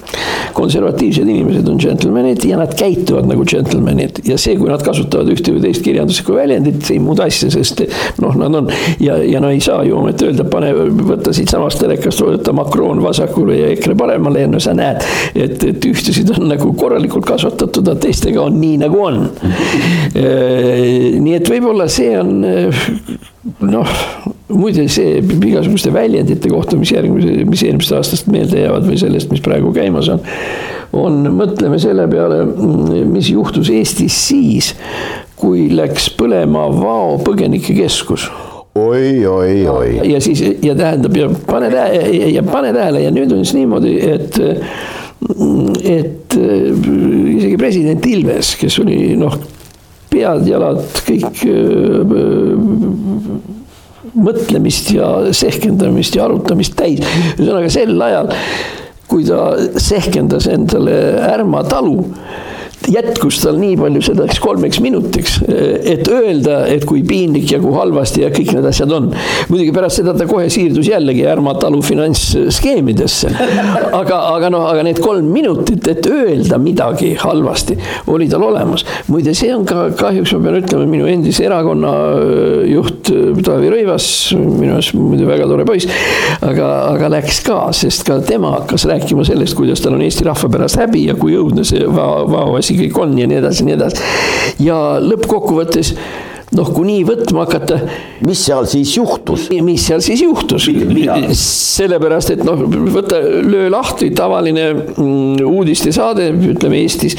konservatiivsed 0.55 1.29
inimesed 1.29 1.69
on 1.69 1.79
džentelmenid 1.79 2.45
ja 2.45 2.57
nad 2.59 2.75
käituvad 2.79 3.27
nagu 3.27 3.45
džentelmenid 3.47 4.21
ja 4.27 4.39
see, 4.39 4.57
kui 4.59 4.69
nad 4.71 4.83
kasutavad 4.83 5.31
ühte 5.31 5.55
või 5.55 5.63
teist 5.63 5.83
kirjanduslikku 5.87 6.35
väljendit, 6.35 6.91
ei 6.91 6.99
muud 7.03 7.23
asja, 7.23 7.51
sest 7.51 7.85
noh, 8.23 8.35
nad 8.39 8.59
on 8.59 8.71
ja, 9.03 9.17
ja 9.23 9.43
no 9.43 9.51
ei 9.55 9.63
saa 9.63 9.85
ju 9.87 9.97
ometi 9.99 10.29
öelda, 10.29 10.47
pane, 10.51 10.73
võtta 11.07 11.35
siitsamast 11.35 11.83
telekast, 11.83 12.23
võtta 12.23 12.55
Macron 12.57 13.03
vasakule 13.03 13.59
ja 13.59 13.71
EKRE 13.75 13.95
paremale 13.99 14.45
ja 14.45 14.51
no 14.51 14.63
sa 14.63 14.75
näed, 14.75 15.03
et, 15.35 15.63
et 15.63 15.91
ühtesid 15.91 16.35
on 16.37 16.49
nagu 16.51 16.73
korralikult 16.79 17.27
kasvatatud, 17.31 17.87
aga 17.87 18.03
teistega 18.07 18.43
on 18.43 18.59
nii 18.61 18.79
nagu 18.83 19.03
on. 19.03 19.27
nii 20.15 21.35
et 21.39 21.51
võib-olla 21.51 21.87
see 21.91 22.15
on 22.19 22.41
noh, 23.61 23.99
muide 24.55 24.87
see 24.93 25.19
igasuguste 25.21 25.93
väljendite 25.95 26.51
kohta, 26.53 26.79
mis 26.81 26.93
järgmise, 26.95 27.45
mis 27.49 27.65
eelmisest 27.67 27.99
aastast 27.99 28.31
meelde 28.33 28.63
jäävad 28.65 28.89
või 28.89 28.99
sellest, 29.01 29.31
mis 29.33 29.43
praegu 29.45 29.73
käimas 29.75 30.09
on. 30.13 30.23
on, 30.95 31.21
mõtleme 31.35 31.79
selle 31.83 32.07
peale, 32.11 32.45
mis 33.11 33.31
juhtus 33.33 33.71
Eestis 33.75 34.19
siis, 34.29 34.73
kui 35.37 35.69
läks 35.75 36.11
põlema 36.19 36.69
Vao 36.75 37.19
põgenikekeskus 37.25 38.29
oi, 38.75 39.27
oi, 39.27 39.67
oi. 39.71 39.89
ja 40.11 40.21
siis 40.23 40.43
ja 40.63 40.75
tähendab 40.75 41.17
ja 41.17 41.29
pane 41.47 41.71
tähele 41.71 42.31
ja 42.35 42.43
pane 42.43 42.73
tähele 42.75 43.05
ja 43.05 43.11
nüüd 43.15 43.33
on 43.33 43.45
siis 43.45 43.55
niimoodi, 43.59 43.99
et 44.03 44.39
et 45.85 46.37
isegi 46.37 47.57
president 47.57 48.07
Ilves, 48.07 48.55
kes 48.61 48.79
oli 48.83 49.15
noh 49.19 49.37
pead, 50.15 50.47
jalad, 50.47 50.83
kõik 51.07 51.43
mõtlemist 54.15 54.93
ja 54.95 55.11
sehkendamist 55.35 56.17
ja 56.17 56.27
arutamist 56.29 56.77
täis. 56.79 57.03
ühesõnaga 57.39 57.71
sel 57.73 57.95
ajal, 58.09 58.33
kui 59.11 59.27
ta 59.29 59.55
sehkendas 59.81 60.49
endale 60.51 60.99
Ärma 61.29 61.65
talu 61.69 61.99
jätkus 62.91 63.41
tal 63.43 63.59
nii 63.61 63.77
palju 63.79 64.03
selleks 64.05 64.41
kolmeks 64.43 64.81
minutiks, 64.85 65.39
et 65.49 66.09
öelda, 66.11 66.65
et 66.71 66.85
kui 66.89 67.03
piinlik 67.07 67.51
ja 67.53 67.61
kui 67.63 67.73
halvasti 67.75 68.25
ja 68.25 68.31
kõik 68.35 68.53
need 68.57 68.69
asjad 68.69 68.93
on. 68.95 69.11
muidugi 69.49 69.73
pärast 69.75 70.01
seda 70.01 70.15
ta 70.17 70.27
kohe 70.29 70.49
siirdus 70.53 70.89
jällegi 70.91 71.25
Ärma 71.29 71.55
talu 71.61 71.81
finantsskeemidesse. 71.85 73.31
aga, 74.01 74.19
aga 74.35 74.51
noh, 74.53 74.67
aga 74.71 74.85
need 74.87 75.01
kolm 75.05 75.31
minutit, 75.33 75.87
et 75.91 76.07
öelda 76.11 76.59
midagi 76.63 77.15
halvasti, 77.21 77.79
oli 78.13 78.29
tal 78.31 78.45
olemas. 78.47 78.85
muide, 79.09 79.35
see 79.37 79.53
on 79.55 79.65
ka 79.69 79.89
kahjuks, 79.99 80.35
ma 80.37 80.49
pean 80.49 80.61
ütlema, 80.61 80.89
minu 80.91 81.09
endise 81.11 81.47
erakonna 81.49 81.95
äh, 81.95 82.65
juht 82.73 83.11
äh, 83.13 83.33
Taavi 83.45 83.73
Rõivas, 83.73 84.09
minu 84.39 84.77
arust 84.77 84.97
muidu 84.99 85.29
väga 85.29 85.49
tore 85.51 85.67
poiss. 85.69 85.89
aga, 86.45 86.71
aga 86.93 87.13
läks 87.17 87.41
ka, 87.47 87.61
sest 87.77 88.05
ka 88.07 88.21
tema 88.27 88.55
hakkas 88.59 88.87
rääkima 88.91 89.27
sellest, 89.27 89.57
kuidas 89.59 89.83
tal 89.85 89.97
on 89.97 90.05
Eesti 90.05 90.29
rahva 90.29 90.51
pärast 90.53 90.81
häbi 90.81 91.07
ja 91.09 91.19
kui 91.19 91.37
õudne 91.39 91.65
see 91.67 91.85
Vao, 91.89 92.25
Vao 92.31 92.55
asi 92.75 92.89
kõik 92.89 93.03
on 93.03 93.19
ja 93.19 93.31
nii 93.31 93.41
edasi, 93.41 93.67
nii 93.67 93.77
edasi. 93.79 94.07
ja 94.65 94.77
lõppkokkuvõttes 95.03 95.95
noh, 96.55 96.69
kui 96.71 96.87
nii 96.87 97.03
võtma 97.07 97.45
hakata. 97.47 97.79
mis 98.27 98.43
seal 98.47 98.67
siis 98.71 98.95
juhtus? 98.97 99.49
mis 99.63 99.87
seal 99.87 100.03
siis 100.05 100.23
juhtus? 100.23 100.69
sellepärast, 101.39 102.35
et 102.35 102.45
noh, 102.47 102.61
võta, 102.95 103.19
löö 103.23 103.71
lahti 103.73 104.11
tavaline 104.15 104.69
mm, 104.75 105.41
uudistesaade, 105.47 106.29
ütleme 106.55 106.83
Eestis. 106.83 107.17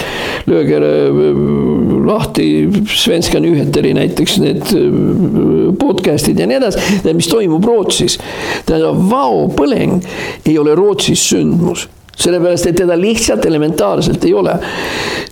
lööge 0.47 0.79
mm, 0.79 2.05
lahti 2.07 2.47
Svenska 2.91 3.41
Nyheteri 3.43 3.95
näiteks 3.97 4.39
need 4.43 4.63
mm, 4.71 5.75
podcast'id 5.81 6.39
ja 6.39 6.47
nii 6.47 6.61
edasi, 6.61 7.01
mis 7.15 7.31
toimub 7.31 7.65
Rootsis. 7.65 8.19
tähendab, 8.65 9.03
Vao 9.09 9.45
põleng 9.55 10.03
ei 10.45 10.57
ole 10.59 10.75
Rootsis 10.75 11.29
sündmus 11.31 11.89
sellepärast, 12.15 12.69
et 12.69 12.79
teda 12.79 12.97
lihtsalt 12.99 13.45
elementaarselt 13.45 14.23
ei 14.25 14.33
ole. 14.33 14.57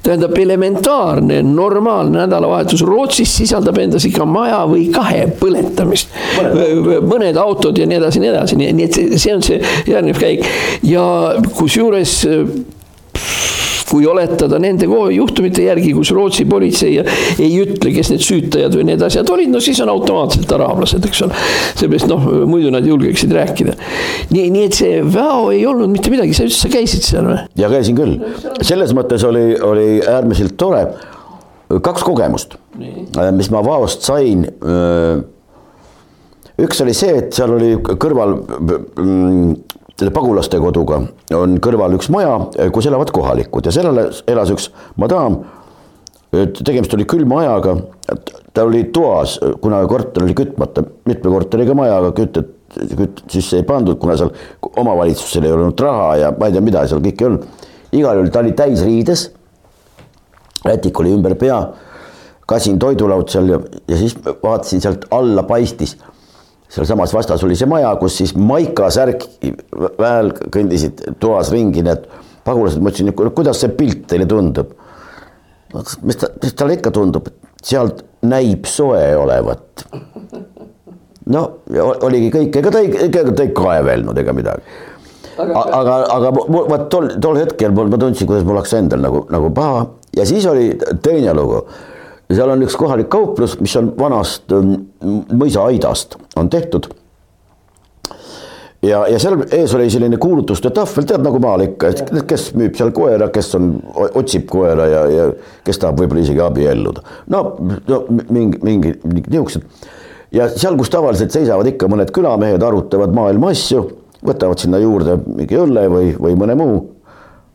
tähendab, 0.04 0.38
elementaarne, 0.38 1.42
normaalne 1.44 2.18
nädalavahetus 2.18 2.82
Rootsis 2.84 3.38
sisaldab 3.38 3.78
endas 3.80 4.06
ikka 4.06 4.26
maja 4.28 4.66
või 4.68 4.90
kahe 4.92 5.30
põletamist. 5.40 6.12
mõned 7.08 7.40
autod 7.40 7.78
ja 7.78 7.88
nii 7.88 8.02
edasi, 8.02 8.20
nii 8.20 8.30
edasi, 8.34 8.60
nii 8.60 8.84
et 8.84 9.02
see 9.16 9.36
on 9.36 9.44
see 9.44 9.62
järgnev 9.88 10.20
käik 10.20 10.46
ja 10.84 11.04
kusjuures 11.56 12.24
kui 13.94 14.08
oletada 14.10 14.58
nende 14.62 14.88
juhtumite 14.90 15.68
järgi, 15.68 15.94
kus 15.94 16.12
Rootsi 16.16 16.48
politsei 16.50 16.98
ei 17.38 17.52
ütle, 17.62 17.94
kes 17.94 18.10
need 18.14 18.26
süütajad 18.26 18.74
või 18.78 18.88
need 18.90 19.04
asjad 19.06 19.30
olid, 19.30 19.52
no 19.54 19.62
siis 19.64 19.82
on 19.86 19.92
automaatselt 19.94 20.50
araablased, 20.58 21.06
eks 21.06 21.22
ole. 21.28 21.44
seepärast 21.78 22.10
noh, 22.10 22.26
muidu 22.50 22.72
nad 22.74 22.88
julgeksid 22.90 23.34
rääkida. 23.38 23.78
nii, 24.34 24.48
nii 24.54 24.66
et 24.70 24.78
see 24.78 25.02
Väo 25.14 25.52
ei 25.54 25.66
olnud 25.70 25.92
mitte 25.94 26.10
midagi, 26.14 26.34
sa 26.38 26.48
sa 26.50 26.72
käisid 26.74 27.06
seal 27.06 27.30
või? 27.30 27.44
ja 27.60 27.70
käisin 27.70 27.98
küll, 27.98 28.18
selles 28.66 28.96
mõttes 28.98 29.26
oli, 29.28 29.54
oli 29.62 29.88
äärmiselt 30.02 30.58
tore. 30.58 30.88
kaks 31.70 32.06
kogemust, 32.06 32.58
mis 32.78 33.54
ma 33.54 33.62
Vaost 33.66 34.06
sain 34.06 34.48
üks 36.64 36.82
oli 36.84 36.94
see, 36.98 37.18
et 37.22 37.34
seal 37.34 37.54
oli 37.56 37.76
kõrval 37.82 38.36
mm, 38.38 39.54
selle 40.04 40.14
pagulaste 40.14 40.60
koduga 40.60 41.00
on 41.38 41.58
kõrval 41.64 41.96
üks 41.96 42.10
maja, 42.12 42.36
kus 42.76 42.88
elavad 42.90 43.12
kohalikud 43.16 43.70
ja 43.70 43.72
sellele 43.72 44.10
elas 44.28 44.52
üks 44.52 44.70
madaam. 45.00 45.44
tegemist 46.34 46.94
oli 46.98 47.06
külma 47.06 47.44
ajaga, 47.44 47.76
ta 48.54 48.66
oli 48.66 48.88
toas, 48.94 49.38
kuna 49.62 49.84
korter 49.88 50.26
oli 50.26 50.34
kütmata, 50.34 50.84
mitme 51.06 51.30
korteriga 51.30 51.76
maja, 51.78 52.00
aga 52.02 52.10
kütet, 52.18 52.50
küt 52.98 53.22
sisse 53.30 53.62
ei 53.62 53.68
pandud, 53.68 54.00
kuna 54.02 54.18
seal 54.18 54.34
omavalitsusel 54.82 55.46
ei 55.46 55.54
olnud 55.54 55.80
raha 55.86 56.10
ja 56.24 56.34
ma 56.34 56.50
ei 56.50 56.58
tea, 56.58 56.66
mida 56.66 56.84
seal 56.90 57.04
kõike 57.06 57.24
ei 57.24 57.30
olnud. 57.30 57.48
igal 57.94 58.20
juhul 58.20 58.34
ta 58.34 58.42
oli 58.42 58.56
täisriides. 58.58 59.28
rätik 60.66 61.00
oli 61.00 61.14
ümber 61.14 61.38
pea, 61.38 61.62
kasin 62.50 62.80
toidulaud 62.80 63.30
seal 63.30 63.54
ja, 63.54 63.62
ja 63.88 63.98
siis 64.02 64.18
vaatasin 64.44 64.82
sealt 64.82 65.06
alla 65.12 65.46
paistis 65.48 65.96
sealsamas 66.74 67.14
vastas 67.14 67.44
oli 67.46 67.58
see 67.58 67.70
maja, 67.70 67.92
kus 68.02 68.18
siis 68.22 68.34
Maika 68.38 68.90
särk 68.94 69.28
väel 70.00 70.32
kõndisid 70.54 71.04
toas 71.22 71.52
ringi 71.54 71.84
need 71.86 72.08
pagulased, 72.44 72.82
ma 72.82 72.92
ütlesin, 72.92 73.14
kuidas 73.36 73.62
see 73.62 73.74
pilt 73.78 74.08
teile 74.12 74.28
tundub? 74.30 74.74
mis 76.06 76.20
ta, 76.22 76.30
mis 76.42 76.54
talle 76.54 76.76
ikka 76.78 76.92
tundub, 76.94 77.30
sealt 77.66 78.04
näib 78.30 78.68
soe 78.70 79.02
olevat. 79.18 79.86
no 81.34 81.44
oligi 82.06 82.30
kõik, 82.34 82.60
ega 82.62 82.74
ta 82.74 82.82
ei, 82.84 82.92
ega 83.08 83.24
ta 83.32 83.46
ei 83.46 83.54
kaevelnud 83.58 84.20
ega 84.22 84.36
midagi. 84.38 84.78
aga, 85.38 85.64
aga, 85.80 85.96
aga 86.18 86.34
vot 86.36 86.86
tol, 86.94 87.10
tol 87.22 87.42
hetkel 87.42 87.74
ma 87.74 87.98
tundsin, 87.98 88.30
kuidas 88.30 88.46
mul 88.46 88.62
hakkas 88.62 88.78
endal 88.82 89.02
nagu, 89.02 89.26
nagu 89.34 89.50
paha 89.54 89.88
ja 90.18 90.26
siis 90.30 90.46
oli 90.50 90.72
teine 91.06 91.34
lugu 91.38 91.64
ja 92.30 92.36
seal 92.38 92.52
on 92.54 92.66
üks 92.66 92.76
kohalik 92.80 93.10
kauplus, 93.12 93.56
mis 93.62 93.74
on 93.80 93.94
vanast 94.00 94.52
ähm, 94.56 94.76
mõisaaidast 95.38 96.18
on 96.40 96.50
tehtud. 96.50 96.88
ja, 98.84 99.04
ja 99.08 99.20
seal 99.20 99.44
ees 99.52 99.74
oli 99.76 99.90
selline 99.92 100.18
kuulutuste 100.22 100.72
tahvel, 100.76 101.08
tead 101.08 101.24
nagu 101.26 101.40
maal 101.44 101.66
ikka, 101.68 101.92
et 101.94 102.14
kes 102.30 102.52
müüb 102.60 102.78
seal 102.80 102.94
koera, 102.96 103.30
kes 103.34 103.54
on, 103.60 103.74
otsib 104.20 104.48
koera 104.50 104.88
ja, 104.92 105.04
ja 105.12 105.28
kes 105.66 105.82
tahab 105.84 106.02
võib-olla 106.02 106.24
isegi 106.24 106.44
abielluda. 106.44 107.04
no, 107.36 107.44
no 107.88 108.04
mingi, 108.10 108.64
mingi, 108.64 108.96
mingi 109.04 109.28
niisugused. 109.28 109.68
ja 110.36 110.50
seal, 110.56 110.80
kus 110.80 110.92
tavaliselt 110.94 111.36
seisavad 111.36 111.70
ikka 111.74 111.92
mõned 111.92 112.12
külamehed, 112.16 112.64
arutavad 112.64 113.16
maailma 113.16 113.52
asju, 113.54 113.86
võtavad 114.24 114.64
sinna 114.64 114.80
juurde 114.80 115.20
mingi 115.28 115.60
õlle 115.60 115.88
või, 115.92 116.12
või 116.20 116.38
mõne 116.40 116.56
muu 116.60 116.84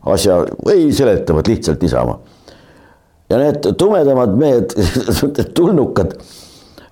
asja 0.09 0.43
või 0.65 0.91
seletavad 0.95 1.49
lihtsalt 1.49 1.81
niisama 1.83 2.19
ja 3.29 3.37
need 3.37 3.73
tumedamad 3.77 4.35
mehed, 4.37 4.73
tulnukad, 5.57 6.15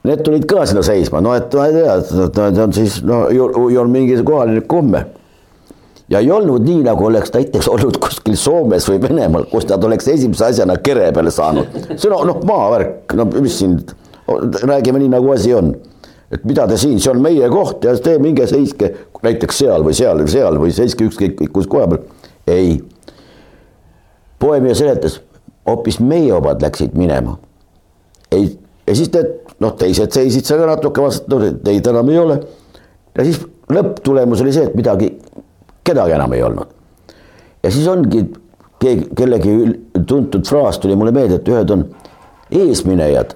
need 0.08 0.24
tulid 0.26 0.46
ka 0.50 0.66
sinna 0.70 0.84
seisma, 0.86 1.22
no 1.24 1.34
et 1.38 1.54
ma 1.58 1.68
ei 1.68 1.78
tea, 1.78 1.96
see 2.08 2.66
on 2.66 2.76
siis 2.76 3.00
no 3.08 3.26
ju 3.34 3.80
on 3.82 3.94
mingi 3.94 4.18
kohaline 4.26 4.66
komme. 4.70 5.06
ja 6.10 6.22
ei 6.24 6.30
olnud 6.32 6.64
nii, 6.64 6.86
nagu 6.86 7.06
oleks 7.06 7.34
näiteks 7.34 7.68
olnud 7.68 7.98
kuskil 8.00 8.38
Soomes 8.40 8.86
või 8.88 9.02
Venemaal, 9.04 9.50
kus 9.52 9.68
nad 9.68 9.84
oleks 9.84 10.08
esimese 10.08 10.46
asjana 10.46 10.78
kere 10.80 11.12
peale 11.12 11.34
saanud. 11.34 11.74
see 11.96 12.12
on 12.12 12.30
noh, 12.30 12.40
maavärk, 12.48 13.18
no 13.18 13.26
mis 13.34 13.58
siin, 13.60 13.80
räägime 14.64 15.02
nii, 15.02 15.12
nagu 15.18 15.34
asi 15.34 15.54
on. 15.58 15.74
et 16.32 16.44
mida 16.46 16.68
te 16.68 16.78
siin, 16.78 17.00
see 17.00 17.12
on 17.12 17.22
meie 17.24 17.50
koht 17.50 17.84
ja 17.88 17.96
te 18.04 18.18
minge 18.20 18.48
seiske 18.48 18.94
näiteks 19.24 19.64
seal 19.64 19.84
või 19.84 19.96
seal 19.98 20.22
või 20.22 20.32
seal 20.32 20.62
või 20.62 20.74
seiske 20.76 21.10
ükskõik 21.10 21.48
kus 21.52 21.68
koha 21.68 21.88
peal. 21.88 22.06
ei. 22.48 22.78
poemia 24.40 24.76
seletas 24.76 25.20
hoopis 25.68 26.00
meie 26.00 26.34
omad 26.34 26.62
läksid 26.64 26.96
minema. 26.98 27.38
ei, 28.32 28.50
ja 28.88 28.96
siis 28.96 29.12
need 29.14 29.34
noh, 29.64 29.76
teised 29.80 30.14
seisid 30.14 30.48
seal 30.48 30.64
ka 30.64 30.72
natuke 30.76 31.04
vastu, 31.04 31.40
teid 31.64 31.88
enam 31.92 32.10
ei 32.14 32.20
ole. 32.22 32.40
ja 33.18 33.28
siis 33.28 33.42
lõpptulemus 33.74 34.44
oli 34.44 34.54
see, 34.56 34.68
et 34.70 34.76
midagi, 34.78 35.12
kedagi 35.88 36.16
enam 36.18 36.36
ei 36.38 36.44
olnud. 36.44 36.76
ja 37.64 37.72
siis 37.72 37.88
ongi 37.92 38.24
keegi, 38.80 39.10
kellegi 39.18 39.58
tuntud 40.08 40.46
fraas 40.48 40.80
tuli 40.80 40.96
mulle 40.96 41.12
meelde, 41.16 41.42
et 41.42 41.52
ühed 41.52 41.76
on 41.76 41.88
eesminejad 42.52 43.36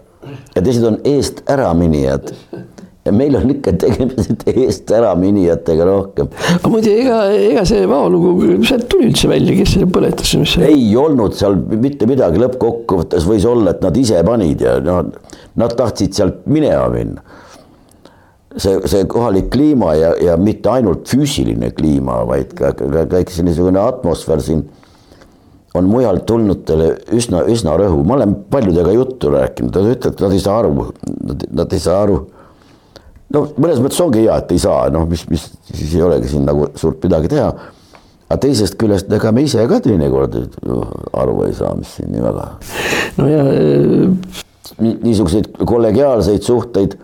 ja 0.56 0.62
teised 0.62 0.86
on 0.88 1.00
eest 1.08 1.42
äraminejad 1.50 2.32
ja 2.32 2.62
meil 3.10 3.36
on 3.36 3.50
ikka 3.50 3.74
tegemist 3.82 4.44
eest 4.52 4.92
äraminijatega 4.94 5.86
rohkem. 5.88 6.28
aga 6.54 6.70
muide, 6.70 6.94
ega, 7.02 7.22
ega 7.34 7.64
see 7.66 7.88
vaolugu, 7.90 8.34
sealt 8.68 8.86
tuli 8.92 9.08
üldse 9.10 9.30
välja, 9.32 9.56
kes 9.58 9.76
selle 9.76 9.88
põletas? 9.90 10.34
ei 10.62 10.92
olnud 11.00 11.34
seal 11.38 11.58
mitte 11.82 12.06
midagi, 12.10 12.42
lõppkokkuvõttes 12.44 13.26
võis 13.26 13.48
olla, 13.50 13.74
et 13.74 13.82
nad 13.82 13.98
ise 13.98 14.22
panid 14.28 14.62
ja 14.62 14.76
noh, 14.86 15.08
nad 15.58 15.74
tahtsid 15.78 16.14
sealt 16.14 16.44
minema 16.46 16.92
minna. 16.94 17.24
see, 18.54 18.78
see 18.92 19.08
kohalik 19.10 19.50
kliima 19.50 19.96
ja, 19.98 20.12
ja 20.22 20.36
mitte 20.38 20.70
ainult 20.70 21.10
füüsiline 21.10 21.72
kliima, 21.74 22.20
vaid 22.30 22.54
ka, 22.54 22.76
ka 22.78 23.08
kõik 23.16 23.34
see 23.34 23.48
niisugune 23.48 23.82
atmosfäär 23.82 24.44
siin 24.46 24.62
on 25.74 25.88
mujalt 25.88 26.26
tulnutele 26.28 26.92
üsna, 27.16 27.46
üsna 27.50 27.74
rõhuv, 27.80 28.04
ma 28.06 28.18
olen 28.20 28.36
paljudega 28.52 28.94
juttu 28.94 29.32
rääkinud, 29.32 29.74
nad 29.74 29.90
ütlevad, 29.96 30.24
nad 30.26 30.36
ei 30.36 30.44
saa 30.44 30.60
aru, 30.60 30.86
nad 31.62 31.74
ei 31.74 31.82
saa 31.82 32.02
aru 32.04 32.20
no 33.34 33.44
mõnes 33.58 33.82
mõttes 33.84 34.02
ongi 34.04 34.26
hea, 34.26 34.40
et 34.42 34.56
ei 34.56 34.62
saa, 34.62 34.88
noh, 34.94 35.06
mis, 35.10 35.24
mis 35.32 35.46
siis 35.72 35.96
ei 35.96 36.04
olegi 36.06 36.32
siin 36.34 36.48
nagu 36.48 36.70
suurt 36.80 37.04
midagi 37.06 37.32
teha. 37.32 37.52
aga 38.32 38.40
teisest 38.46 38.78
küljest, 38.80 39.12
ega 39.12 39.32
me 39.36 39.44
ise 39.44 39.64
ka 39.68 39.82
teinekord 39.84 40.38
aru 41.20 41.38
ei 41.48 41.56
saa, 41.58 41.74
mis 41.76 41.96
siin 41.98 42.12
nii 42.14 42.26
väga. 42.28 42.50
no 43.20 43.30
ja 43.32 43.46
Ni. 44.82 44.96
niisuguseid 45.04 45.50
kollegiaalseid 45.68 46.46
suhteid 46.46 46.96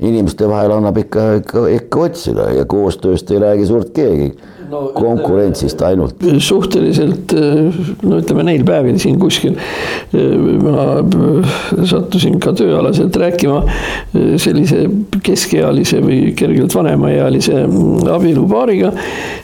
inimeste 0.00 0.48
vahel 0.48 0.72
annab 0.72 0.96
ikka, 1.02 1.24
ikka, 1.42 1.66
ikka 1.74 2.06
otsida 2.06 2.46
ja 2.56 2.64
koostööst 2.64 3.30
ei 3.30 3.42
räägi 3.42 3.66
suurt 3.68 3.90
keegi. 3.94 4.30
No, 4.70 4.82
konkurentsist 4.94 5.82
ainult. 5.86 6.22
suhteliselt 6.38 7.34
no 8.02 8.20
ütleme 8.20 8.46
neil 8.46 8.64
päevil 8.66 8.98
siin 9.02 9.18
kuskil 9.20 9.56
ma 10.64 10.86
sattusin 11.88 12.38
ka 12.42 12.54
tööalaselt 12.56 13.16
rääkima 13.20 13.62
sellise 14.40 14.84
keskealise 15.26 16.00
või 16.04 16.20
kergelt 16.38 16.74
vanemaealise 16.74 17.64
abielupaariga, 18.14 18.92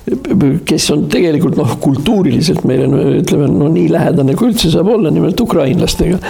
kes 0.07 0.85
on 0.95 1.07
tegelikult 1.11 1.57
noh, 1.59 1.73
kultuuriliselt 1.83 2.63
meile 2.69 2.87
no, 2.91 3.01
ütleme 3.19 3.49
no 3.51 3.67
nii 3.73 3.89
lähedane 3.91 4.37
kui 4.39 4.53
üldse 4.53 4.71
saab 4.71 4.93
olla, 4.93 5.11
nimelt 5.11 5.41
ukrainlastega. 5.43 6.21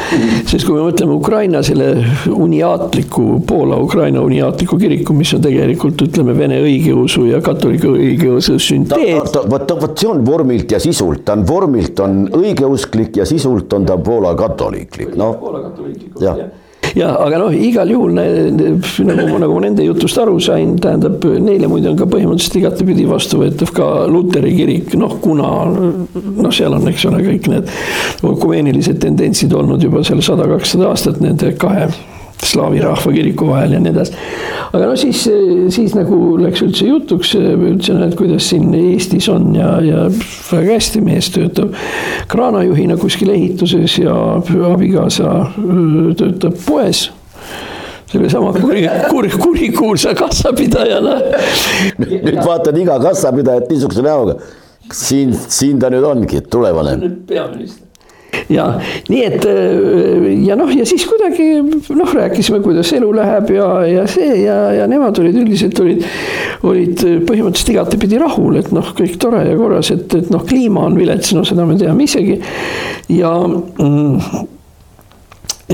sest 0.49 0.65
kui 0.65 0.79
me 0.79 0.87
mõtleme 0.87 1.13
Ukraina 1.17 1.61
selle 1.67 1.91
uniaatliku, 2.33 3.27
Poola-Ukraina 3.49 4.25
uniaatliku 4.25 4.81
kiriku, 4.81 5.17
mis 5.17 5.35
on 5.37 5.45
tegelikult 5.45 6.07
ütleme, 6.09 6.37
vene 6.39 6.63
õigeusu 6.65 7.27
ja 7.29 7.43
katoliku 7.45 7.93
õigeusu 7.99 8.57
süntees. 8.63 9.37
vot, 9.37 9.77
vot 9.83 9.97
see 10.01 10.09
on 10.09 10.25
vormilt 10.27 10.73
ja 10.73 10.81
sisult, 10.81 11.27
ta 11.29 11.37
on 11.37 11.45
vormilt 11.49 12.01
on 12.01 12.23
õigeusklik 12.41 13.21
ja 13.21 13.29
sisult 13.29 13.77
on 13.77 13.85
ta 13.89 14.01
Poola 14.01 14.33
katoliiklik, 14.39 15.13
noh. 15.21 15.37
jah 16.23 16.47
ja 16.47 16.55
aga 17.05 17.41
noh, 17.43 17.53
igal 17.53 17.91
juhul 17.93 18.15
nagu, 18.17 19.39
nagu 19.43 19.53
ma 19.53 19.61
nende 19.67 19.85
jutust 19.85 20.19
aru 20.23 20.39
sain, 20.41 20.77
tähendab 20.81 21.25
neile 21.45 21.69
muide 21.69 21.91
on 21.93 21.99
ka 21.99 22.09
põhimõtteliselt 22.09 22.61
igatepidi 22.63 23.07
vastuvõetav 23.11 23.73
ka 23.77 23.89
luteri 24.09 24.55
kirik, 24.57 24.97
noh 24.97 25.19
kuna 25.21 25.53
noh, 25.69 26.51
seal 26.55 26.77
on, 26.77 26.89
eks 26.89 27.07
ole, 27.11 27.23
kõik 27.27 27.51
need 27.53 27.73
ökumeenilised 28.25 29.01
tendentsid 29.03 29.53
olnud 29.57 29.85
juba 29.85 30.05
seal 30.07 30.25
sada, 30.25 30.49
kakssada 30.57 30.89
aastat 30.93 31.21
nende 31.25 31.53
kahe 31.61 31.91
slaavi 32.45 32.81
rahvakiriku 32.85 33.49
vahel 33.49 33.77
ja 33.77 33.81
nii 33.81 33.93
edasi. 33.93 34.17
aga 34.73 34.87
no 34.87 34.97
siis, 35.01 35.23
siis 35.75 35.95
nagu 35.97 36.19
läks 36.41 36.63
üldse 36.67 36.89
jutuks, 36.89 37.35
ütlesin, 37.39 38.03
et 38.07 38.17
kuidas 38.19 38.51
siin 38.51 38.75
Eestis 38.77 39.29
on 39.33 39.55
ja, 39.57 39.77
ja 39.85 40.07
väga 40.51 40.77
hästi, 40.77 41.03
mees 41.05 41.31
töötab 41.35 41.77
kraanajuhina 42.33 42.99
kuskil 43.01 43.33
ehituses 43.35 43.99
ja 44.03 44.17
abikaasa 44.73 45.37
töötab 46.21 46.59
poes 46.67 47.09
sellesama 48.13 48.53
kuri, 48.53 48.85
kuri, 49.11 49.31
kurikuulsa 49.31 50.15
kassapidajana. 50.15 51.17
nüüd 51.99 52.39
vaatan 52.45 52.79
iga 52.81 53.01
kassapidajat 53.03 53.71
niisuguse 53.71 54.05
näoga. 54.05 54.39
siin, 54.93 55.35
siin 55.35 55.81
ta 55.83 55.91
nüüd 55.91 56.07
ongi, 56.07 56.41
tulevane. 56.51 56.99
peaminister 57.27 57.87
ja 58.53 58.67
nii 59.11 59.23
et 59.27 59.47
ja 60.47 60.57
noh, 60.59 60.71
ja 60.75 60.87
siis 60.89 61.07
kuidagi 61.09 61.61
noh, 61.97 62.15
rääkisime, 62.19 62.61
kuidas 62.65 62.93
elu 62.97 63.11
läheb 63.17 63.53
ja, 63.57 63.69
ja 63.91 64.07
see 64.11 64.43
ja, 64.43 64.59
ja 64.81 64.89
nemad 64.91 65.19
olid 65.23 65.39
üldiselt 65.43 65.81
olid, 65.83 66.05
olid 66.67 67.05
põhimõtteliselt 67.29 67.75
igatepidi 67.75 68.21
rahul, 68.23 68.61
et 68.61 68.73
noh, 68.75 68.93
kõik 68.97 69.19
tore 69.23 69.45
ja 69.47 69.57
korras, 69.59 69.93
et, 69.95 70.09
et 70.19 70.31
noh, 70.35 70.45
kliima 70.47 70.87
on 70.89 70.99
vilets, 70.99 71.33
no 71.37 71.45
seda 71.47 71.67
me 71.69 71.79
teame 71.81 72.07
isegi. 72.07 72.39
ja 73.17 73.33
mm, 73.47 74.47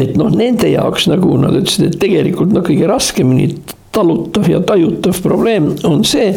et 0.02 0.16
noh, 0.16 0.32
nende 0.32 0.70
jaoks 0.72 1.08
nagu 1.12 1.36
nad 1.40 1.56
ütlesid, 1.58 1.90
et 1.90 2.00
tegelikult 2.00 2.52
noh, 2.54 2.64
kõige 2.64 2.88
raskemini 2.88 3.50
talutav 3.92 4.48
ja 4.48 4.62
tajutav 4.64 5.18
probleem 5.24 5.68
on 5.84 6.00
see, 6.08 6.30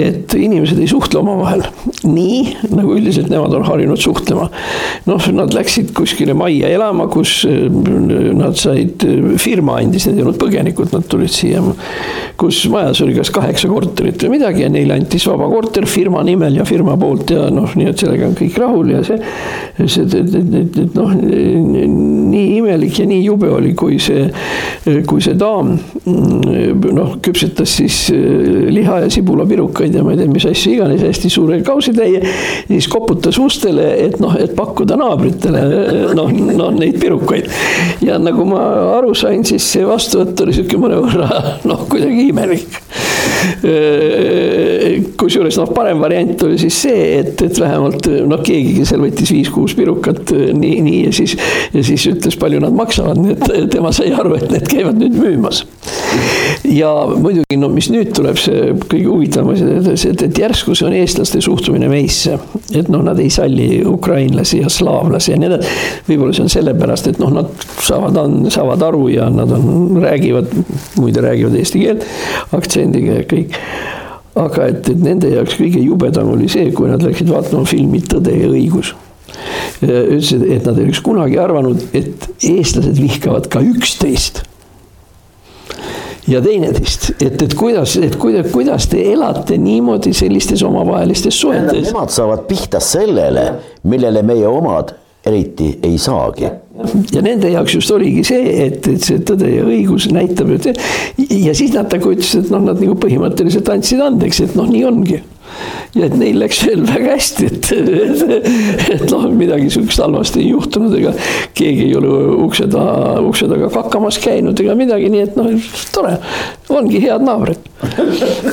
et 0.00 0.34
inimesed 0.38 0.80
ei 0.80 0.88
suhtle 0.90 1.20
omavahel 1.20 1.64
nii, 2.06 2.40
nagu 2.72 2.94
üldiselt 2.96 3.30
nemad 3.32 3.54
on 3.56 3.66
harjunud 3.66 4.00
suhtlema. 4.00 4.48
noh, 5.08 5.28
nad 5.36 5.54
läksid 5.54 5.92
kuskile 5.96 6.34
majja 6.38 6.70
elama, 6.72 7.06
kus 7.12 7.44
äh, 7.48 7.66
nad 8.36 8.58
said, 8.60 9.04
äh, 9.04 9.36
firma 9.40 9.78
andis, 9.80 10.06
need 10.08 10.20
ei 10.20 10.26
olnud 10.26 10.40
põgenikud, 10.40 10.92
nad 10.94 11.06
tulid 11.10 11.32
siia. 11.34 11.62
kus 12.40 12.62
majas 12.72 13.02
oli 13.04 13.14
kas 13.18 13.30
kaheksa 13.34 13.68
korterit 13.68 14.22
või 14.24 14.38
midagi 14.38 14.64
ja 14.64 14.70
neile 14.72 14.96
antis 14.96 15.26
vaba 15.28 15.48
korter 15.50 15.86
firma 15.90 16.22
nimel 16.24 16.56
ja 16.56 16.64
firma 16.68 16.96
poolt 17.00 17.34
ja 17.34 17.48
noh, 17.52 17.68
nii 17.76 17.90
et 17.90 18.00
sellega 18.00 18.30
on 18.30 18.36
kõik 18.38 18.56
rahul 18.60 18.94
ja 18.94 19.02
see. 19.04 19.18
see, 19.84 20.06
et 20.06 20.96
noh, 20.96 21.12
nii 21.14 22.46
imelik 22.58 23.02
ja 23.02 23.06
nii 23.10 23.24
jube 23.24 23.50
oli, 23.52 23.74
kui 23.78 23.98
see, 24.02 24.28
kui 25.08 25.22
see 25.24 25.36
daam 25.38 25.74
mm, 25.76 26.88
noh, 26.96 27.16
küpsetas 27.24 27.76
siis 27.80 28.02
äh, 28.14 28.70
liha 28.72 29.02
ja 29.04 29.10
sibulapirukaid 29.12 29.89
putukaid 29.90 29.94
ja 29.94 30.04
ma 30.04 30.12
ei 30.12 30.18
tea, 30.18 30.30
mis 30.30 30.46
asju 30.46 30.74
iganes, 30.74 31.02
hästi 31.02 31.30
suure 31.30 31.60
kausitäie. 31.62 32.22
siis 32.68 32.88
koputas 32.88 33.38
ustele, 33.38 34.06
et 34.06 34.20
noh, 34.20 34.34
et 34.38 34.54
pakkuda 34.56 34.96
naabritele 34.96 35.62
noh, 36.14 36.30
noh 36.30 36.70
neid 36.74 37.00
pirukaid. 37.00 37.50
ja 38.02 38.18
nagu 38.18 38.44
ma 38.48 38.60
aru 38.98 39.14
sain, 39.14 39.44
siis 39.44 39.66
see 39.72 39.86
vastuvõtt 39.86 40.40
oli 40.44 40.54
sihuke 40.54 40.78
mõnevõrra 40.80 41.58
noh, 41.64 41.86
kuidagi 41.90 42.28
imelik. 42.30 42.80
kusjuures 45.20 45.56
noh, 45.60 45.70
parem 45.74 46.00
variant 46.00 46.42
oli 46.46 46.58
siis 46.60 46.76
see, 46.84 47.02
et, 47.20 47.42
et 47.42 47.60
vähemalt 47.60 48.06
noh, 48.28 48.42
keegi 48.44 48.84
seal 48.88 49.02
võttis 49.04 49.32
viis-kuus 49.34 49.74
pirukat 49.78 50.32
nii, 50.32 50.80
nii 50.86 51.00
ja 51.08 51.14
siis, 51.14 51.36
ja 51.74 51.84
siis 51.84 52.06
ütles, 52.12 52.38
palju 52.40 52.60
nad 52.62 52.76
maksavad, 52.76 53.20
nii 53.20 53.36
et 53.36 53.70
tema 53.72 53.92
sai 53.96 54.12
aru, 54.14 54.36
et 54.38 54.50
need 54.52 54.68
käivad 54.70 55.00
nüüd 55.00 55.16
müümas. 55.18 55.64
Ja 56.64 56.90
muidugi 57.16 57.56
no 57.58 57.70
mis 57.72 57.88
nüüd 57.92 58.12
tuleb, 58.16 58.38
see 58.40 58.72
kõige 58.84 59.06
huvitavam 59.08 59.52
asi 59.54 60.08
et, 60.10 60.24
et 60.26 60.40
järsku 60.42 60.74
see 60.76 60.88
on 60.88 60.96
eestlaste 60.96 61.40
suhtumine 61.44 61.88
meisse. 61.90 62.36
et 62.76 62.90
noh, 62.92 63.02
nad 63.04 63.18
ei 63.20 63.30
salli 63.32 63.80
ukrainlasi 63.86 64.60
ja 64.60 64.72
slaavlasi 64.72 65.32
ja 65.32 65.38
nii 65.40 65.50
edasi. 65.50 65.76
võib-olla 66.08 66.36
see 66.36 66.46
on 66.46 66.52
sellepärast, 66.52 67.12
et 67.12 67.22
noh, 67.22 67.32
nad 67.40 67.66
saavad, 67.80 68.20
saavad 68.52 68.84
aru 68.90 69.08
ja 69.14 69.30
nad 69.32 69.52
on, 69.56 69.96
räägivad, 70.02 70.52
muide 71.00 71.24
räägivad 71.24 71.56
eesti 71.60 71.84
keelt 71.84 72.04
aktsendiga 72.56 73.20
ja 73.22 73.28
kõik 73.30 73.56
aga 74.40 74.68
et, 74.70 74.92
et 74.92 75.00
nende 75.02 75.30
jaoks 75.32 75.56
kõige 75.58 75.80
jubedam 75.82 76.34
oli 76.34 76.48
see, 76.50 76.70
kui 76.76 76.90
nad 76.90 77.02
läksid 77.04 77.30
vaatama 77.32 77.66
filmi 77.68 78.02
Tõde 78.10 78.34
ja 78.34 78.50
õigus. 78.50 78.94
ütlesid, 79.80 80.44
et 80.50 80.64
nad 80.66 80.78
ei 80.78 80.86
oleks 80.86 81.00
kunagi 81.04 81.38
arvanud, 81.40 81.82
et 81.96 82.28
eestlased 82.44 82.98
vihkavad 83.00 83.48
ka 83.52 83.62
üksteist 83.64 84.42
ja 86.30 86.40
teineteist, 86.44 87.10
et, 87.18 87.42
et 87.42 87.54
kuidas, 87.58 87.96
et 88.00 88.16
kuidas, 88.20 88.48
kuidas 88.52 88.86
te 88.90 89.02
elate 89.12 89.58
niimoodi 89.58 90.12
sellistes 90.16 90.62
omavahelistes 90.66 91.40
suhetes. 91.40 91.90
Nemad 91.90 92.12
saavad 92.14 92.46
pihta 92.48 92.80
sellele, 92.84 93.46
millele 93.90 94.22
meie 94.26 94.48
omad 94.48 94.94
eriti 95.26 95.78
ei 95.82 95.98
saagi. 95.98 96.48
ja 97.12 97.20
nende 97.22 97.50
jaoks 97.52 97.74
just 97.74 97.90
oligi 97.92 98.22
see, 98.24 98.54
et, 98.66 98.86
et 98.88 99.04
see 99.04 99.20
tõde 99.28 99.50
ja 99.52 99.66
õigus 99.68 100.06
näitab, 100.14 100.54
et 100.54 100.70
ja 101.28 101.52
siis 101.56 101.74
nad 101.74 101.92
nagu 101.92 102.14
ütlesid, 102.14 102.46
et 102.46 102.54
noh, 102.54 102.62
nad 102.70 102.80
nagu 102.80 102.96
põhimõtteliselt 103.02 103.68
andsid 103.68 104.00
andeks, 104.00 104.40
et 104.46 104.56
noh, 104.56 104.70
nii 104.70 104.86
ongi 104.88 105.20
ja 105.94 106.06
et 106.06 106.16
neil 106.18 106.38
läks 106.40 106.62
veel 106.66 106.84
väga 106.86 107.14
hästi, 107.16 107.48
et, 107.50 107.70
et, 107.74 108.92
et 108.96 109.04
noh, 109.10 109.26
midagi 109.34 109.70
sihukest 109.72 110.02
halvasti 110.02 110.42
ei 110.44 110.52
juhtunud, 110.52 110.94
ega 111.00 111.14
keegi 111.56 111.88
ei 111.88 111.96
ole 111.98 112.12
ukse 112.46 112.68
taha, 112.70 113.18
ukse 113.26 113.48
taga 113.50 113.70
kakkamas 113.74 114.20
käinud 114.22 114.60
ega 114.62 114.76
midagi, 114.78 115.10
nii 115.12 115.24
et 115.26 115.38
noh, 115.38 115.50
tore, 115.94 116.16
ongi 116.70 117.02
head 117.02 117.26
naabrid. 117.26 117.66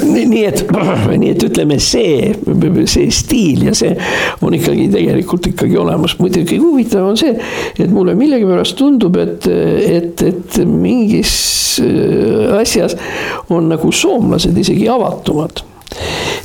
nii 0.08 0.44
et, 0.48 0.64
nii 0.72 1.32
et 1.34 1.44
ütleme, 1.50 1.78
see, 1.84 2.32
see 2.88 3.10
stiil 3.14 3.66
ja 3.68 3.76
see 3.78 3.92
on 4.46 4.56
ikkagi 4.56 4.88
tegelikult 4.94 5.52
ikkagi 5.52 5.78
olemas, 5.78 6.16
muidugi 6.22 6.48
kõige 6.54 6.64
huvitavam 6.64 7.14
on 7.14 7.20
see, 7.20 7.36
et 7.78 7.92
mulle 7.92 8.16
millegipärast 8.18 8.78
tundub, 8.80 9.20
et, 9.22 9.48
et, 9.48 10.24
et 10.32 10.60
mingis 10.66 11.36
asjas 12.58 12.98
on 13.54 13.70
nagu 13.72 13.92
soomlased 13.94 14.58
isegi 14.58 14.88
avatumad 14.90 15.64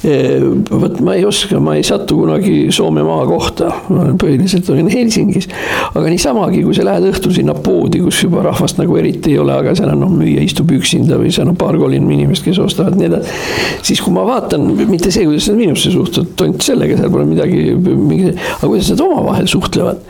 vot 0.02 0.98
ma 1.00 1.14
ei 1.14 1.24
oska, 1.24 1.60
ma 1.62 1.76
ei 1.78 1.84
satu 1.86 2.16
kunagi 2.18 2.72
Soome 2.74 3.04
maakohta, 3.06 3.68
põhiliselt 4.18 4.66
olin 4.74 4.88
Helsingis. 4.90 5.46
aga 5.94 6.10
niisamagi, 6.10 6.64
kui 6.66 6.74
sa 6.74 6.86
lähed 6.88 7.06
õhtul 7.12 7.34
sinna 7.36 7.54
poodi, 7.54 8.00
kus 8.02 8.24
juba 8.24 8.42
rahvast 8.48 8.80
nagu 8.80 8.98
eriti 8.98 9.36
ei 9.36 9.38
ole, 9.42 9.54
aga 9.54 9.76
seal 9.78 9.92
on 9.94 10.02
noh, 10.02 10.12
müüja 10.18 10.42
istub 10.42 10.74
üksinda 10.74 11.20
või 11.20 11.30
seal 11.34 11.52
on 11.52 11.58
paar-kolm 11.60 12.10
inimest, 12.16 12.42
kes 12.46 12.58
ostavad 12.64 12.98
nii 12.98 13.10
edasi. 13.12 13.38
siis 13.86 14.02
kui 14.02 14.14
ma 14.16 14.26
vaatan, 14.26 14.66
mitte 14.90 15.14
see, 15.14 15.26
kuidas 15.28 15.48
nad 15.52 15.60
minusse 15.62 15.94
suhtuvad, 15.94 16.34
tont 16.40 16.66
sellega, 16.66 16.98
seal 16.98 17.14
pole 17.14 17.28
midagi, 17.30 17.64
mingi, 17.78 18.34
aga 18.34 18.66
kuidas 18.66 18.90
nad 18.90 19.06
omavahel 19.06 19.50
suhtlevad. 19.54 20.02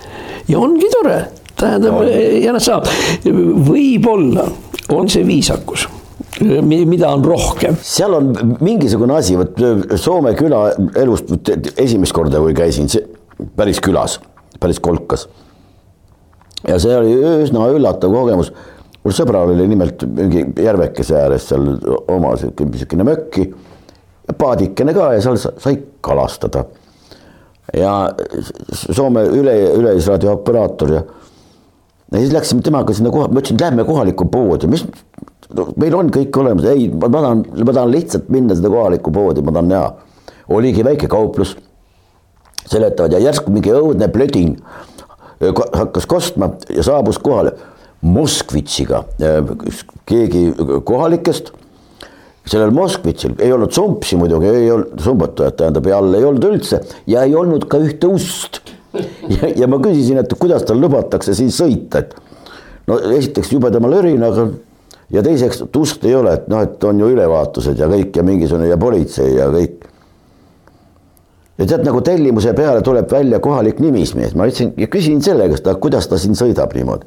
ja 0.48 0.60
ongi 0.60 0.88
tore, 0.96 1.24
tähendab 1.60 2.00
ja 2.40 2.56
nad 2.56 2.64
saavad, 2.64 2.88
võib-olla 3.68 4.48
on 4.92 5.12
see 5.12 5.26
viisakus 5.26 5.84
mida 6.40 7.10
on 7.12 7.24
rohkem. 7.24 7.76
seal 7.82 8.14
on 8.14 8.32
mingisugune 8.60 9.14
asi, 9.18 9.36
vot 9.36 9.58
Soome 10.00 10.32
küla 10.38 10.64
elust 10.96 11.32
esimest 11.76 12.14
korda, 12.16 12.40
kui 12.40 12.54
käisin 12.56 12.88
päris 13.56 13.80
külas, 13.84 14.18
päris 14.60 14.80
kolkas. 14.80 15.28
ja 16.68 16.78
see 16.80 16.94
oli 16.96 17.16
üsna 17.44 17.68
üllatav 17.74 18.12
kogemus. 18.12 18.52
mul 19.02 19.14
sõbral 19.16 19.52
oli 19.52 19.66
nimelt 19.68 20.04
mingi 20.06 20.46
järvekese 20.62 21.18
ääres 21.18 21.48
seal 21.50 21.66
oma 22.08 22.36
sihuke 22.38 22.64
niisugune 22.64 23.04
mökki 23.04 23.48
paadikene 24.38 24.94
ka 24.94 25.12
ja 25.16 25.20
seal 25.20 25.36
sai 25.36 25.76
kalastada. 26.00 26.64
ja 27.76 28.12
Soome 28.72 29.26
üle, 29.28 29.56
üleisraadio 29.76 30.32
operaator 30.32 30.96
ja 30.96 31.02
ja 32.12 32.18
siis 32.20 32.32
läksime 32.32 32.62
temaga 32.62 32.92
sinna 32.92 33.10
koha, 33.10 33.28
ma 33.28 33.40
ütlesin, 33.40 33.60
lähme 33.60 33.84
kohalikku 33.88 34.26
poodi, 34.28 34.68
mis 34.68 34.84
no 35.56 35.68
meil 35.80 35.96
on 35.98 36.10
kõik 36.12 36.38
olemas, 36.42 36.68
ei, 36.72 36.88
ma 36.88 37.10
tahan, 37.12 37.44
ma 37.64 37.74
tahan 37.74 37.92
lihtsalt 37.92 38.30
minna 38.32 38.56
seda 38.58 38.70
kohalikku 38.72 39.12
poodi, 39.14 39.44
ma 39.44 39.54
tahan 39.54 39.70
näha. 39.72 39.92
oligi 40.52 40.84
väike 40.84 41.08
kauplus, 41.10 41.56
seletavad 42.66 43.12
ja 43.12 43.20
järsku 43.22 43.52
mingi 43.52 43.72
õudne 43.74 44.08
plödin 44.12 44.56
hakkas 45.74 46.06
kostma 46.06 46.52
ja 46.70 46.84
saabus 46.86 47.18
kohale 47.18 47.54
Moskvitšiga, 48.02 49.04
keegi 50.10 50.40
kohalikest 50.84 51.52
sellel 52.48 52.72
Moskvitšil 52.74 53.36
ei 53.42 53.52
olnud 53.54 53.70
sumpsi 53.74 54.18
muidugi, 54.18 54.48
ei 54.50 54.70
olnud 54.74 54.98
sumbatajat, 55.02 55.56
tähendab 55.60 55.86
ja 55.86 56.00
all 56.02 56.18
ei 56.18 56.26
olnud 56.26 56.46
üldse 56.48 56.80
ja 57.10 57.22
ei 57.26 57.36
olnud 57.38 57.68
ka 57.70 57.78
ühte 57.82 58.10
ust. 58.10 58.58
ja, 59.36 59.52
ja 59.62 59.68
ma 59.70 59.78
küsisin, 59.82 60.18
et 60.20 60.34
kuidas 60.38 60.66
tal 60.68 60.82
lubatakse 60.82 61.36
siin 61.38 61.52
sõita, 61.54 62.02
et 62.02 62.16
no 62.90 62.98
esiteks 62.98 63.54
jubedama 63.54 63.90
lörinaga 63.92 64.48
ja 65.12 65.22
teiseks, 65.22 65.62
et 65.66 65.76
ust 65.76 66.04
ei 66.08 66.14
ole, 66.16 66.34
et 66.38 66.46
noh, 66.48 66.62
et 66.64 66.84
on 66.88 67.00
ju 67.00 67.08
ülevaatused 67.12 67.78
ja 67.78 67.88
kõik 67.90 68.16
ja 68.16 68.24
mingisugune 68.26 68.68
ja 68.70 68.78
politsei 68.80 69.34
ja 69.36 69.48
kõik. 69.52 69.88
ja 71.58 71.66
tead, 71.66 71.84
nagu 71.86 72.00
tellimuse 72.00 72.54
peale 72.56 72.82
tuleb 72.82 73.10
välja 73.12 73.40
kohalik 73.40 73.80
nimismees, 73.80 74.34
ma 74.34 74.48
ütlesin 74.48 74.72
ja 74.76 74.88
küsin 74.88 75.20
selle 75.22 75.48
käest, 75.52 75.68
kuidas 75.80 76.08
ta 76.08 76.18
siin 76.18 76.38
sõidab 76.38 76.72
niimoodi. 76.74 77.06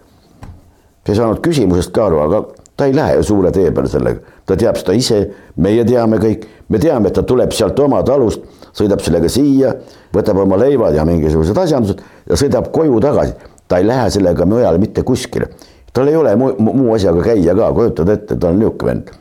ta 1.03 1.11
ei 1.11 1.17
saanud 1.17 1.41
küsimusest 1.41 1.91
ka 1.93 2.05
aru, 2.05 2.21
aga 2.21 2.45
ta 2.77 2.85
ei 2.85 2.95
lähe 2.95 3.15
ju 3.15 3.23
suure 3.23 3.51
tee 3.51 3.71
peale 3.71 3.89
sellega, 3.89 4.19
ta 4.45 4.57
teab 4.59 4.77
seda 4.79 4.93
ise, 4.93 5.19
meie 5.55 5.85
teame 5.87 6.19
kõik, 6.21 6.45
me 6.69 6.79
teame, 6.79 7.09
et 7.09 7.17
ta 7.17 7.23
tuleb 7.23 7.53
sealt 7.55 7.79
oma 7.79 8.01
talust, 8.03 8.43
sõidab 8.75 9.01
sellega 9.03 9.29
siia, 9.31 9.73
võtab 10.13 10.41
oma 10.43 10.59
leivad 10.59 10.95
ja 10.95 11.05
mingisugused 11.07 11.57
asjandused 11.57 12.01
ja 12.29 12.39
sõidab 12.39 12.71
koju 12.75 12.99
tagasi. 13.01 13.33
ta 13.67 13.79
ei 13.81 13.87
lähe 13.87 14.09
sellega 14.13 14.45
mujale 14.45 14.77
mitte 14.77 15.01
kuskile. 15.01 15.47
Tal 15.95 16.11
ei 16.11 16.17
ole 16.19 16.35
muu, 16.39 16.55
muu 16.59 16.93
asjaga 16.95 17.23
käia 17.23 17.55
ka, 17.55 17.71
kujutad 17.75 18.11
ette, 18.11 18.35
ta 18.35 18.51
on 18.51 18.59
niisugune 18.59 18.91
vend. 18.91 19.13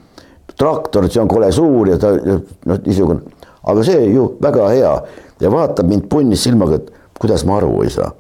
traktor, 0.59 1.09
see 1.11 1.23
on 1.23 1.31
kole 1.31 1.53
suur 1.53 1.89
ja 1.91 1.99
ta 1.99 2.13
noh, 2.15 2.43
niisugune, 2.87 3.23
aga 3.71 3.87
see 3.87 4.11
ju 4.15 4.27
väga 4.43 4.69
hea 4.75 4.93
ja 5.41 5.55
vaatab 5.55 5.89
mind 5.91 6.09
punnis 6.11 6.45
silmaga, 6.47 6.81
et 6.83 6.93
kuidas 7.21 7.47
ma 7.49 7.59
aru 7.59 7.83
ei 7.83 7.91
saa 7.95 8.11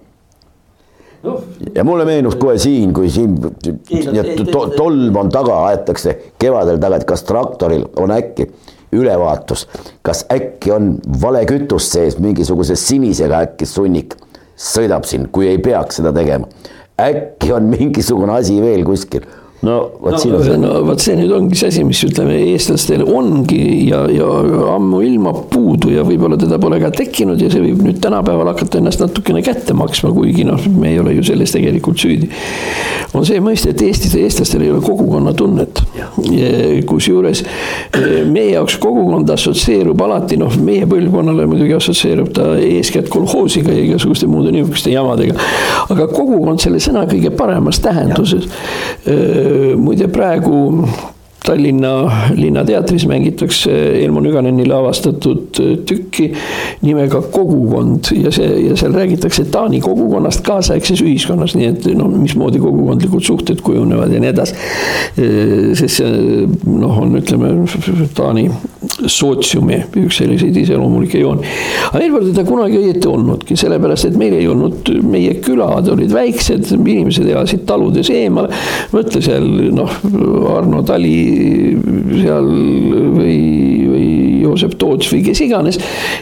no. 1.25 1.39
ja 1.75 1.85
mulle 1.85 2.07
meenus 2.09 2.37
kohe 2.41 2.59
siin, 2.59 2.93
kui 2.95 3.11
siin 3.11 3.37
to, 3.41 4.67
tolm 4.77 5.17
on 5.21 5.33
taga, 5.35 5.65
aetakse 5.71 6.17
kevadel 6.41 6.81
taga, 6.83 7.01
et 7.01 7.09
kas 7.09 7.27
traktoril 7.29 7.87
on 8.03 8.15
äkki 8.15 8.49
ülevaatus, 8.95 9.67
kas 10.07 10.25
äkki 10.33 10.73
on 10.75 10.93
vale 11.23 11.43
kütust 11.49 11.97
sees, 11.97 12.19
mingisuguse 12.23 12.77
sinisega 12.79 13.43
äkki 13.49 13.67
sunnik 13.67 14.15
sõidab 14.55 15.07
siin, 15.09 15.29
kui 15.35 15.49
ei 15.51 15.59
peaks 15.59 15.99
seda 15.99 16.13
tegema. 16.15 16.47
Äkki 17.01 17.53
on 17.53 17.63
mingisugune 17.71 18.33
asi 18.33 18.61
veel 18.63 18.85
kuskil 18.85 19.25
no 19.65 19.91
vot 20.01 20.13
no, 20.13 20.19
siin 20.19 20.35
on 20.35 20.45
see. 20.45 20.57
no 20.61 20.73
vot 20.87 21.03
see 21.03 21.17
nüüd 21.19 21.33
ongi 21.35 21.59
see 21.59 21.71
asi, 21.73 21.85
mis 21.87 22.01
ütleme, 22.07 22.37
eestlastel 22.53 23.05
ongi 23.05 23.61
ja, 23.89 24.05
ja 24.13 24.29
ammuilma 24.75 25.33
puudu 25.51 25.93
ja 25.95 26.05
võib-olla 26.07 26.39
teda 26.41 26.59
pole 26.63 26.81
ka 26.83 26.91
tekkinud 26.95 27.41
ja 27.41 27.51
see 27.53 27.63
võib 27.63 27.83
nüüd 27.87 28.01
tänapäeval 28.05 28.53
hakata 28.53 28.81
ennast 28.81 29.03
natukene 29.03 29.43
kätte 29.45 29.77
maksma, 29.77 30.13
kuigi 30.15 30.47
noh, 30.49 30.61
me 30.77 30.93
ei 30.93 31.01
ole 31.01 31.17
ju 31.17 31.25
selles 31.31 31.55
tegelikult 31.55 32.01
süüdi. 32.03 32.29
on 33.15 33.27
see 33.27 33.41
mõiste, 33.45 33.73
et 33.73 33.85
Eestis, 33.85 34.15
eestlastel 34.19 34.65
ei 34.65 34.73
ole 34.73 34.83
kogukonnatunnet. 34.85 35.83
kusjuures 36.89 37.45
eh, 37.45 38.23
meie 38.29 38.55
jaoks 38.55 38.77
kogukond 38.83 39.31
assotsieerub 39.35 40.01
alati 40.07 40.39
noh, 40.41 40.55
meie 40.65 40.89
põlvkonnale 40.91 41.47
muidugi 41.51 41.77
assotsieerub 41.79 42.33
ta 42.37 42.55
eeskätt 42.61 43.09
kolhoosiga 43.13 43.73
ja 43.73 43.85
igasuguste 43.89 44.29
muude 44.31 44.53
niisuguste 44.55 44.93
jamadega. 44.93 45.39
aga 45.89 46.09
kogukond 46.13 46.63
selle 46.63 46.81
sõna 46.83 47.07
kõige 47.11 47.33
paremas 47.35 47.81
tähenduses 47.85 48.49
ja 49.05 49.54
muide 49.79 50.09
praegu 50.13 50.63
Tallinna 51.45 52.11
Linnateatris 52.35 53.07
mängitakse 53.07 53.71
Elmo 54.05 54.21
Nüganeni 54.21 54.65
lavastatud 54.69 55.61
tükki 55.87 56.31
nimega 56.83 57.21
Kogukond 57.23 58.09
ja 58.17 58.33
see 58.33 58.49
ja 58.69 58.77
seal 58.81 58.97
räägitakse 58.97 59.45
Taani 59.53 59.81
kogukonnast 59.85 60.41
kaasaegses 60.47 61.03
ühiskonnas, 61.05 61.53
nii 61.59 61.69
et 61.69 61.89
noh, 61.99 62.09
mismoodi 62.09 62.63
kogukondlikud 62.65 63.27
suhted 63.29 63.61
kujunevad 63.61 64.15
ja 64.17 64.23
nii 64.25 64.33
edasi. 64.33 64.57
sest 65.77 66.01
see 66.01 66.49
noh, 66.65 67.03
on 67.05 67.21
ütleme 67.21 67.53
Taani 68.17 68.49
sootsiumi 69.07 69.81
üks 70.05 70.19
selliseid 70.21 70.57
iseloomulikke 70.57 71.21
jooni. 71.21 71.47
aga 71.91 72.01
meil 72.03 72.13
pole 72.15 72.31
teda 72.31 72.45
kunagi 72.49 72.79
õieti 72.81 73.11
olnudki, 73.11 73.57
sellepärast 73.59 74.11
et 74.11 74.19
meil 74.21 74.37
ei 74.39 74.49
olnud, 74.51 74.91
meie 75.09 75.37
külad 75.45 75.89
olid 75.93 76.13
väiksed, 76.15 76.71
inimesed 76.77 77.29
elasid 77.29 77.65
taludes 77.69 78.11
eemal. 78.15 78.51
mõtle 78.95 79.23
seal 79.25 79.47
noh, 79.75 79.99
Arno 80.55 80.83
Tali 80.87 81.15
seal 82.21 82.49
või, 83.19 83.37
või 83.91 84.09
Joosep 84.45 84.79
Toots 84.79 85.11
või 85.13 85.23
kes 85.27 85.45
iganes. 85.47 85.81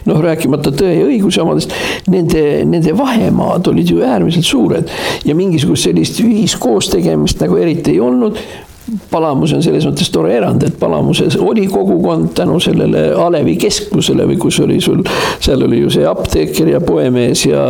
noh, 0.09 0.21
rääkimata 0.23 0.73
Tõe 0.73 0.93
ja 0.97 1.07
õiguse 1.07 1.43
omadest, 1.43 1.73
nende, 2.11 2.65
nende 2.69 2.97
vahemaad 2.97 3.69
olid 3.69 3.91
ju 3.93 4.03
äärmiselt 4.07 4.47
suured 4.49 4.93
ja 5.29 5.37
mingisugust 5.37 5.89
sellist 5.89 6.21
ühiskoostegemist 6.25 7.43
nagu 7.43 7.59
eriti 7.61 7.97
ei 7.97 8.01
olnud 8.03 8.39
Palamus 9.11 9.53
on 9.55 9.63
selles 9.63 9.85
mõttes 9.87 10.09
tore 10.11 10.33
erand, 10.35 10.65
et 10.67 10.75
Palamuses 10.81 11.37
oli 11.39 11.69
kogukond 11.71 12.33
tänu 12.35 12.59
sellele 12.61 13.05
Alevi 13.15 13.55
kesklusele 13.61 14.27
või 14.27 14.39
kus 14.43 14.59
oli 14.65 14.81
sul, 14.83 15.05
seal 15.41 15.63
oli 15.63 15.79
ju 15.85 15.91
see 15.95 16.07
apteeker 16.09 16.73
ja 16.73 16.81
poemees 16.83 17.45
ja 17.47 17.63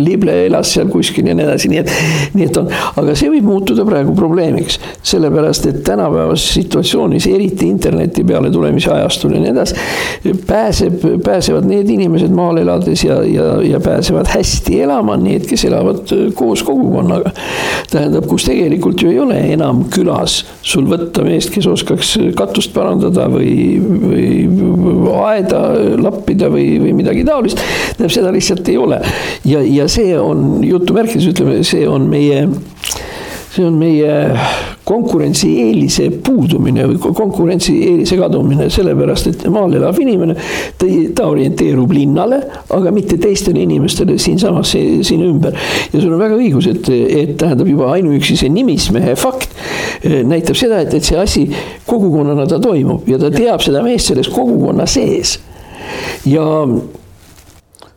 lible 0.00 0.32
elas 0.46 0.72
seal 0.72 0.88
kuskil 0.92 1.28
ja 1.28 1.34
nii 1.36 1.44
edasi, 1.44 1.70
nii 1.72 1.82
et, 1.82 1.92
nii 2.38 2.48
et 2.48 2.60
on, 2.60 2.70
aga 2.72 3.16
see 3.18 3.28
võib 3.34 3.50
muutuda 3.50 3.84
praegu 3.88 4.14
probleemiks, 4.16 4.80
sellepärast 5.06 5.68
et 5.70 5.82
tänapäevases 5.86 6.48
situatsioonis, 6.56 7.28
eriti 7.28 7.68
interneti 7.68 8.24
peale 8.24 8.50
tulemise 8.54 8.90
ajastul 8.96 9.36
ja 9.36 9.44
nii 9.44 9.52
edasi, 9.52 9.76
pääseb, 10.48 11.04
pääsevad 11.24 11.68
need 11.68 11.92
inimesed 11.92 12.32
maal 12.32 12.62
elades 12.64 13.04
ja, 13.04 13.20
ja, 13.28 13.50
ja 13.66 13.82
pääsevad 13.84 14.32
hästi 14.32 14.80
elama, 14.88 15.20
need, 15.20 15.44
kes 15.50 15.68
elavad 15.68 16.16
koos 16.34 16.64
kogukonnaga. 16.64 17.36
tähendab, 17.90 18.24
kus 18.26 18.48
tegelikult 18.48 19.02
ju 19.02 19.12
ei 19.12 19.20
ole 19.20 19.38
enam 19.52 19.84
külas 19.92 20.45
sul 20.66 20.88
võtta 20.90 21.24
meest, 21.26 21.52
kes 21.54 21.68
oskaks 21.70 22.16
katust 22.38 22.72
parandada 22.74 23.28
või, 23.30 23.76
või 23.80 25.14
aeda 25.26 25.62
lappida 26.00 26.50
või, 26.52 26.76
või 26.82 26.94
midagi 27.02 27.24
taolist. 27.26 27.60
tähendab, 27.60 28.14
seda 28.14 28.32
lihtsalt 28.34 28.68
ei 28.72 28.78
ole 28.80 29.00
ja, 29.46 29.62
ja 29.62 29.88
see 29.90 30.16
on 30.18 30.64
jutumärkides 30.66 31.30
ütleme, 31.32 31.60
see 31.66 31.86
on 31.88 32.08
meie 32.10 32.46
see 33.56 33.64
on 33.64 33.78
meie 33.80 34.16
konkurentsieelise 34.86 36.10
puudumine 36.22 36.84
või 36.86 37.12
konkurentsieelise 37.18 38.18
kadumine, 38.20 38.68
sellepärast 38.70 39.30
et 39.32 39.44
maal 39.50 39.74
elav 39.74 39.98
inimene, 39.98 40.36
ta, 40.78 41.26
orienteerub 41.26 41.90
linnale, 41.96 42.38
aga 42.74 42.92
mitte 42.94 43.18
teistele 43.22 43.64
inimestele 43.64 44.14
siinsamas, 44.22 44.76
siin 44.76 45.24
ümber. 45.26 45.56
ja 45.92 46.00
sul 46.00 46.14
on 46.14 46.22
väga 46.22 46.38
õigus, 46.38 46.70
et, 46.70 46.90
et 46.90 47.34
tähendab 47.40 47.70
juba 47.70 47.90
ainuüksi 47.96 48.38
see 48.38 48.52
nimismehe 48.52 49.16
fakt 49.18 49.50
eh, 50.02 50.22
näitab 50.26 50.58
seda, 50.58 50.80
et, 50.86 50.94
et 50.94 51.04
see 51.04 51.18
asi 51.18 51.44
kogukonnana 51.86 52.46
ta 52.46 52.60
toimub 52.62 53.08
ja 53.10 53.18
ta 53.18 53.32
teab 53.34 53.64
seda 53.66 53.82
meest 53.82 54.12
selles 54.12 54.30
kogukonna 54.30 54.86
sees 54.86 55.38
ja 56.30 56.46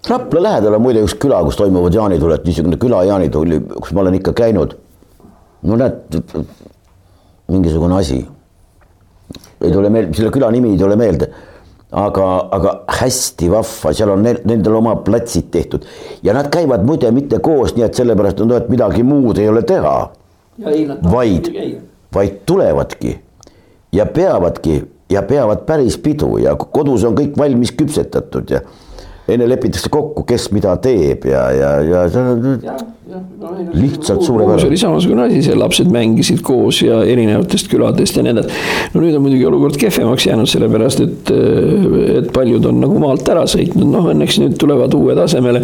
Rapla 0.09 0.41
lähedal 0.41 0.73
on 0.73 0.81
muide 0.81 1.01
üks 1.03 1.13
küla, 1.21 1.41
kus 1.45 1.57
toimuvad 1.59 1.93
jaanituled, 1.93 2.45
niisugune 2.47 2.77
küla 2.81 3.03
jaanituli, 3.05 3.59
kus 3.75 3.91
ma 3.93 4.01
olen 4.01 4.15
ikka 4.17 4.31
käinud 4.33 4.73
no 5.67 5.77
näed, 5.79 6.17
mingisugune 7.49 7.95
asi. 7.99 8.25
ei 9.61 9.71
tule 9.71 9.89
meelde, 9.89 10.13
selle 10.15 10.31
küla 10.31 10.51
nimi 10.51 10.73
ei 10.73 10.77
tule 10.79 10.95
meelde. 10.99 11.29
aga, 11.91 12.25
aga 12.53 12.73
hästi 12.99 13.49
vahva, 13.49 13.93
seal 13.97 14.11
on 14.13 14.21
neil, 14.23 14.43
nendel 14.45 14.75
oma 14.77 14.93
platsid 15.05 15.47
tehtud 15.51 15.87
ja 16.23 16.35
nad 16.37 16.51
käivad 16.53 16.83
muide 16.85 17.09
mitte 17.11 17.39
koos, 17.41 17.73
nii 17.75 17.87
et 17.87 17.97
sellepärast 17.97 18.43
on, 18.45 18.53
et 18.53 18.69
midagi 18.69 19.03
muud 19.03 19.41
ei 19.41 19.49
ole 19.49 19.63
teha. 19.65 19.95
vaid, 21.11 21.49
vaid 22.13 22.39
tulevadki 22.45 23.17
ja 23.91 24.05
peavadki 24.05 24.83
ja 25.09 25.23
peavad 25.23 25.65
päris 25.65 25.97
pidu 25.97 26.37
ja 26.37 26.55
kodus 26.55 27.03
on 27.03 27.17
kõik 27.17 27.37
valmis 27.37 27.71
küpsetatud 27.73 28.53
ja 28.53 28.61
enne 29.29 29.47
lepitakse 29.49 29.89
kokku, 29.93 30.23
kes 30.29 30.49
mida 30.55 30.75
teeb 30.81 31.25
ja, 31.29 31.43
ja, 31.53 31.71
ja 31.85 32.05
no, 32.13 32.77
lihtsalt 33.73 34.23
suurepärane. 34.23 34.61
see 34.61 34.69
oli 34.69 34.77
samasugune 34.77 35.23
asi, 35.25 35.41
seal 35.43 35.59
lapsed 35.59 35.91
mängisid 35.91 36.41
koos 36.45 36.81
ja 36.81 36.99
erinevatest 37.03 37.69
küladest 37.71 38.17
ja 38.17 38.23
nii 38.25 38.33
edasi. 38.35 38.59
no 38.93 39.03
nüüd 39.03 39.17
on 39.17 39.23
muidugi 39.25 39.47
olukord 39.49 39.79
kehvemaks 39.81 40.27
jäänud, 40.27 40.49
sellepärast 40.51 41.03
et, 41.05 41.31
et 42.19 42.29
paljud 42.35 42.65
on 42.69 42.81
nagu 42.83 42.99
maalt 43.01 43.29
ära 43.33 43.45
sõitnud, 43.49 43.87
noh 43.89 44.11
õnneks 44.13 44.39
nüüd 44.43 44.57
tulevad 44.61 44.93
uued 44.97 45.21
asemele. 45.25 45.63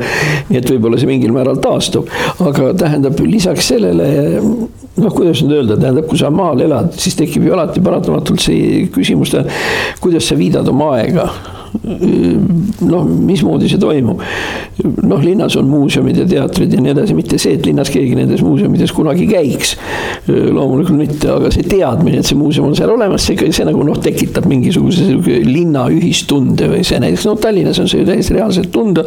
nii 0.49 0.61
et 0.61 0.71
võib-olla 0.73 1.01
see 1.01 1.11
mingil 1.11 1.35
määral 1.35 1.59
taastub, 1.61 2.09
aga 2.39 2.71
tähendab 2.79 3.19
lisaks 3.25 3.69
sellele 3.73 4.09
noh, 4.31 5.11
kuidas 5.11 5.43
nüüd 5.43 5.59
öelda, 5.59 5.77
tähendab, 5.77 6.07
kui 6.09 6.19
sa 6.19 6.31
maal 6.33 6.63
elad, 6.65 6.93
siis 6.99 7.17
tekib 7.19 7.45
ju 7.45 7.53
alati 7.55 7.83
paratamatult 7.83 8.41
see 8.41 8.87
küsimus, 8.95 9.35
kuidas 10.01 10.31
sa 10.31 10.39
viidad 10.39 10.67
oma 10.71 10.95
aega 10.99 11.29
noh, 11.83 13.05
mismoodi 13.05 13.69
see 13.69 13.79
toimub. 13.81 14.21
noh, 15.05 15.21
linnas 15.23 15.55
on 15.59 15.69
muuseumid 15.69 16.17
ja 16.19 16.25
teatrid 16.29 16.73
ja 16.73 16.81
nii 16.83 16.91
edasi, 16.93 17.15
mitte 17.17 17.39
see, 17.41 17.55
et 17.57 17.65
linnas 17.67 17.89
keegi 17.93 18.15
nendes 18.17 18.43
muuseumides 18.45 18.93
kunagi 18.95 19.27
käiks. 19.29 19.75
loomulikult 20.27 20.97
mitte, 20.97 21.29
aga 21.31 21.51
see 21.53 21.65
teadmine, 21.69 22.19
et 22.21 22.27
see 22.27 22.37
muuseum 22.37 22.69
on 22.69 22.77
seal 22.77 22.91
olemas, 22.93 23.25
see, 23.27 23.51
see 23.55 23.67
nagu 23.67 23.83
noh, 23.85 23.99
tekitab 24.01 24.47
mingisuguse 24.49 25.19
linna 25.45 25.85
ühistunde 25.93 26.69
või 26.71 26.83
see 26.87 26.99
näiteks 27.03 27.27
noh, 27.29 27.39
Tallinnas 27.41 27.79
on 27.83 27.89
see 27.91 28.01
ju 28.01 28.09
täiesti 28.09 28.37
reaalselt 28.37 28.71
tunda. 28.73 29.05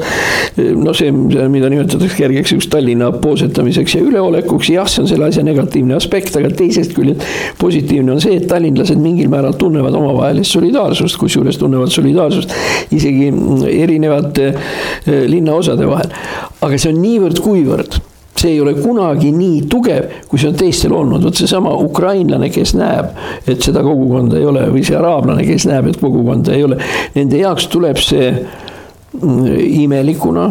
no 0.79 0.95
see, 0.97 1.13
mida 1.13 1.71
nimetatakse 1.71 2.17
kergeks 2.17 2.55
just 2.57 2.71
Tallinna 2.73 3.11
poosetamiseks 3.23 3.99
ja 3.99 4.05
üleolekuks, 4.05 4.73
jah, 4.75 4.89
see 4.89 5.05
on 5.05 5.11
selle 5.11 5.29
asja 5.29 5.45
negatiivne 5.47 5.97
aspekt, 5.99 6.37
aga 6.39 6.51
teisest 6.55 6.95
küljest 6.97 7.25
positiivne 7.61 8.15
on 8.15 8.23
see, 8.23 8.39
et 8.39 8.49
tallinlased 8.51 9.01
mingil 9.03 9.31
määral 9.33 9.57
tunnevad 9.59 9.95
omavahelist 9.99 10.55
solidaarsust, 10.57 11.19
kusjuures 11.21 11.59
tunnevad 11.61 11.93
solidaarsust 11.93 12.55
isegi 12.95 13.33
erinevate 13.73 14.53
eh, 14.53 15.25
linnaosade 15.31 15.89
vahel. 15.89 16.15
aga 16.61 16.79
see 16.79 16.93
on 16.93 17.03
niivõrd-kuivõrd 17.03 18.01
see 18.39 18.53
ei 18.55 18.61
ole 18.63 18.75
kunagi 18.79 19.33
nii 19.35 19.65
tugev, 19.71 20.13
kui 20.31 20.39
see 20.39 20.53
on 20.53 20.59
teistel 20.59 20.95
olnud, 20.95 21.25
vot 21.27 21.39
seesama 21.39 21.73
ukrainlane, 21.83 22.51
kes 22.55 22.75
näeb, 22.79 23.11
et 23.51 23.65
seda 23.67 23.83
kogukonda 23.83 24.39
ei 24.39 24.47
ole 24.47 24.63
või 24.71 24.85
see 24.87 24.99
araablane, 24.99 25.43
kes 25.47 25.67
näeb, 25.67 25.91
et 25.91 25.99
kogukonda 25.99 26.55
ei 26.55 26.63
ole. 26.69 26.79
Nende 27.17 27.41
jaoks 27.43 27.67
tuleb 27.73 27.99
see 28.03 28.31
mm, 28.31 29.59
imelikuna, 29.83 30.47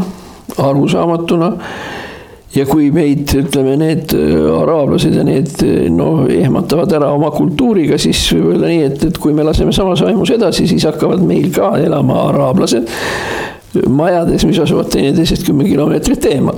arusaamatuna 0.67 1.51
ja 2.55 2.65
kui 2.69 2.89
meid, 2.95 3.27
ütleme, 3.35 3.75
need 3.79 4.13
äh, 4.15 4.45
araablased 4.61 5.17
ja 5.17 5.25
need 5.27 5.51
äh, 5.65 5.87
noh, 5.93 6.23
ehmatavad 6.31 6.95
ära 6.99 7.11
oma 7.15 7.31
kultuuriga, 7.35 7.99
siis 8.01 8.21
võib 8.33 8.53
öelda 8.53 8.71
nii, 8.71 8.85
et, 8.91 9.05
et 9.09 9.19
kui 9.21 9.35
me 9.35 9.45
laseme 9.47 9.75
samas 9.75 10.03
vaimus 10.05 10.31
edasi, 10.35 10.67
siis 10.69 10.87
hakkavad 10.87 11.23
meil 11.27 11.51
ka 11.55 11.75
elama 11.81 12.27
araablased 12.31 12.87
majades, 13.89 14.45
mis 14.47 14.59
asuvad 14.59 14.88
teineteisest 14.91 15.43
kümme 15.45 15.65
kilomeetrit 15.68 16.26
eemal. 16.32 16.55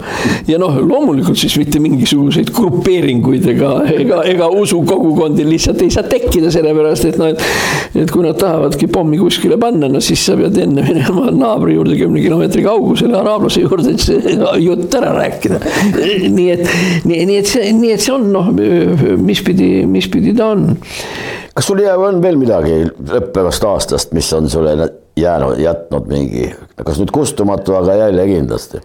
ja 0.48 0.60
noh, 0.62 0.76
loomulikult 0.86 1.38
siis 1.40 1.56
mitte 1.60 1.82
mingisuguseid 1.82 2.52
grupeeringuid 2.54 3.48
ega, 3.54 3.72
ega, 3.96 4.22
ega 4.30 4.50
usukogukondi 4.54 5.46
lihtsalt 5.48 5.82
ei 5.86 5.92
saa 5.94 6.06
tekkida, 6.10 6.52
sellepärast 6.54 7.10
et 7.10 7.18
noh, 7.22 7.32
et. 7.34 7.44
et 8.04 8.14
kui 8.14 8.24
nad 8.24 8.38
tahavadki 8.40 8.88
pommi 8.94 9.18
kuskile 9.20 9.58
panna, 9.62 9.90
no 9.92 10.02
siis 10.04 10.22
sa 10.26 10.38
pead 10.40 10.58
enne 10.62 10.86
minema 10.86 11.34
naabri 11.34 11.76
juurde 11.76 11.98
kümne 12.00 12.22
kilomeetri 12.24 12.64
kaugusele 12.66 13.18
araablase 13.20 13.66
juurde, 13.66 13.96
et 13.96 14.06
see 14.06 14.38
jutt 14.64 15.00
ära 15.00 15.16
rääkida. 15.18 15.60
nii 16.38 16.50
et, 16.54 16.66
nii, 17.10 17.26
nii 17.26 17.42
et 17.42 17.50
see, 17.50 17.74
nii 17.76 17.94
et 17.98 18.06
see 18.06 18.16
on 18.16 18.30
noh, 18.34 18.54
mis 19.20 19.44
pidi, 19.46 19.72
mis 19.90 20.10
pidi 20.12 20.38
ta 20.38 20.54
on 20.54 20.70
kas 21.60 21.68
sul 21.68 21.82
on 21.92 22.22
veel 22.24 22.38
midagi 22.40 22.76
lõppevast 22.88 23.66
aastast, 23.68 24.14
mis 24.16 24.30
on 24.32 24.48
sulle 24.48 24.78
jäänud, 25.20 25.60
jätnud 25.60 26.06
mingi, 26.08 26.46
kas 26.78 27.02
nüüd 27.02 27.12
kustumatu, 27.12 27.76
aga 27.76 27.98
jälle 28.06 28.24
kindlasti? 28.30 28.80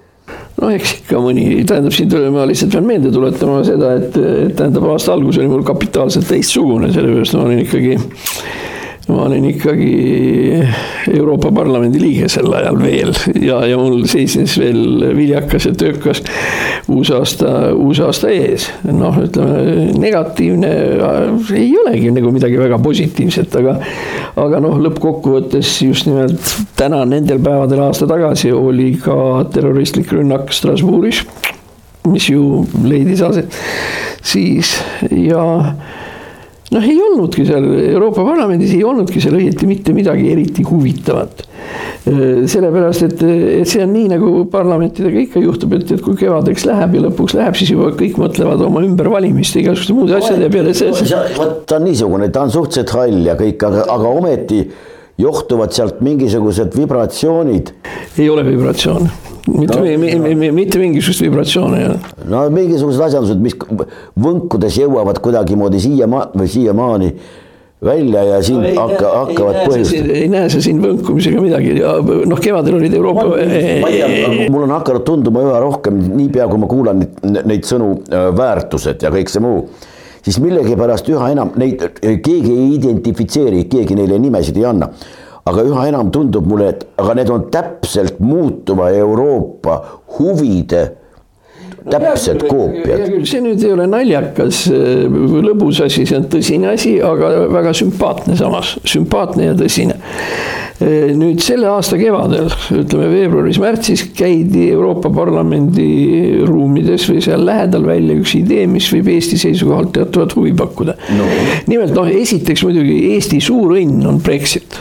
no 0.59 0.71
eks 0.75 0.97
ikka 0.97 1.21
mõni, 1.23 1.45
tähendab, 1.69 1.95
siin 1.95 2.11
tuleb, 2.11 2.33
ma 2.35 2.49
lihtsalt 2.51 2.75
pean 2.75 2.89
meelde 2.89 3.13
tuletama 3.15 3.61
seda, 3.67 3.93
et 4.01 4.19
tähendab, 4.59 4.89
aasta 4.91 5.15
algus 5.15 5.39
oli 5.39 5.53
mul 5.53 5.63
kapitaalselt 5.69 6.27
teistsugune, 6.27 6.91
sellepärast 6.97 7.39
ma 7.39 7.45
olin 7.47 7.63
ikkagi 7.63 7.95
ma 9.09 9.25
olin 9.27 9.45
ikkagi 9.45 10.63
Euroopa 11.13 11.51
Parlamendi 11.53 12.01
liige 12.01 12.29
sel 12.33 12.49
ajal 12.57 12.79
veel 12.81 13.13
ja, 13.43 13.59
ja 13.69 13.77
mul 13.77 14.07
seisnes 14.09 14.55
veel 14.61 15.11
viljakas 15.17 15.67
ja 15.69 15.73
töökas 15.77 16.23
uusaasta, 16.89 17.75
uusaasta 17.77 18.31
ees. 18.33 18.71
noh, 18.89 19.19
ütleme 19.27 19.91
negatiivne 20.01 20.71
ei 21.57 21.69
olegi 21.83 22.13
nagu 22.17 22.33
midagi 22.33 22.61
väga 22.61 22.79
positiivset, 22.85 23.59
aga, 23.61 23.77
aga 24.41 24.63
noh, 24.65 24.79
lõppkokkuvõttes 24.87 25.75
just 25.85 26.09
nimelt 26.09 26.55
täna 26.79 27.03
nendel 27.09 27.43
päevadel 27.45 27.85
aasta 27.85 28.09
tagasi 28.09 28.53
oli 28.57 28.95
ka 29.05 29.19
terroristlik 29.53 30.13
rünnak 30.17 30.53
Strasbourgis, 30.55 31.25
mis 32.09 32.31
ju 32.33 32.65
leidis 32.85 33.21
aset 33.25 33.61
siis 34.25 34.79
ja 35.11 35.45
noh, 36.75 36.85
ei 36.85 37.01
olnudki 37.03 37.45
seal 37.47 37.67
Euroopa 37.81 38.25
Parlamendis 38.27 38.75
ei 38.75 38.85
olnudki 38.87 39.23
seal 39.23 39.39
õieti 39.39 39.69
mitte 39.71 39.95
midagi 39.97 40.31
eriti 40.33 40.65
huvitavat. 40.67 41.45
sellepärast, 42.05 43.05
et, 43.07 43.23
et 43.63 43.69
see 43.69 43.83
on 43.85 43.93
nii, 43.95 44.09
nagu 44.13 44.33
parlamentidega 44.53 45.23
ikka 45.23 45.41
juhtub, 45.41 45.73
et, 45.79 45.95
et 45.97 46.03
kui 46.05 46.19
kevadeks 46.21 46.67
läheb 46.69 46.99
ja 46.99 47.05
lõpuks 47.07 47.37
läheb, 47.39 47.57
siis 47.57 47.73
juba 47.73 47.91
kõik 47.97 48.19
mõtlevad 48.21 48.65
oma 48.67 48.85
ümbervalimiste 48.85 49.63
igasuguste 49.63 49.97
muude 49.97 50.19
asjade 50.19 50.51
peale. 50.53 50.75
vot 51.39 51.63
ta 51.69 51.81
on 51.81 51.89
niisugune, 51.89 52.29
ta 52.35 52.45
on 52.45 52.53
suhteliselt 52.53 52.97
hall 52.99 53.31
ja 53.31 53.39
kõik, 53.41 53.65
aga, 53.65 53.87
aga 53.97 54.17
ometi 54.21 54.65
johtuvad 55.21 55.73
sealt 55.73 56.03
mingisugused 56.05 56.77
vibratsioonid. 56.77 57.73
ei 58.19 58.29
ole 58.31 58.45
vibratsioone 58.51 59.34
mitte 59.47 59.79
no,, 59.79 60.53
mitte 60.57 60.81
mingisugust 60.81 61.25
vibratsiooni 61.27 61.81
ei 61.81 61.87
ole. 61.91 61.99
no 62.31 62.43
mingisugused 62.55 63.07
asjandused, 63.09 63.41
mis 63.45 63.57
võnkudes 64.27 64.79
jõuavad 64.81 65.21
kuidagimoodi 65.25 65.81
siia 65.85 66.09
või 66.09 66.49
siiamaani 66.51 67.11
välja 67.85 68.23
ja 68.25 68.43
siin 68.43 68.63
no, 68.63 68.71
hakka, 68.81 69.11
hakkavad 69.19 69.59
põhjustama. 69.69 70.15
ei 70.17 70.29
näe 70.33 70.51
sa 70.53 70.61
siin 70.65 70.79
võnkumisega 70.83 71.43
midagi, 71.45 71.75
noh, 72.31 72.41
kevadel 72.41 72.79
olid 72.79 72.95
Euroopa. 72.97 73.27
mul 74.55 74.65
on 74.65 74.73
hakanud 74.79 75.05
tunduma 75.05 75.43
üha 75.45 75.59
rohkem, 75.61 75.99
niipea 76.17 76.49
kui 76.49 76.63
ma 76.63 76.71
kuulan 76.71 77.03
neid, 77.03 77.43
neid 77.45 77.69
sõnu 77.69 77.91
äh, 78.09 78.31
väärtused 78.37 79.05
ja 79.05 79.13
kõik 79.13 79.33
see 79.33 79.45
muu, 79.45 79.67
siis 80.25 80.41
millegipärast 80.41 81.11
üha 81.13 81.29
enam 81.35 81.53
neid 81.61 81.85
keegi 82.01 82.55
ei 82.55 82.73
identifitseeri, 82.79 83.67
keegi 83.69 83.99
neile 83.99 84.19
nimesid 84.23 84.57
ei 84.63 84.67
anna 84.71 84.89
aga 85.45 85.65
üha 85.69 85.87
enam 85.91 86.11
tundub 86.15 86.47
mulle, 86.49 86.73
et 86.73 86.85
aga 87.01 87.17
need 87.19 87.33
on 87.33 87.49
täpselt 87.53 88.21
muutuva 88.25 88.91
Euroopa 88.97 89.81
huvide 90.19 90.85
täpsed 91.85 92.47
koopiad. 92.49 93.05
see 93.29 93.43
nüüd 93.45 93.63
ei 93.65 93.73
ole 93.75 93.87
naljakas 93.91 94.65
või 94.73 95.45
lõbus 95.45 95.83
asi, 95.85 96.07
see 96.09 96.17
on 96.17 96.29
tõsine 96.33 96.71
asi, 96.73 96.97
aga 97.05 97.33
väga 97.53 97.75
sümpaatne 97.77 98.37
samas, 98.41 98.77
sümpaatne 98.89 99.51
ja 99.51 99.57
tõsine. 99.59 99.99
nüüd 101.15 101.39
selle 101.45 101.69
aasta 101.71 101.99
kevadel, 102.01 102.49
ütleme 102.75 103.07
veebruaris-märtsis 103.13 104.09
käidi 104.17 104.65
Euroopa 104.73 105.13
Parlamendi 105.15 106.41
ruumides 106.49 107.05
või 107.11 107.21
seal 107.25 107.45
lähedal 107.47 107.85
välja 107.87 108.17
üks 108.19 108.35
idee, 108.41 108.65
mis 108.71 108.89
võib 108.93 109.13
Eesti 109.15 109.39
seisukohalt 109.45 109.93
teatavat 109.95 110.35
huvi 110.35 110.57
pakkuda. 110.57 110.97
No.. 111.15 111.29
nimelt 111.71 111.95
noh, 111.95 112.11
esiteks 112.11 112.65
muidugi 112.67 112.99
Eesti 113.13 113.45
suur 113.45 113.77
õnn 113.77 114.09
on 114.09 114.19
Brexit 114.25 114.81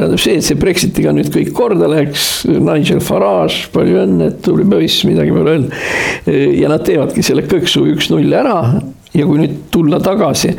tähendab 0.00 0.22
see, 0.22 0.38
et 0.38 0.46
see 0.46 0.58
Brexitiga 0.60 1.12
nüüd 1.16 1.30
kõik 1.34 1.52
korda 1.56 1.88
läks, 1.90 2.28
Nigel 2.48 3.02
Farage, 3.04 3.68
palju 3.74 4.02
õnne, 4.04 4.30
tubli 4.44 4.66
poiss, 4.68 5.04
midagi 5.08 5.34
pole 5.34 5.56
öelda. 5.56 5.82
ja 6.56 6.70
nad 6.72 6.84
teevadki 6.86 7.24
selle 7.26 7.46
kõksu 7.50 7.84
üks-null 7.94 8.32
ära 8.36 8.58
ja 9.14 9.26
kui 9.26 9.40
nüüd 9.40 9.56
tulla 9.74 9.98
tagasi 10.02 10.52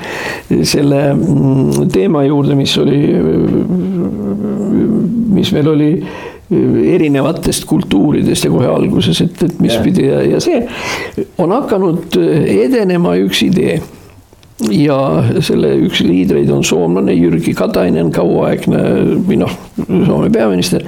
selle 0.67 1.05
mm, 1.13 1.87
teema 1.93 2.25
juurde, 2.27 2.57
mis 2.59 2.73
oli, 2.81 2.99
mis 5.37 5.53
meil 5.55 5.71
oli 5.71 5.89
erinevatest 6.51 7.63
kultuuridest 7.69 8.45
ja 8.45 8.51
kohe 8.51 8.67
alguses, 8.67 9.21
et, 9.23 9.39
et 9.47 9.63
mis 9.63 9.71
yeah. 9.71 9.85
pidi 9.85 10.09
ja, 10.09 10.19
ja 10.33 10.41
see 10.43 10.65
on 11.39 11.55
hakanud 11.55 12.19
edenema 12.19 13.15
üks 13.23 13.45
idee 13.47 13.79
ja 14.69 14.97
selle 15.41 15.73
üks 15.87 16.03
liidreid 16.05 16.49
on 16.53 16.63
soomlane 16.63 17.15
Jyrki 17.15 17.53
Katainen, 17.57 18.11
kauaaegne 18.13 18.81
või 19.27 19.39
noh, 19.41 19.57
Soome 19.81 20.29
peaminister. 20.31 20.85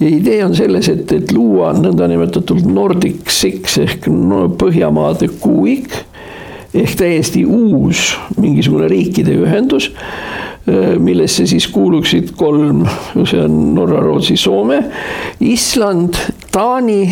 ja 0.00 0.08
idee 0.08 0.44
on 0.44 0.54
selles, 0.54 0.88
et, 0.88 1.10
et 1.12 1.32
luua 1.34 1.72
nõndanimetatud 1.76 2.64
Nordic 2.68 3.30
Six 3.32 3.78
ehk 3.82 4.08
no, 4.12 4.46
Põhjamaade 4.58 5.28
kuuik 5.40 5.94
ehk 6.74 6.94
täiesti 6.96 7.44
uus 7.44 8.14
mingisugune 8.40 8.88
riikide 8.88 9.34
ühendus, 9.44 9.90
millesse 11.02 11.44
siis 11.50 11.66
kuuluksid 11.68 12.32
kolm, 12.38 12.86
see 13.26 13.42
on 13.42 13.74
Norra, 13.76 14.00
Rootsi, 14.00 14.38
Soome, 14.40 14.78
Island, 15.44 16.16
Taani 16.52 17.02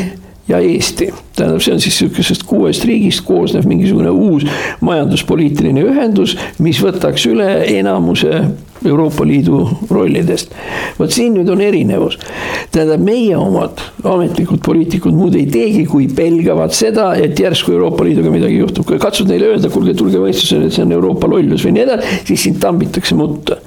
ja 0.49 0.62
Eesti. 0.64 1.11
Tähendab, 1.41 1.62
see 1.64 1.74
on 1.74 1.84
siis 1.84 2.01
sihukesest 2.03 2.47
kuuest 2.49 2.84
riigist 2.88 3.24
koosnev 3.26 3.68
mingisugune 3.68 4.12
uus 4.12 4.47
majanduspoliitiline 4.84 5.84
ühendus, 5.88 6.36
mis 6.61 6.80
võtaks 6.84 7.28
üle 7.30 7.55
enamuse 7.78 8.45
Euroopa 8.84 9.26
Liidu 9.26 9.68
rollidest. 9.91 10.55
vot 10.99 11.12
siin 11.12 11.34
nüüd 11.36 11.49
on 11.53 11.61
erinevus. 11.61 12.16
tähendab, 12.72 13.03
meie 13.05 13.36
omad 13.36 13.80
ametlikud 14.05 14.62
poliitikud 14.64 15.16
muud 15.16 15.34
ei 15.36 15.47
teegi, 15.51 15.84
kui 15.91 16.07
pelgavad 16.16 16.72
seda, 16.72 17.11
et 17.14 17.38
järsku 17.41 17.74
Euroopa 17.76 18.05
Liiduga 18.05 18.32
midagi 18.32 18.57
juhtub. 18.57 18.86
kui 18.86 18.99
katsud 18.99 19.28
neile 19.28 19.51
öelda, 19.53 19.68
kuulge, 19.70 19.95
tulge 19.95 20.22
mõistusele, 20.22 20.70
et 20.70 20.76
see 20.76 20.84
on 20.86 20.95
Euroopa 20.97 21.28
lollus 21.28 21.66
või 21.66 21.74
nii 21.76 21.84
edasi, 21.84 22.16
siis 22.30 22.47
sind 22.49 22.61
tambitakse 22.62 23.14
mutta. 23.18 23.61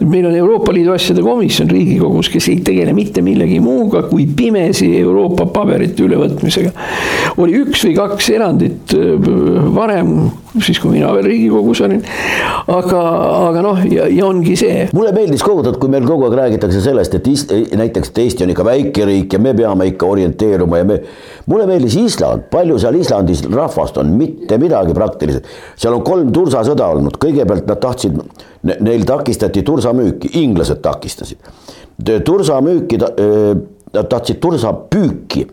meil 0.00 0.30
on 0.30 0.34
Euroopa 0.34 0.72
Liidu 0.72 0.94
asjade 0.96 1.22
komisjon 1.22 1.68
Riigikogus, 1.70 2.32
kes 2.32 2.48
ei 2.48 2.62
tegele 2.64 2.96
mitte 2.96 3.22
millegi 3.22 3.60
muuga 3.60 4.06
kui 4.08 4.26
pimesi 4.26 4.94
Euroopa 5.02 5.46
paberite 5.52 6.08
ülevõtmisega. 6.08 6.72
Oli 7.36 7.60
üks 7.64 7.84
või 7.88 7.94
kaks 7.98 8.30
erandit 8.36 8.96
äh, 8.96 9.14
varem 9.74 10.16
siis 10.62 10.78
kui 10.78 10.92
mina 10.92 11.10
veel 11.14 11.26
Riigikogus 11.26 11.80
olin. 11.84 12.02
aga, 12.70 13.00
aga 13.48 13.62
noh, 13.64 13.80
ja, 13.90 14.06
ja 14.10 14.26
ongi 14.26 14.54
see. 14.58 14.86
mulle 14.94 15.12
meeldis 15.16 15.42
aeg, 15.42 15.78
kui 15.80 15.90
meil 15.90 16.06
kogu 16.06 16.28
aeg 16.28 16.36
räägitakse 16.38 16.82
sellest, 16.84 17.16
et 17.18 17.28
ist, 17.30 17.54
näiteks, 17.74 18.12
et 18.12 18.20
Eesti 18.24 18.46
on 18.46 18.54
ikka 18.54 18.66
väike 18.66 19.08
riik 19.08 19.34
ja 19.34 19.40
me 19.42 19.54
peame 19.56 19.88
ikka 19.90 20.06
orienteeruma 20.14 20.80
ja 20.80 20.88
me. 20.88 21.00
mulle 21.50 21.66
meeldis 21.70 21.96
Island, 21.98 22.46
palju 22.52 22.78
seal 22.82 23.00
Islandis 23.00 23.44
rahvast 23.50 23.98
on, 24.02 24.14
mitte 24.18 24.58
midagi 24.62 24.94
praktiliselt. 24.96 25.50
seal 25.76 25.98
on 25.98 26.06
kolm 26.06 26.30
tursasõda 26.34 26.88
olnud, 26.94 27.18
kõigepealt 27.22 27.66
nad 27.70 27.82
tahtsid, 27.82 28.22
neil 28.62 29.04
takistati 29.08 29.64
tursamüüki, 29.66 30.36
inglased 30.44 30.82
takistasid. 30.84 31.50
tursamüüki, 32.24 33.02
nad 33.94 34.10
tahtsid 34.10 34.40
tursapüüki 34.42 35.48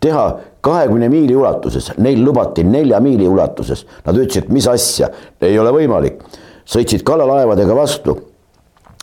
teha 0.00 0.26
kahekümne 0.66 1.08
miili 1.08 1.36
ulatuses, 1.36 1.92
neil 2.02 2.24
lubati 2.24 2.64
nelja 2.66 3.00
miili 3.00 3.28
ulatuses. 3.28 3.84
Nad 4.06 4.18
ütlesid, 4.18 4.50
mis 4.50 4.66
asja, 4.70 5.10
ei 5.40 5.58
ole 5.58 5.72
võimalik. 5.74 6.22
sõitsid 6.66 7.04
kalalaevadega 7.06 7.76
vastu. 7.76 8.16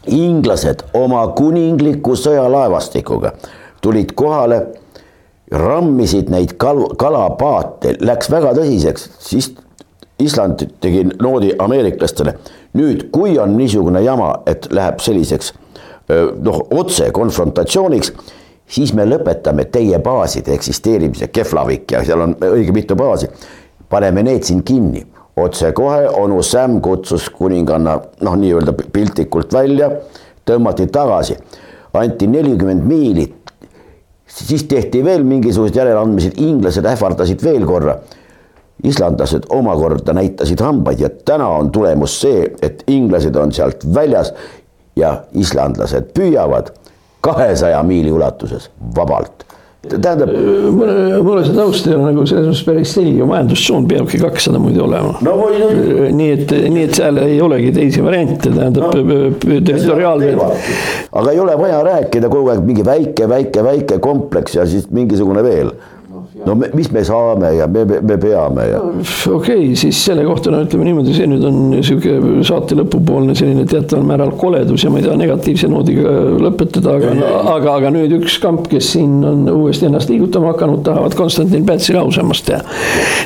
inglased 0.08 0.82
oma 0.94 1.28
kuningliku 1.28 2.16
sõjalaevastikuga 2.20 3.32
tulid 3.82 4.12
kohale, 4.16 4.58
rammisid 5.52 6.30
neid 6.30 6.58
kal-, 6.60 6.90
kalapaate, 7.00 7.98
läks 8.02 8.32
väga 8.32 8.54
tõsiseks, 8.58 9.10
siis 9.20 9.54
Island 10.20 10.66
tegi 10.82 11.06
noodi 11.22 11.54
ameeriklastele. 11.60 12.34
nüüd, 12.74 13.10
kui 13.12 13.38
on 13.40 13.58
niisugune 13.58 14.02
jama, 14.02 14.34
et 14.46 14.68
läheb 14.72 15.00
selliseks 15.00 15.54
noh, 16.42 16.62
otse 16.72 17.12
konfrontatsiooniks 17.12 18.12
siis 18.68 18.94
me 18.94 19.06
lõpetame 19.06 19.66
teie 19.72 20.00
baaside 20.00 20.54
eksisteerimise, 20.54 21.28
Keflavik 21.28 21.92
ja 21.92 22.04
seal 22.06 22.22
on 22.22 22.36
õige 22.50 22.74
mitu 22.76 22.96
baasi. 22.96 23.28
paneme 23.90 24.24
need 24.24 24.44
siin 24.44 24.64
kinni, 24.64 25.04
otsekohe 25.38 26.10
onu 26.10 26.42
Sam 26.44 26.80
kutsus 26.82 27.30
kuninganna 27.30 28.00
noh, 28.22 28.36
nii-öelda 28.36 28.74
piltlikult 28.74 29.54
välja, 29.54 29.92
tõmmati 30.46 30.88
tagasi, 30.88 31.38
anti 31.94 32.28
nelikümmend 32.28 32.84
miili. 32.84 33.34
siis 34.26 34.64
tehti 34.64 35.04
veel 35.06 35.24
mingisugused 35.24 35.76
järeleandmised, 35.76 36.34
inglased 36.42 36.86
ähvardasid 36.86 37.44
veel 37.44 37.66
korra 37.66 37.98
islandlased 38.84 39.46
omakorda 39.50 40.14
näitasid 40.14 40.62
hambaid 40.62 41.00
ja 41.00 41.10
täna 41.26 41.48
on 41.48 41.72
tulemus 41.72 42.22
see, 42.22 42.48
et 42.62 42.84
inglased 42.88 43.36
on 43.36 43.52
sealt 43.52 43.86
väljas 43.94 44.34
ja 44.96 45.24
islandlased 45.34 46.12
püüavad 46.18 46.74
kahesaja 47.24 47.84
miili 47.88 48.12
ulatuses 48.12 48.70
vabalt 48.96 49.46
tähendab. 49.84 50.30
mulle, 50.72 51.22
mulle 51.24 51.44
see 51.44 51.56
taust 51.56 51.88
ei 51.88 51.96
ole 51.96 52.12
nagu 52.14 52.24
selles 52.28 52.46
mõttes 52.48 52.62
päris 52.68 52.94
selge, 52.96 53.26
majandustsoon 53.28 53.88
peabki 53.90 54.20
kakssada 54.22 54.62
muidu 54.64 54.86
olema 54.86 55.18
no,. 55.26 55.34
nii 56.16 56.30
et, 56.38 56.54
nii 56.72 56.86
et 56.88 57.00
seal 57.00 57.20
ei 57.24 57.42
olegi 57.44 57.74
teisi 57.76 58.04
variante, 58.06 58.48
tähendab 58.48 58.96
no, 58.96 59.32
territoriaalne. 59.42 60.32
aga 61.12 61.34
ei 61.34 61.42
ole 61.44 61.58
vaja 61.60 61.82
rääkida 61.90 62.32
kogu 62.32 62.54
aeg 62.54 62.64
mingi 62.68 62.86
väike, 62.88 63.28
väike, 63.30 63.66
väike 63.68 64.00
kompleks 64.04 64.56
ja 64.60 64.68
siis 64.70 64.88
mingisugune 64.92 65.44
veel 65.44 65.74
no 66.46 66.56
me, 66.56 66.70
mis 66.76 66.90
me 66.92 67.04
saame 67.06 67.54
ja 67.58 67.68
me, 67.68 67.86
me 67.86 68.18
peame 68.18 68.66
ja. 68.68 68.80
okei 68.82 69.34
okay,, 69.36 69.76
siis 69.80 70.00
selle 70.06 70.26
kohta 70.28 70.52
no 70.52 70.62
ütleme 70.66 70.88
niimoodi, 70.88 71.16
see 71.16 71.28
nüüd 71.30 71.46
on 71.48 71.60
sihuke 71.80 72.44
saate 72.48 72.78
lõpupoolne 72.78 73.36
selline 73.38 73.66
teataval 73.70 74.06
määral 74.08 74.34
koledus 74.40 74.84
ja 74.86 74.92
ma 74.92 75.00
ei 75.00 75.08
taha 75.08 75.18
negatiivse 75.20 75.70
noodiga 75.72 76.14
lõpetada, 76.44 76.98
aga, 76.98 77.14
aga, 77.56 77.76
aga 77.78 77.94
nüüd 77.96 78.16
üks 78.20 78.38
kamp, 78.44 78.68
kes 78.72 78.92
siin 78.96 79.20
on 79.28 79.46
uuesti 79.54 79.88
ennast 79.90 80.12
liigutama 80.12 80.54
hakanud, 80.54 80.84
tahavad 80.86 81.16
Konstantin 81.18 81.66
Pätsi 81.68 81.96
lausamast 81.96 82.48
teha. 82.50 82.62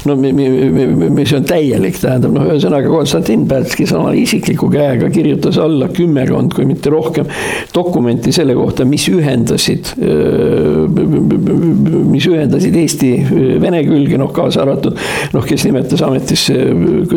no 0.08 0.18
mis 0.18 1.34
on 1.36 1.48
täielik, 1.48 1.98
tähendab 2.02 2.36
noh, 2.36 2.48
ühesõnaga 2.52 2.92
Konstantin 2.92 3.48
Päts, 3.50 3.76
kes 3.78 3.94
oma 3.98 4.14
isikliku 4.18 4.70
käega 4.74 5.10
kirjutas 5.14 5.60
alla 5.62 5.90
kümmekond, 5.94 6.54
kui 6.56 6.68
mitte 6.70 6.94
rohkem 6.94 7.30
dokumenti 7.74 8.34
selle 8.36 8.56
kohta, 8.58 8.86
mis 8.88 9.08
ühendasid, 9.12 9.94
mis 12.12 12.28
ühendasid 12.30 12.78
Eesti 12.78 13.07
Eesti 13.08 13.60
Vene 13.62 13.82
külge, 13.86 14.18
noh 14.20 14.32
kaasa 14.34 14.64
arvatud 14.64 14.98
noh, 15.34 15.46
kes 15.48 15.66
nimetas 15.68 16.02
ametisse 16.06 16.56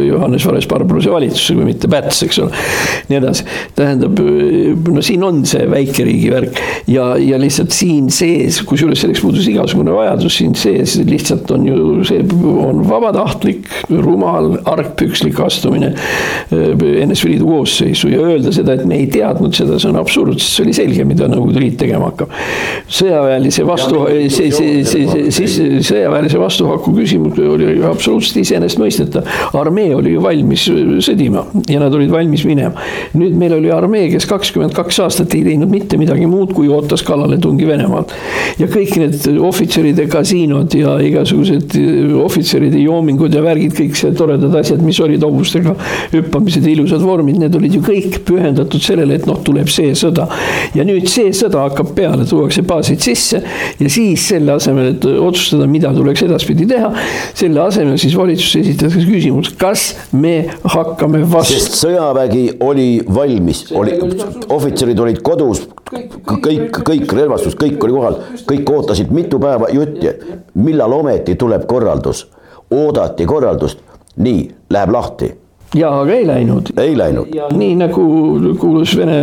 Johannes 0.06 0.46
Vares-Barbaruse 0.46 1.12
valitsuse, 1.12 1.56
kui 1.56 1.66
mitte 1.66 1.90
Päts, 1.90 2.22
eks 2.26 2.40
ole. 2.44 2.64
nii 3.10 3.18
edasi, 3.18 3.46
tähendab, 3.78 4.20
no 4.94 5.02
siin 5.04 5.24
on 5.26 5.42
see 5.48 5.66
väikeriigi 5.70 6.30
värk 6.32 6.60
ja, 6.90 7.12
ja 7.20 7.38
lihtsalt 7.40 7.74
siin 7.74 8.10
sees, 8.14 8.60
kusjuures 8.68 9.02
selleks 9.02 9.22
puudus 9.24 9.48
igasugune 9.50 9.94
vajadus, 9.94 10.36
siin 10.40 10.54
sees 10.58 10.96
lihtsalt 11.06 11.50
on 11.54 11.66
ju 11.68 11.80
see 12.06 12.22
on 12.50 12.84
vabatahtlik, 12.88 13.68
rumal, 13.90 14.52
argpükslik 14.70 15.38
astumine 15.42 15.92
NSV 16.50 17.34
Liidu 17.34 17.48
koosseisu 17.48 18.10
ja 18.12 18.22
öelda 18.26 18.52
seda, 18.54 18.76
et 18.76 18.86
me 18.88 19.00
ei 19.00 19.08
teadnud 19.10 19.54
seda, 19.56 19.78
see 19.80 19.90
on 19.90 20.00
absurd, 20.00 20.38
sest 20.38 20.58
see 20.58 20.66
oli 20.66 20.76
selge, 20.76 21.06
mida 21.08 21.28
Nõukogude 21.30 21.62
Liit 21.62 21.76
tegema 21.80 22.10
hakkab. 22.10 22.32
sõjaväelise 22.90 23.64
vastu, 23.68 24.02
see, 24.32 24.50
see, 24.54 24.80
see, 24.88 25.30
siis 25.34 25.58
sõjaväelise 25.86 26.40
vastuhaku 26.40 26.92
küsimus 26.96 27.38
oli 27.40 27.78
absoluutselt 27.86 28.40
iseenesestmõistetav. 28.42 29.26
armee 29.60 29.94
oli 29.94 30.14
ju 30.14 30.22
valmis 30.22 30.66
sõdima 31.06 31.44
ja 31.68 31.80
nad 31.80 31.94
olid 31.94 32.10
valmis 32.10 32.44
minema. 32.44 32.74
nüüd 33.14 33.36
meil 33.38 33.54
oli 33.58 33.70
armee, 33.74 34.08
kes 34.12 34.26
kakskümmend 34.30 34.74
kaks 34.76 35.00
aastat 35.04 35.34
ei 35.34 35.44
teinud 35.44 35.70
mitte 35.70 35.98
midagi 36.00 36.26
muud, 36.26 36.54
kui 36.54 36.68
ootas 36.68 37.02
kallaletungi 37.06 37.66
Venemaalt. 37.66 38.14
ja 38.58 38.66
kõik 38.70 38.96
need 39.00 39.40
ohvitseride 39.40 40.06
kasiinod 40.10 40.74
ja 40.74 40.96
igasugused 41.04 41.76
ohvitseride 42.24 42.78
joomingud 42.82 43.34
ja 43.34 43.42
värgid, 43.44 43.74
kõik 43.76 43.98
see 43.98 44.12
toredad 44.16 44.54
asjad, 44.60 44.82
mis 44.84 45.00
olid 45.00 45.22
hobustega 45.24 45.74
hüppamised 46.12 46.66
ja 46.66 46.74
ilusad 46.74 47.04
vormid, 47.04 47.38
need 47.40 47.56
olid 47.56 47.74
ju 47.78 47.82
kõik 47.84 48.20
pühendatud 48.28 48.82
sellele, 48.84 49.18
et 49.20 49.26
noh, 49.28 49.38
tuleb 49.44 49.70
see 49.72 49.94
sõda. 49.98 50.28
ja 50.74 50.84
nüüd 50.86 51.08
see 51.10 51.32
sõda 51.36 51.66
hakkab 51.68 51.94
peale, 51.96 52.26
tuuakse 52.28 52.62
baasid 52.66 53.02
sisse 53.04 53.42
ja 53.80 53.90
siis 53.90 54.26
selle 54.32 54.54
asemel, 54.56 54.92
et 54.94 55.06
otsustada, 55.10 55.68
mida 55.70 55.92
tuleks 55.94 56.24
edaspidi 56.26 56.66
teha. 56.70 56.92
selle 57.34 57.62
asemel 57.62 57.98
siis 58.00 58.16
valitsus 58.18 58.56
esitas 58.60 58.96
küsimus, 59.06 59.52
kas 59.58 59.86
me 60.12 60.34
hakkame 60.64 61.22
vastu. 61.32 61.54
sest 61.54 61.78
sõjavägi 61.80 62.44
oli 62.66 62.88
valmis, 63.14 63.66
oli, 63.76 63.98
ohvitserid 64.48 65.00
olid 65.00 65.20
kodus, 65.26 65.66
kõik, 65.90 66.82
kõik 66.86 67.14
relvastus, 67.16 67.56
kõik 67.58 67.82
oli 67.86 67.96
kohal, 67.98 68.18
kõik 68.50 68.74
ootasid 68.76 69.12
mitu 69.14 69.40
päeva 69.42 69.70
jutti, 69.72 70.14
millal 70.54 70.98
ometi 71.00 71.36
tuleb 71.40 71.66
korraldus. 71.70 72.26
oodati 72.70 73.24
korraldust, 73.26 73.80
nii, 74.22 74.42
läheb 74.70 74.92
lahti 74.94 75.32
ja, 75.74 75.90
aga 76.00 76.14
ei 76.14 76.26
läinud. 76.26 76.70
ei 76.80 76.96
läinud. 76.98 77.34
nii 77.54 77.74
nagu 77.78 78.04
kuulus 78.58 78.96
Vene 78.98 79.18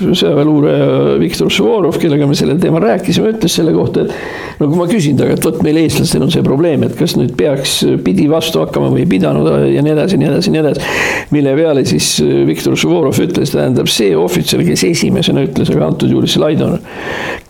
sõjaväeluuraja 0.00 1.18
Viktor 1.20 1.50
Suvorov, 1.52 1.98
kellega 2.02 2.26
me 2.26 2.34
sellel 2.38 2.58
teemal 2.62 2.82
rääkisime, 2.82 3.30
ütles 3.36 3.54
selle 3.54 3.74
kohta, 3.76 4.02
et 4.02 4.58
no 4.58 4.66
kui 4.70 4.80
ma 4.80 4.86
küsin 4.90 5.18
temaga, 5.18 5.36
et 5.38 5.46
vot 5.46 5.60
meil 5.62 5.78
eestlastel 5.84 6.24
on 6.26 6.32
see 6.34 6.42
probleem, 6.46 6.82
et 6.86 6.96
kas 6.98 7.14
nüüd 7.18 7.36
peaks, 7.38 7.76
pidi 8.02 8.26
vastu 8.30 8.64
hakkama 8.64 8.90
või 8.94 9.04
ei 9.04 9.10
pidanud 9.12 9.50
ja 9.70 9.84
nii 9.84 9.94
edasi, 9.94 10.18
nii 10.18 10.30
edasi, 10.30 10.54
nii 10.54 10.62
edasi. 10.64 10.88
mille 11.34 11.54
peale 11.58 11.84
siis 11.88 12.08
Viktor 12.48 12.74
Suvorov 12.78 13.20
ütles, 13.22 13.54
tähendab 13.54 13.90
see 13.92 14.16
ohvitser, 14.18 14.64
kes 14.66 14.86
esimesena 14.88 15.46
ütles, 15.46 15.70
aga 15.70 15.86
antud 15.92 16.10
juhul 16.10 16.26
see 16.26 16.42
Laidon, 16.42 16.80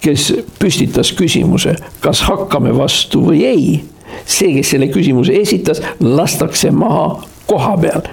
kes 0.05 0.29
püstitas 0.61 1.15
küsimuse, 1.17 1.79
kas 2.05 2.21
hakkame 2.29 2.75
vastu 2.77 3.25
või 3.31 3.47
ei 3.49 3.65
see, 4.27 4.53
kes 4.59 4.75
selle 4.75 4.91
küsimuse 4.93 5.33
esitas, 5.41 5.81
lastakse 6.05 6.69
maha 6.75 7.15
koha 7.49 7.79
peal 7.81 8.05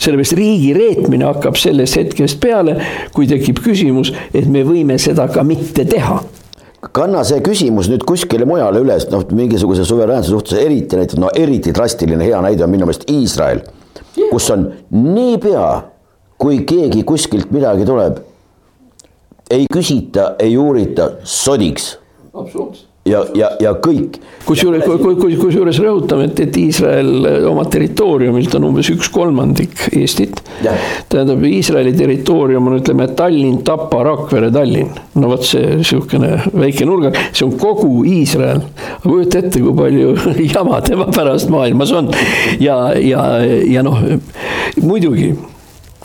sellepärast 0.00 0.36
riigi 0.38 0.74
reetmine 0.76 1.28
hakkab 1.28 1.58
sellest 1.60 1.98
hetkest 2.00 2.40
peale, 2.42 2.78
kui 3.14 3.28
tekib 3.30 3.60
küsimus, 3.64 4.14
et 4.34 4.48
me 4.48 4.64
võime 4.66 4.98
seda 5.00 5.28
ka 5.32 5.44
mitte 5.46 5.86
teha 5.88 6.20
kanna 6.96 7.20
see 7.28 7.42
küsimus 7.44 7.90
nüüd 7.92 8.04
kuskile 8.08 8.46
mujale 8.48 8.80
üles, 8.80 9.04
noh, 9.12 9.26
mingisuguse 9.36 9.84
suveräänsuse 9.84 10.32
suhtes 10.32 10.58
eriti 10.62 10.96
näiteks, 10.96 11.20
no 11.20 11.28
eriti 11.36 11.74
drastiline 11.76 12.24
hea 12.24 12.40
näide 12.40 12.64
on 12.64 12.72
minu 12.72 12.88
meelest 12.88 13.04
Iisrael, 13.12 13.60
kus 14.30 14.48
on 14.54 14.70
niipea, 14.96 15.68
kui 16.40 16.62
keegi 16.68 17.04
kuskilt 17.04 17.52
midagi 17.52 17.84
tuleb, 17.88 18.22
ei 19.52 19.66
küsita, 19.72 20.34
ei 20.40 20.56
uurita, 20.58 21.12
sodiks. 21.24 21.98
absoluutselt 22.32 22.89
ja, 23.08 23.22
ja, 23.34 23.48
ja 23.60 23.72
kõik. 23.80 24.18
kusjuures, 24.44 24.84
kusjuures 25.40 25.78
rõhutame, 25.80 26.26
et, 26.28 26.40
et 26.44 26.56
Iisrael 26.60 27.28
oma 27.48 27.64
territooriumilt 27.70 28.54
on 28.58 28.66
umbes 28.70 28.90
üks 28.92 29.08
kolmandik 29.12 29.86
Eestit. 29.96 30.42
tähendab, 31.08 31.44
Iisraeli 31.48 31.94
territoorium 31.96 32.68
on, 32.68 32.78
ütleme, 32.80 33.08
Tallinn, 33.16 33.62
Tapa, 33.66 34.02
Rakvere, 34.04 34.50
Tallinn. 34.52 34.92
no 35.20 35.30
vot 35.32 35.46
see 35.46 35.80
sihukene 35.86 36.34
väike 36.52 36.88
nurgak, 36.88 37.16
see 37.32 37.46
on 37.48 37.56
kogu 37.60 38.04
Iisrael. 38.08 38.64
kujuta 39.02 39.40
ette, 39.40 39.62
kui 39.62 39.76
palju 39.76 40.16
jama 40.54 40.82
tema 40.84 41.08
pärast 41.14 41.48
maailmas 41.52 41.94
on 41.96 42.12
ja, 42.60 42.82
ja, 43.00 43.24
ja 43.64 43.86
noh, 43.86 44.04
muidugi 44.82 45.32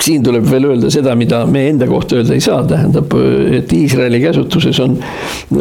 siin 0.01 0.23
tuleb 0.23 0.45
veel 0.49 0.67
öelda 0.69 0.89
seda, 0.91 1.15
mida 1.15 1.41
me 1.49 1.65
enda 1.69 1.87
kohta 1.87 2.19
öelda 2.19 2.35
ei 2.35 2.43
saa, 2.43 2.59
tähendab, 2.67 3.13
et 3.55 3.71
Iisraeli 3.73 4.19
käsutuses 4.21 4.79
on, 4.83 4.97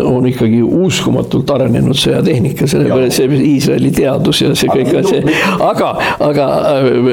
on 0.02 0.26
ikkagi 0.26 0.60
uskumatult 0.62 1.50
arenenud 1.54 1.98
sõjatehnika, 1.98 2.66
sellepärast 2.70 3.20
see 3.20 3.38
Iisraeli 3.52 3.92
teadus 3.94 4.42
ja 4.42 4.50
see 4.58 4.70
kõik 4.72 4.90
see, 5.06 5.22
aga, 5.62 5.90
aga 6.24 6.48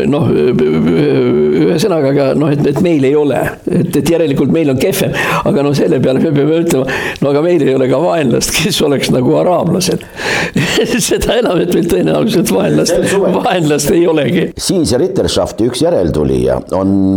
noh, 0.09 0.29
ühesõnaga, 0.31 2.13
aga 2.15 2.27
noh, 2.37 2.51
et, 2.53 2.63
et 2.73 2.81
meil 2.83 3.05
ei 3.07 3.13
ole, 3.17 3.39
et, 3.69 3.93
et 4.01 4.13
järelikult 4.15 4.53
meil 4.53 4.73
on 4.73 4.81
kehvem, 4.81 5.13
aga 5.45 5.65
no 5.65 5.75
selle 5.77 6.01
peale 6.03 6.23
me 6.23 6.33
peame 6.35 6.61
ütlema, 6.65 6.99
no 7.21 7.31
aga 7.31 7.45
meil 7.45 7.65
ei 7.67 7.77
ole 7.77 7.89
ka 7.91 8.01
vaenlast, 8.01 8.55
kes 8.57 8.81
oleks 8.87 9.11
nagu 9.13 9.37
araablased. 9.43 10.03
Seda 11.11 11.37
enam, 11.37 11.61
et 11.61 11.73
meil 11.75 11.87
tõenäoliselt 11.91 12.51
vaenlast, 12.53 12.97
vaenlast 13.37 13.93
ei 13.93 14.05
olegi. 14.09 14.49
siinse 14.57 14.97
Ritterschafti 15.01 15.69
üks 15.69 15.85
järeltulija 15.85 16.59
on 16.77 17.10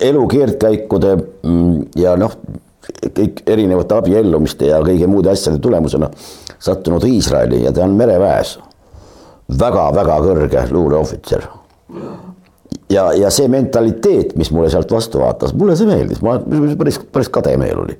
elu 0.00 0.26
keerdkäikude 0.30 1.14
mm, 1.16 1.76
ja 2.00 2.16
noh, 2.20 2.34
kõik 3.16 3.44
erinevate 3.50 3.98
abiellumiste 3.98 4.70
ja 4.70 4.80
kõige 4.84 5.08
muude 5.10 5.30
asjade 5.32 5.60
tulemusena 5.62 6.10
sattunud 6.60 7.04
Iisraeli 7.08 7.64
ja 7.64 7.72
ta 7.72 7.84
on 7.86 7.94
mereväes 7.98 8.58
väga-väga 9.60 10.18
kõrge 10.24 10.64
luureohvitser. 10.70 11.46
ja, 12.90 13.04
ja 13.12 13.30
see 13.30 13.48
mentaliteet, 13.50 14.34
mis 14.38 14.50
mulle 14.54 14.70
sealt 14.70 14.92
vastu 14.92 15.20
vaatas, 15.22 15.54
mulle 15.54 15.76
see 15.78 15.88
meeldis, 15.88 16.20
ma 16.22 16.36
päris, 16.78 17.00
päris 17.12 17.30
kade 17.32 17.56
meel 17.60 17.82
oli. 17.84 17.96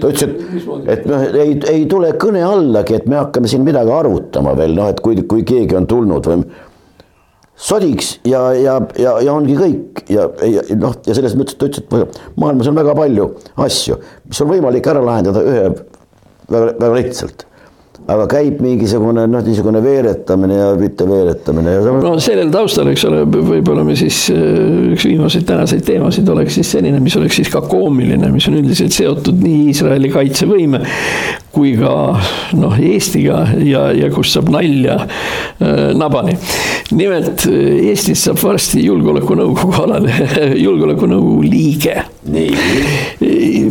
ta 0.00 0.10
ütles, 0.10 0.24
et, 0.24 0.88
et 0.94 1.06
noh, 1.10 1.26
ei, 1.28 1.58
ei 1.70 1.84
tule 1.90 2.12
kõne 2.20 2.42
allagi, 2.46 2.98
et 2.98 3.06
me 3.10 3.20
hakkame 3.20 3.50
siin 3.50 3.66
midagi 3.66 3.94
arutama 3.94 4.56
veel 4.58 4.74
noh, 4.78 4.90
et 4.92 5.02
kui, 5.04 5.20
kui 5.28 5.44
keegi 5.46 5.78
on 5.78 5.86
tulnud 5.90 6.30
või 6.30 6.42
sodiks 7.58 8.14
ja, 8.28 8.44
ja, 8.54 8.78
ja, 8.98 9.16
ja 9.24 9.34
ongi 9.34 9.56
kõik 9.58 10.04
ja, 10.12 10.28
ja 10.46 10.62
noh, 10.78 10.94
ja 11.06 11.16
selles 11.16 11.34
mõttes 11.38 11.58
ta 11.58 11.66
ütles, 11.66 11.84
et 11.88 12.38
maailmas 12.38 12.70
on 12.70 12.78
väga 12.78 12.94
palju 12.98 13.28
asju, 13.66 13.98
mis 14.30 14.42
on 14.44 14.52
võimalik 14.52 14.86
ära 14.90 15.02
lahendada 15.04 15.42
ühe 15.42 15.64
väga, 15.72 16.64
väga 16.78 16.94
lihtsalt 17.00 17.48
aga 18.08 18.24
käib 18.30 18.60
mingisugune 18.64 19.26
noh, 19.28 19.42
niisugune 19.44 19.82
veeretamine 19.84 20.56
ja 20.56 20.68
mitte 20.78 21.04
veeretamine 21.08 21.74
ja. 21.74 21.96
no 22.04 22.14
sellel 22.22 22.52
taustal, 22.54 22.88
eks 22.92 23.04
ole, 23.08 23.24
võib-olla 23.26 23.84
me 23.84 23.96
siis 23.98 24.22
äh, 24.32 24.94
üks 24.94 25.04
viimaseid 25.10 25.44
tänaseid 25.48 25.84
teemasid 25.84 26.30
oleks 26.32 26.56
siis 26.60 26.70
selline, 26.76 27.02
mis 27.04 27.18
oleks 27.20 27.40
siis 27.40 27.50
ka 27.52 27.60
koomiline, 27.68 28.30
mis 28.32 28.48
on 28.48 28.56
üldiselt 28.62 28.96
seotud 28.96 29.42
nii 29.42 29.68
Iisraeli 29.72 30.12
kaitsevõime 30.14 30.80
kui 31.58 31.74
ka 31.74 31.92
noh, 32.58 32.76
Eestiga 32.78 33.42
ja, 33.66 33.88
ja 33.96 34.08
kust 34.14 34.36
saab 34.36 34.50
nalja 34.54 35.00
äh, 35.02 35.90
nabani. 35.98 36.36
nimelt 36.94 37.46
äh, 37.50 37.88
Eestist 37.90 38.28
saab 38.28 38.38
varsti 38.44 38.84
julgeolekunõukogu 38.84 39.74
alane, 39.84 40.14
julgeolekunõukogu 40.54 41.42
liige. 41.48 41.96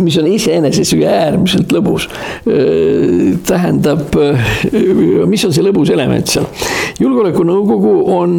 mis 0.03 0.17
on 0.19 0.27
iseenesest 0.31 0.95
ju 0.95 1.05
äärmiselt 1.07 1.71
lõbus. 1.71 2.09
Äh, 2.43 3.37
tähendab, 3.47 4.11
äh, 4.19 4.51
mis 5.29 5.47
on 5.47 5.55
see 5.55 5.63
lõbus 5.63 5.93
element 5.95 6.27
seal? 6.27 6.49
julgeolekunõukogu 6.99 7.95
on 8.09 8.31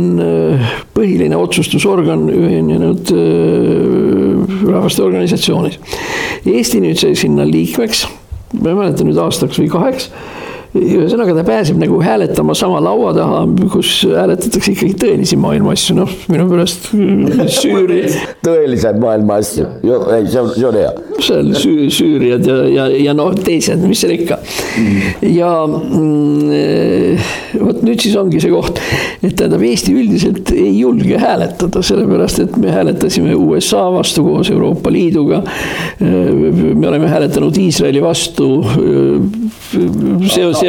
põhiline 0.92 1.36
otsustusorgan 1.38 2.26
ühinenud 2.34 3.12
rahvaste 4.66 5.04
organisatsioonis. 5.06 5.78
Eesti 6.42 6.82
nüüd 6.82 6.98
sai 6.98 7.14
sinna 7.18 7.46
liikmeks 7.46 8.08
ma 8.56 8.72
ei 8.72 8.78
mäleta 8.78 9.04
nüüd 9.06 9.18
aastaks 9.20 9.60
või 9.60 9.68
kaheks 9.72 10.10
ühesõnaga 10.76 11.32
ta 11.32 11.44
pääseb 11.46 11.78
nagu 11.80 11.98
hääletama 12.04 12.54
sama 12.56 12.80
laua 12.84 13.14
taha, 13.16 13.40
kus 13.72 14.02
hääletatakse 14.04 14.74
ikkagi 14.74 14.96
tõelisi 15.00 15.38
maailma 15.40 15.72
asju, 15.72 15.96
noh 15.96 16.10
minu 16.28 16.44
pärast 16.50 16.90
Süüri. 17.56 18.02
tõeliseid 18.46 18.98
maailma 19.00 19.38
asju, 19.40 19.64
ei 19.82 20.26
see 20.28 20.42
on, 20.42 20.50
see 20.52 20.66
on 20.68 20.76
hea. 20.76 20.90
seal 21.24 21.48
süü, 21.56 21.86
Süüriad 21.94 22.44
ja, 22.46 22.58
ja, 22.68 22.88
ja 23.08 23.14
noh, 23.16 23.32
teised, 23.32 23.80
mis 23.88 24.02
seal 24.04 24.12
ikka 24.18 24.36
mm.. 24.42 25.24
ja 25.32 25.52
mm, 25.70 27.24
vot 27.62 27.80
nüüd 27.86 28.04
siis 28.04 28.18
ongi 28.20 28.42
see 28.44 28.52
koht, 28.52 28.82
et 29.22 29.32
tähendab, 29.38 29.64
Eesti 29.68 29.96
üldiselt 29.96 30.52
ei 30.52 30.74
julge 30.82 31.16
hääletada, 31.20 31.80
sellepärast 31.84 32.44
et 32.44 32.60
me 32.60 32.76
hääletasime 32.76 33.32
USA 33.38 33.86
vastu 33.94 34.26
koos 34.26 34.52
Euroopa 34.52 34.92
Liiduga. 34.92 35.40
me 35.98 36.88
oleme 36.88 37.08
hääletanud 37.08 37.56
Iisraeli 37.56 38.02
vastu 38.04 38.48
seoses 40.28 40.58
seos 40.58 40.67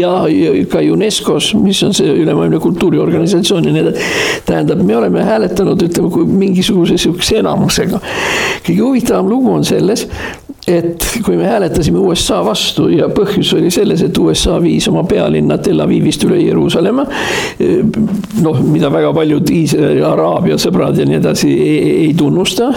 ja, 0.00 0.12
ja 0.28 0.52
ka 0.70 0.82
UNESCO-s, 0.92 1.54
mis 1.60 1.82
on 1.86 1.94
see 1.96 2.12
ülemaailmne 2.22 2.60
kultuuriorganisatsioon 2.62 3.64
ja 3.68 3.72
nii 3.74 3.82
edasi. 3.86 4.08
tähendab, 4.46 4.82
me 4.86 4.96
oleme 4.96 5.24
hääletanud, 5.24 5.82
ütleme, 5.88 6.24
mingisuguse 6.44 6.98
sihukese 6.98 7.40
enamusega. 7.42 8.00
kõige 8.66 8.80
huvitavam 8.80 9.30
lugu 9.30 9.52
on 9.52 9.64
selles, 9.64 10.08
et 10.70 11.06
kui 11.24 11.36
me 11.38 11.46
hääletasime 11.48 11.98
USA 12.00 12.40
vastu 12.44 12.88
ja 12.92 13.08
põhjus 13.12 13.52
oli 13.56 13.70
selles, 13.72 14.02
et 14.06 14.18
USA 14.18 14.58
viis 14.62 14.86
oma 14.90 15.02
pealinna 15.08 15.58
Tel 15.62 15.82
Avivist 15.82 16.24
üle 16.26 16.40
Jeruusalemma. 16.40 17.06
noh, 18.40 18.60
mida 18.70 18.90
väga 18.92 19.12
paljud 19.14 19.50
Iisraeli, 19.52 20.02
Araabia 20.06 20.56
sõbrad 20.60 20.98
ja 20.98 21.06
nii 21.08 21.18
edasi 21.18 21.50
ei, 21.50 21.90
ei 22.06 22.14
tunnusta, 22.18 22.70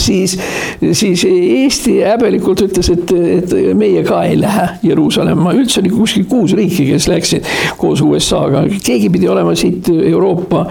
siis, 0.00 0.36
siis 0.80 1.24
Eesti 1.30 1.98
häbelikult 2.04 2.64
ütles, 2.66 2.90
et, 2.92 3.12
et 3.36 3.54
meie 3.78 4.02
ka 4.06 4.22
ei 4.28 4.38
lähe 4.40 4.66
Jeruusalemma, 4.86 5.54
üldse 5.58 5.80
oli 5.82 5.92
kuskil 5.94 6.26
kuus 6.30 6.54
riiki, 6.58 6.88
kes 6.92 7.08
läksid 7.10 7.48
koos 7.80 8.02
USA-ga, 8.04 8.64
keegi 8.84 9.10
pidi 9.12 9.28
olema 9.30 9.54
siit 9.58 9.90
Euroopa 9.90 10.66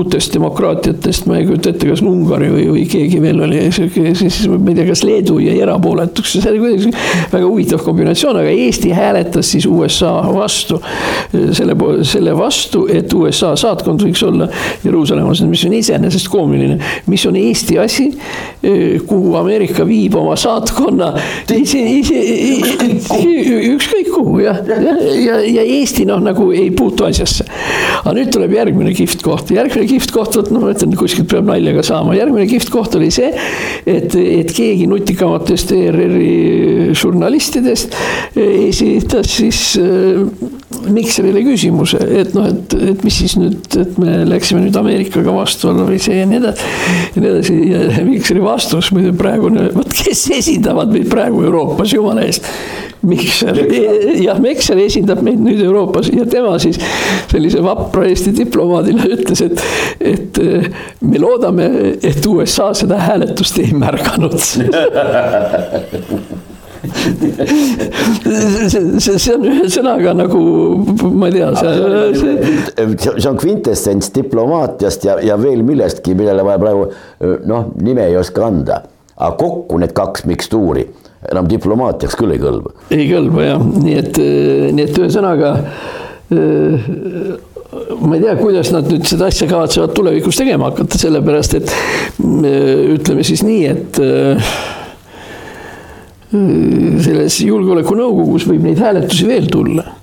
uutest 0.00 0.34
demokraatiatest, 0.34 1.26
ma 1.30 1.38
ei 1.38 1.46
kujuta 1.48 1.72
ette, 1.72 1.88
kas 1.90 2.02
Ungari 2.06 2.50
või, 2.52 2.66
või 2.72 2.84
keegi 2.90 3.20
veel 3.22 3.42
oli, 3.46 3.62
siis 3.70 4.40
ma 4.50 4.58
ei 4.72 4.78
tea, 4.78 4.86
kas 4.88 5.04
Leedu 5.06 5.38
jäi 5.42 5.58
erapooletuks, 5.62 6.36
see 6.38 6.50
oli 6.50 6.62
kuidagi 6.62 6.92
väga 7.32 7.44
huvitav 7.46 7.84
kombinatsioon, 7.84 8.40
aga 8.42 8.54
Eesti 8.54 8.92
hääletas 8.96 9.52
siis 9.54 9.66
USA 9.70 10.12
vastu. 10.34 10.80
selle, 11.52 11.74
selle 12.06 12.32
vastu, 12.36 12.86
et 12.90 13.12
USA 13.14 13.52
saatkond 13.58 14.02
võiks 14.04 14.22
olla 14.26 14.48
Jeruusalemmas, 14.84 15.42
mis 15.48 15.64
on 15.68 15.74
iseenesest 15.78 16.28
koomiline, 16.32 16.78
mis 17.10 17.26
on 17.26 17.36
Eesti 17.36 17.78
asi, 17.78 18.08
kuhu 19.06 19.34
Ameerika 19.40 19.86
viib 19.86 20.16
oma 20.18 20.36
saatkonna. 20.40 21.12
ükskõik 23.74 24.10
kuhu 24.14 24.38
jah, 24.44 24.60
ja, 24.66 24.96
ja, 25.14 25.40
ja 25.58 25.66
Eesti 25.78 26.06
noh, 26.08 26.20
nagu 26.24 26.50
ei 26.56 26.70
puutu 26.74 27.06
asjasse. 27.08 27.46
aga 28.00 28.14
nüüd 28.16 28.32
tuleb 28.32 28.54
järgmine 28.56 28.94
kihvt 28.96 29.22
koht, 29.24 29.50
järgmine 29.54 29.86
kihvt 29.90 30.14
koht, 30.14 30.38
vot 30.38 30.50
noh, 30.54 30.64
ma 30.64 30.74
ütlen, 30.74 30.94
kuskilt 30.98 31.30
peab 31.30 31.48
nalja 31.50 31.74
ka 31.76 31.84
saama, 31.86 32.16
järgmine 32.18 32.46
kihvt 32.50 32.72
koht 32.72 32.96
oli 32.98 33.10
see, 33.14 33.30
et, 33.88 34.14
et 34.14 34.54
keegi 34.54 34.88
nutikamatest 34.90 35.74
ERR-i 35.76 36.94
žurnalistidest 36.96 37.96
esitas 38.40 39.36
siis 39.40 39.60
äh, 39.80 40.24
Mikserile 40.90 41.42
küsimuse, 41.44 41.98
et 42.20 42.30
noh, 42.36 42.46
et, 42.48 42.74
et 42.92 43.02
mis 43.04 43.16
siis 43.22 43.34
nüüd, 43.36 43.66
et 43.76 43.98
me 44.00 44.20
läksime 44.28 44.62
nüüd 44.64 44.76
Ameerikaga 44.80 45.34
vastuollu 45.34 45.84
või 45.90 45.98
see 46.02 46.20
ja 46.20 46.28
nii 46.30 46.38
edasi. 46.40 46.70
ja 47.16 47.22
nii 47.22 47.30
edasi 47.32 47.56
ja 47.68 48.04
Mikseri 48.06 48.44
vastus 48.44 48.90
muidu 48.94 49.12
praegune, 49.18 49.68
vot 49.74 49.92
kes 49.92 50.28
esindavad 50.38 50.94
meid 50.94 51.10
praegu 51.12 51.44
Euroopas, 51.44 51.92
jumala 51.92 52.24
eest. 52.26 52.46
Mikser, 53.02 53.56
jah, 54.20 54.38
Mikser 54.42 54.76
esindab 54.82 55.22
meid 55.24 55.40
nüüd 55.40 55.62
Euroopas 55.64 56.10
ja 56.12 56.26
tema 56.28 56.58
siis 56.60 56.76
sellise 57.30 57.62
vapra 57.64 58.04
Eesti 58.10 58.34
diplomaadina 58.36 59.08
ütles, 59.16 59.40
et, 59.46 59.62
et 60.00 60.38
me 61.00 61.18
loodame, 61.22 61.70
et 62.04 62.26
USA 62.28 62.74
seda 62.76 62.98
hääletust 63.00 63.58
ei 63.62 63.72
märganud 63.72 64.36
see, 69.00 69.18
see 69.18 69.34
on 69.34 69.44
ühesõnaga 69.48 70.12
nagu 70.16 70.40
ma 71.12 71.28
ei 71.28 71.32
tea, 71.34 71.50
see. 71.56 71.72
see 73.04 73.28
on 73.28 73.36
kvintessents 73.40 74.08
diplomaatiast 74.16 75.04
ja, 75.08 75.14
ja 75.24 75.36
veel 75.40 75.62
millestki, 75.66 76.14
millele 76.18 76.42
ma 76.46 76.58
praegu 76.60 76.84
noh, 77.48 77.62
nime 77.84 78.02
ei 78.08 78.16
oska 78.20 78.40
anda. 78.48 78.76
Aga 79.20 79.36
kokku 79.36 79.78
need 79.82 79.92
kaks 79.96 80.24
mikstuuri 80.28 80.86
enam 81.30 81.48
diplomaatiaks 81.50 82.16
küll 82.16 82.32
ei 82.34 82.40
kõlba. 82.40 82.72
ei 82.94 83.06
kõlba 83.10 83.44
jah, 83.44 83.64
nii 83.84 83.96
et, 84.00 84.20
nii 84.72 84.86
et 84.86 85.00
ühesõnaga 85.02 85.54
ma 88.00 88.16
ei 88.16 88.22
tea, 88.22 88.34
kuidas 88.40 88.72
nad 88.74 88.88
nüüd 88.90 89.06
seda 89.10 89.28
asja 89.30 89.48
kavatsevad 89.50 89.94
tulevikus 89.96 90.40
tegema 90.40 90.70
hakata, 90.70 90.98
sellepärast 90.98 91.56
et 91.60 91.72
ütleme 92.96 93.26
siis 93.26 93.44
nii, 93.46 93.62
et 93.70 94.00
selles 97.04 97.40
julgeolekunõukogus 97.42 98.46
võib 98.46 98.62
neid 98.68 98.78
hääletusi 98.82 99.26
veel 99.26 99.50
tulla 99.50 99.99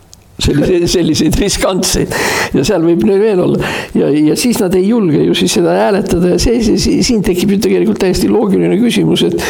selliseid, 0.48 0.88
selliseid 0.96 1.40
riskantseid. 1.42 2.18
Ja 2.58 2.66
seal 2.68 2.86
võib 2.88 3.06
neil 3.08 3.22
veel 3.22 3.44
olla. 3.44 3.74
Ja, 3.98 4.10
ja 4.10 4.38
siis 4.40 4.62
nad 4.64 4.76
ei 4.78 4.88
julge 4.90 5.24
ju 5.28 5.38
siis 5.38 5.58
seda 5.60 5.76
hääletada 5.78 6.36
ja 6.36 6.42
see, 6.42 6.62
see, 6.66 7.00
siin 7.06 7.24
tekib 7.26 7.56
ju 7.56 7.62
tegelikult 7.68 8.02
täiesti 8.04 8.30
loogiline 8.32 8.80
küsimus, 8.82 9.26
et, 9.28 9.42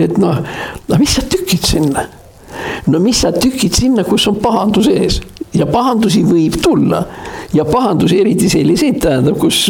et 0.00 0.16
noh, 0.20 0.40
no 0.88 1.00
mis 1.00 1.18
sa 1.18 1.26
tükid 1.28 1.66
sinna? 1.66 2.08
no 2.90 3.00
mis 3.02 3.20
sa 3.22 3.30
tükid 3.32 3.74
sinna, 3.76 4.04
kus 4.04 4.26
on 4.30 4.40
pahandus 4.42 4.88
ees? 4.90 5.20
Ja 5.56 5.66
pahandusi 5.66 6.22
võib 6.26 6.60
tulla 6.62 7.02
ja 7.54 7.64
pahandusi, 7.66 8.20
eriti 8.20 8.48
selliseid, 8.50 9.00
tähendab, 9.02 9.38
kus 9.40 9.64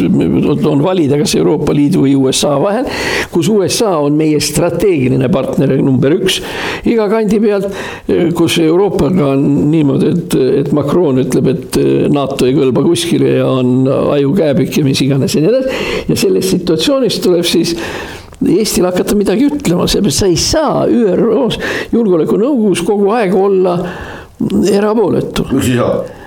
on 0.69 0.83
valida 0.83 1.17
kas 1.21 1.33
Euroopa 1.39 1.73
Liidu 1.75 2.03
või 2.05 2.13
USA 2.19 2.53
vahel, 2.61 2.89
kus 3.33 3.49
USA 3.49 3.95
on 4.03 4.17
meie 4.19 4.39
strateegiline 4.43 5.29
partner 5.33 5.73
number 5.81 6.13
üks 6.19 6.41
iga 6.89 7.07
kandi 7.11 7.41
pealt, 7.41 7.67
kus 8.37 8.59
Euroopaga 8.61 9.31
on 9.33 9.45
niimoodi, 9.71 10.13
et, 10.13 10.37
et 10.61 10.71
Macron 10.77 11.21
ütleb, 11.23 11.51
et 11.55 11.81
NATO 12.13 12.49
ei 12.49 12.55
kõlba 12.57 12.85
kuskile 12.85 13.37
ja 13.39 13.49
on 13.49 13.89
ajukääbik 13.89 14.77
ja 14.77 14.85
mis 14.85 15.01
iganes 15.01 15.35
ja 15.35 15.43
nii 15.43 15.53
edasi. 15.53 15.83
ja 16.09 16.19
sellest 16.25 16.57
situatsioonist 16.57 17.23
tuleb 17.25 17.47
siis 17.47 17.77
Eestil 18.41 18.87
hakata 18.87 19.13
midagi 19.13 19.45
ütlema, 19.45 19.85
seepärast 19.85 20.23
sa 20.23 20.29
ei 20.31 20.37
saa 20.41 20.87
ÜRO-s 20.89 21.59
julgeolekunõukogus 21.93 22.81
kogu 22.87 23.11
aeg 23.13 23.35
olla 23.37 23.75
erapooletu. 24.71 25.45
miks 25.51 25.69
ei 25.69 25.77
saa? 25.77 26.20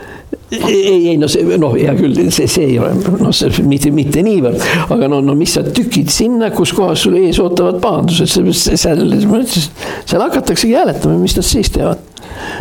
Ei, 0.68 1.08
ei 1.12 1.16
no 1.20 1.28
see 1.30 1.58
noh, 1.60 1.74
hea 1.76 1.94
küll, 1.98 2.18
see, 2.34 2.48
see 2.50 2.68
ei 2.72 2.78
ole 2.82 2.92
noh, 3.20 3.32
see 3.34 3.64
mitte, 3.68 3.92
mitte 3.94 4.22
niivõrd, 4.26 4.62
aga 4.94 5.08
no, 5.10 5.20
no 5.24 5.36
mis 5.38 5.56
sa 5.56 5.64
tükid 5.66 6.12
sinna, 6.12 6.50
kus 6.54 6.74
kohas 6.76 7.04
sul 7.06 7.18
ees 7.20 7.40
ootavad 7.42 7.80
pahandused, 7.84 8.30
seal, 8.80 9.04
seal 9.48 10.24
hakataksegi 10.26 10.76
hääletama, 10.76 11.18
mis 11.22 11.36
nad 11.38 11.48
siis 11.48 11.72
teevad. 11.74 12.02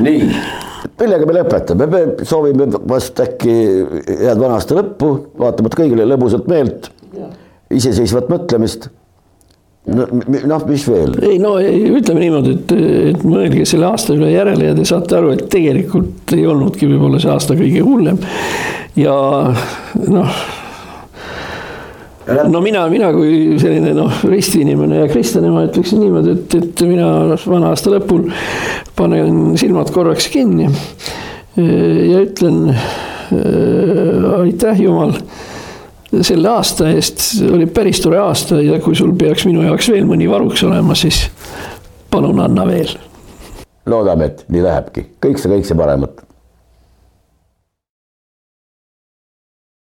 nii, 0.04 0.32
millega 1.02 1.30
me 1.30 1.38
lõpetame, 1.40 1.90
me 1.92 2.04
soovime 2.28 2.70
vast 2.90 3.22
äkki 3.24 3.56
head 4.10 4.42
vana 4.42 4.58
aasta 4.58 4.80
lõppu, 4.80 5.14
vaatamata 5.40 5.84
kõigile 5.84 6.08
lõbusat 6.10 6.50
meelt, 6.52 6.92
iseseisvat 7.74 8.30
mõtlemist 8.32 8.90
no 9.86 10.06
noh, 10.48 10.66
mis 10.70 10.86
veel? 10.88 11.14
ei 11.28 11.38
no 11.44 11.58
ütleme 11.60 12.24
niimoodi, 12.24 12.56
et, 12.56 12.74
et 13.12 13.24
mõelge 13.28 13.66
selle 13.68 13.90
aasta 13.90 14.16
üle 14.16 14.32
järele 14.32 14.70
ja 14.70 14.76
te 14.78 14.86
saate 14.88 15.18
aru, 15.18 15.34
et 15.36 15.46
tegelikult 15.52 16.36
ei 16.38 16.46
olnudki 16.48 16.88
võib-olla 16.88 17.20
see 17.20 17.32
aasta 17.34 17.58
kõige 17.60 17.84
hullem. 17.84 18.22
ja 18.96 19.16
noh. 20.08 20.40
no 22.54 22.64
mina, 22.64 22.86
mina 22.94 23.12
kui 23.16 23.60
selline 23.60 23.92
noh, 23.98 24.24
ristiinimene 24.32 25.04
ja 25.04 25.12
kristlane, 25.12 25.52
ma 25.52 25.66
ütleksin 25.68 26.00
niimoodi, 26.06 26.38
et, 26.38 26.58
et 26.62 26.88
mina 26.88 27.10
vana 27.44 27.74
aasta 27.74 27.92
lõpul 27.92 28.30
panen 28.96 29.58
silmad 29.60 29.92
korraks 29.92 30.32
kinni 30.32 30.70
ja 31.60 32.24
ütlen 32.24 32.72
aitäh, 34.40 34.80
Jumal 34.80 35.18
selle 36.22 36.50
aasta 36.50 36.90
eest, 36.94 37.24
oli 37.52 37.66
päris 37.66 38.02
tore 38.04 38.20
aasta 38.22 38.62
ja 38.62 38.80
kui 38.84 38.96
sul 38.96 39.16
peaks 39.18 39.48
minu 39.50 39.64
jaoks 39.66 39.90
veel 39.94 40.06
mõni 40.10 40.30
varuks 40.30 40.64
olema, 40.68 40.96
siis 40.98 41.26
palun 42.14 42.40
anna 42.44 42.68
veel. 42.68 42.94
loodame, 43.86 44.30
et 44.32 44.46
nii 44.54 44.64
lähebki, 44.64 45.08
kõik 45.26 45.42
see, 45.42 45.52
kõik 45.52 45.68
see 45.68 45.78
paremat 45.78 46.22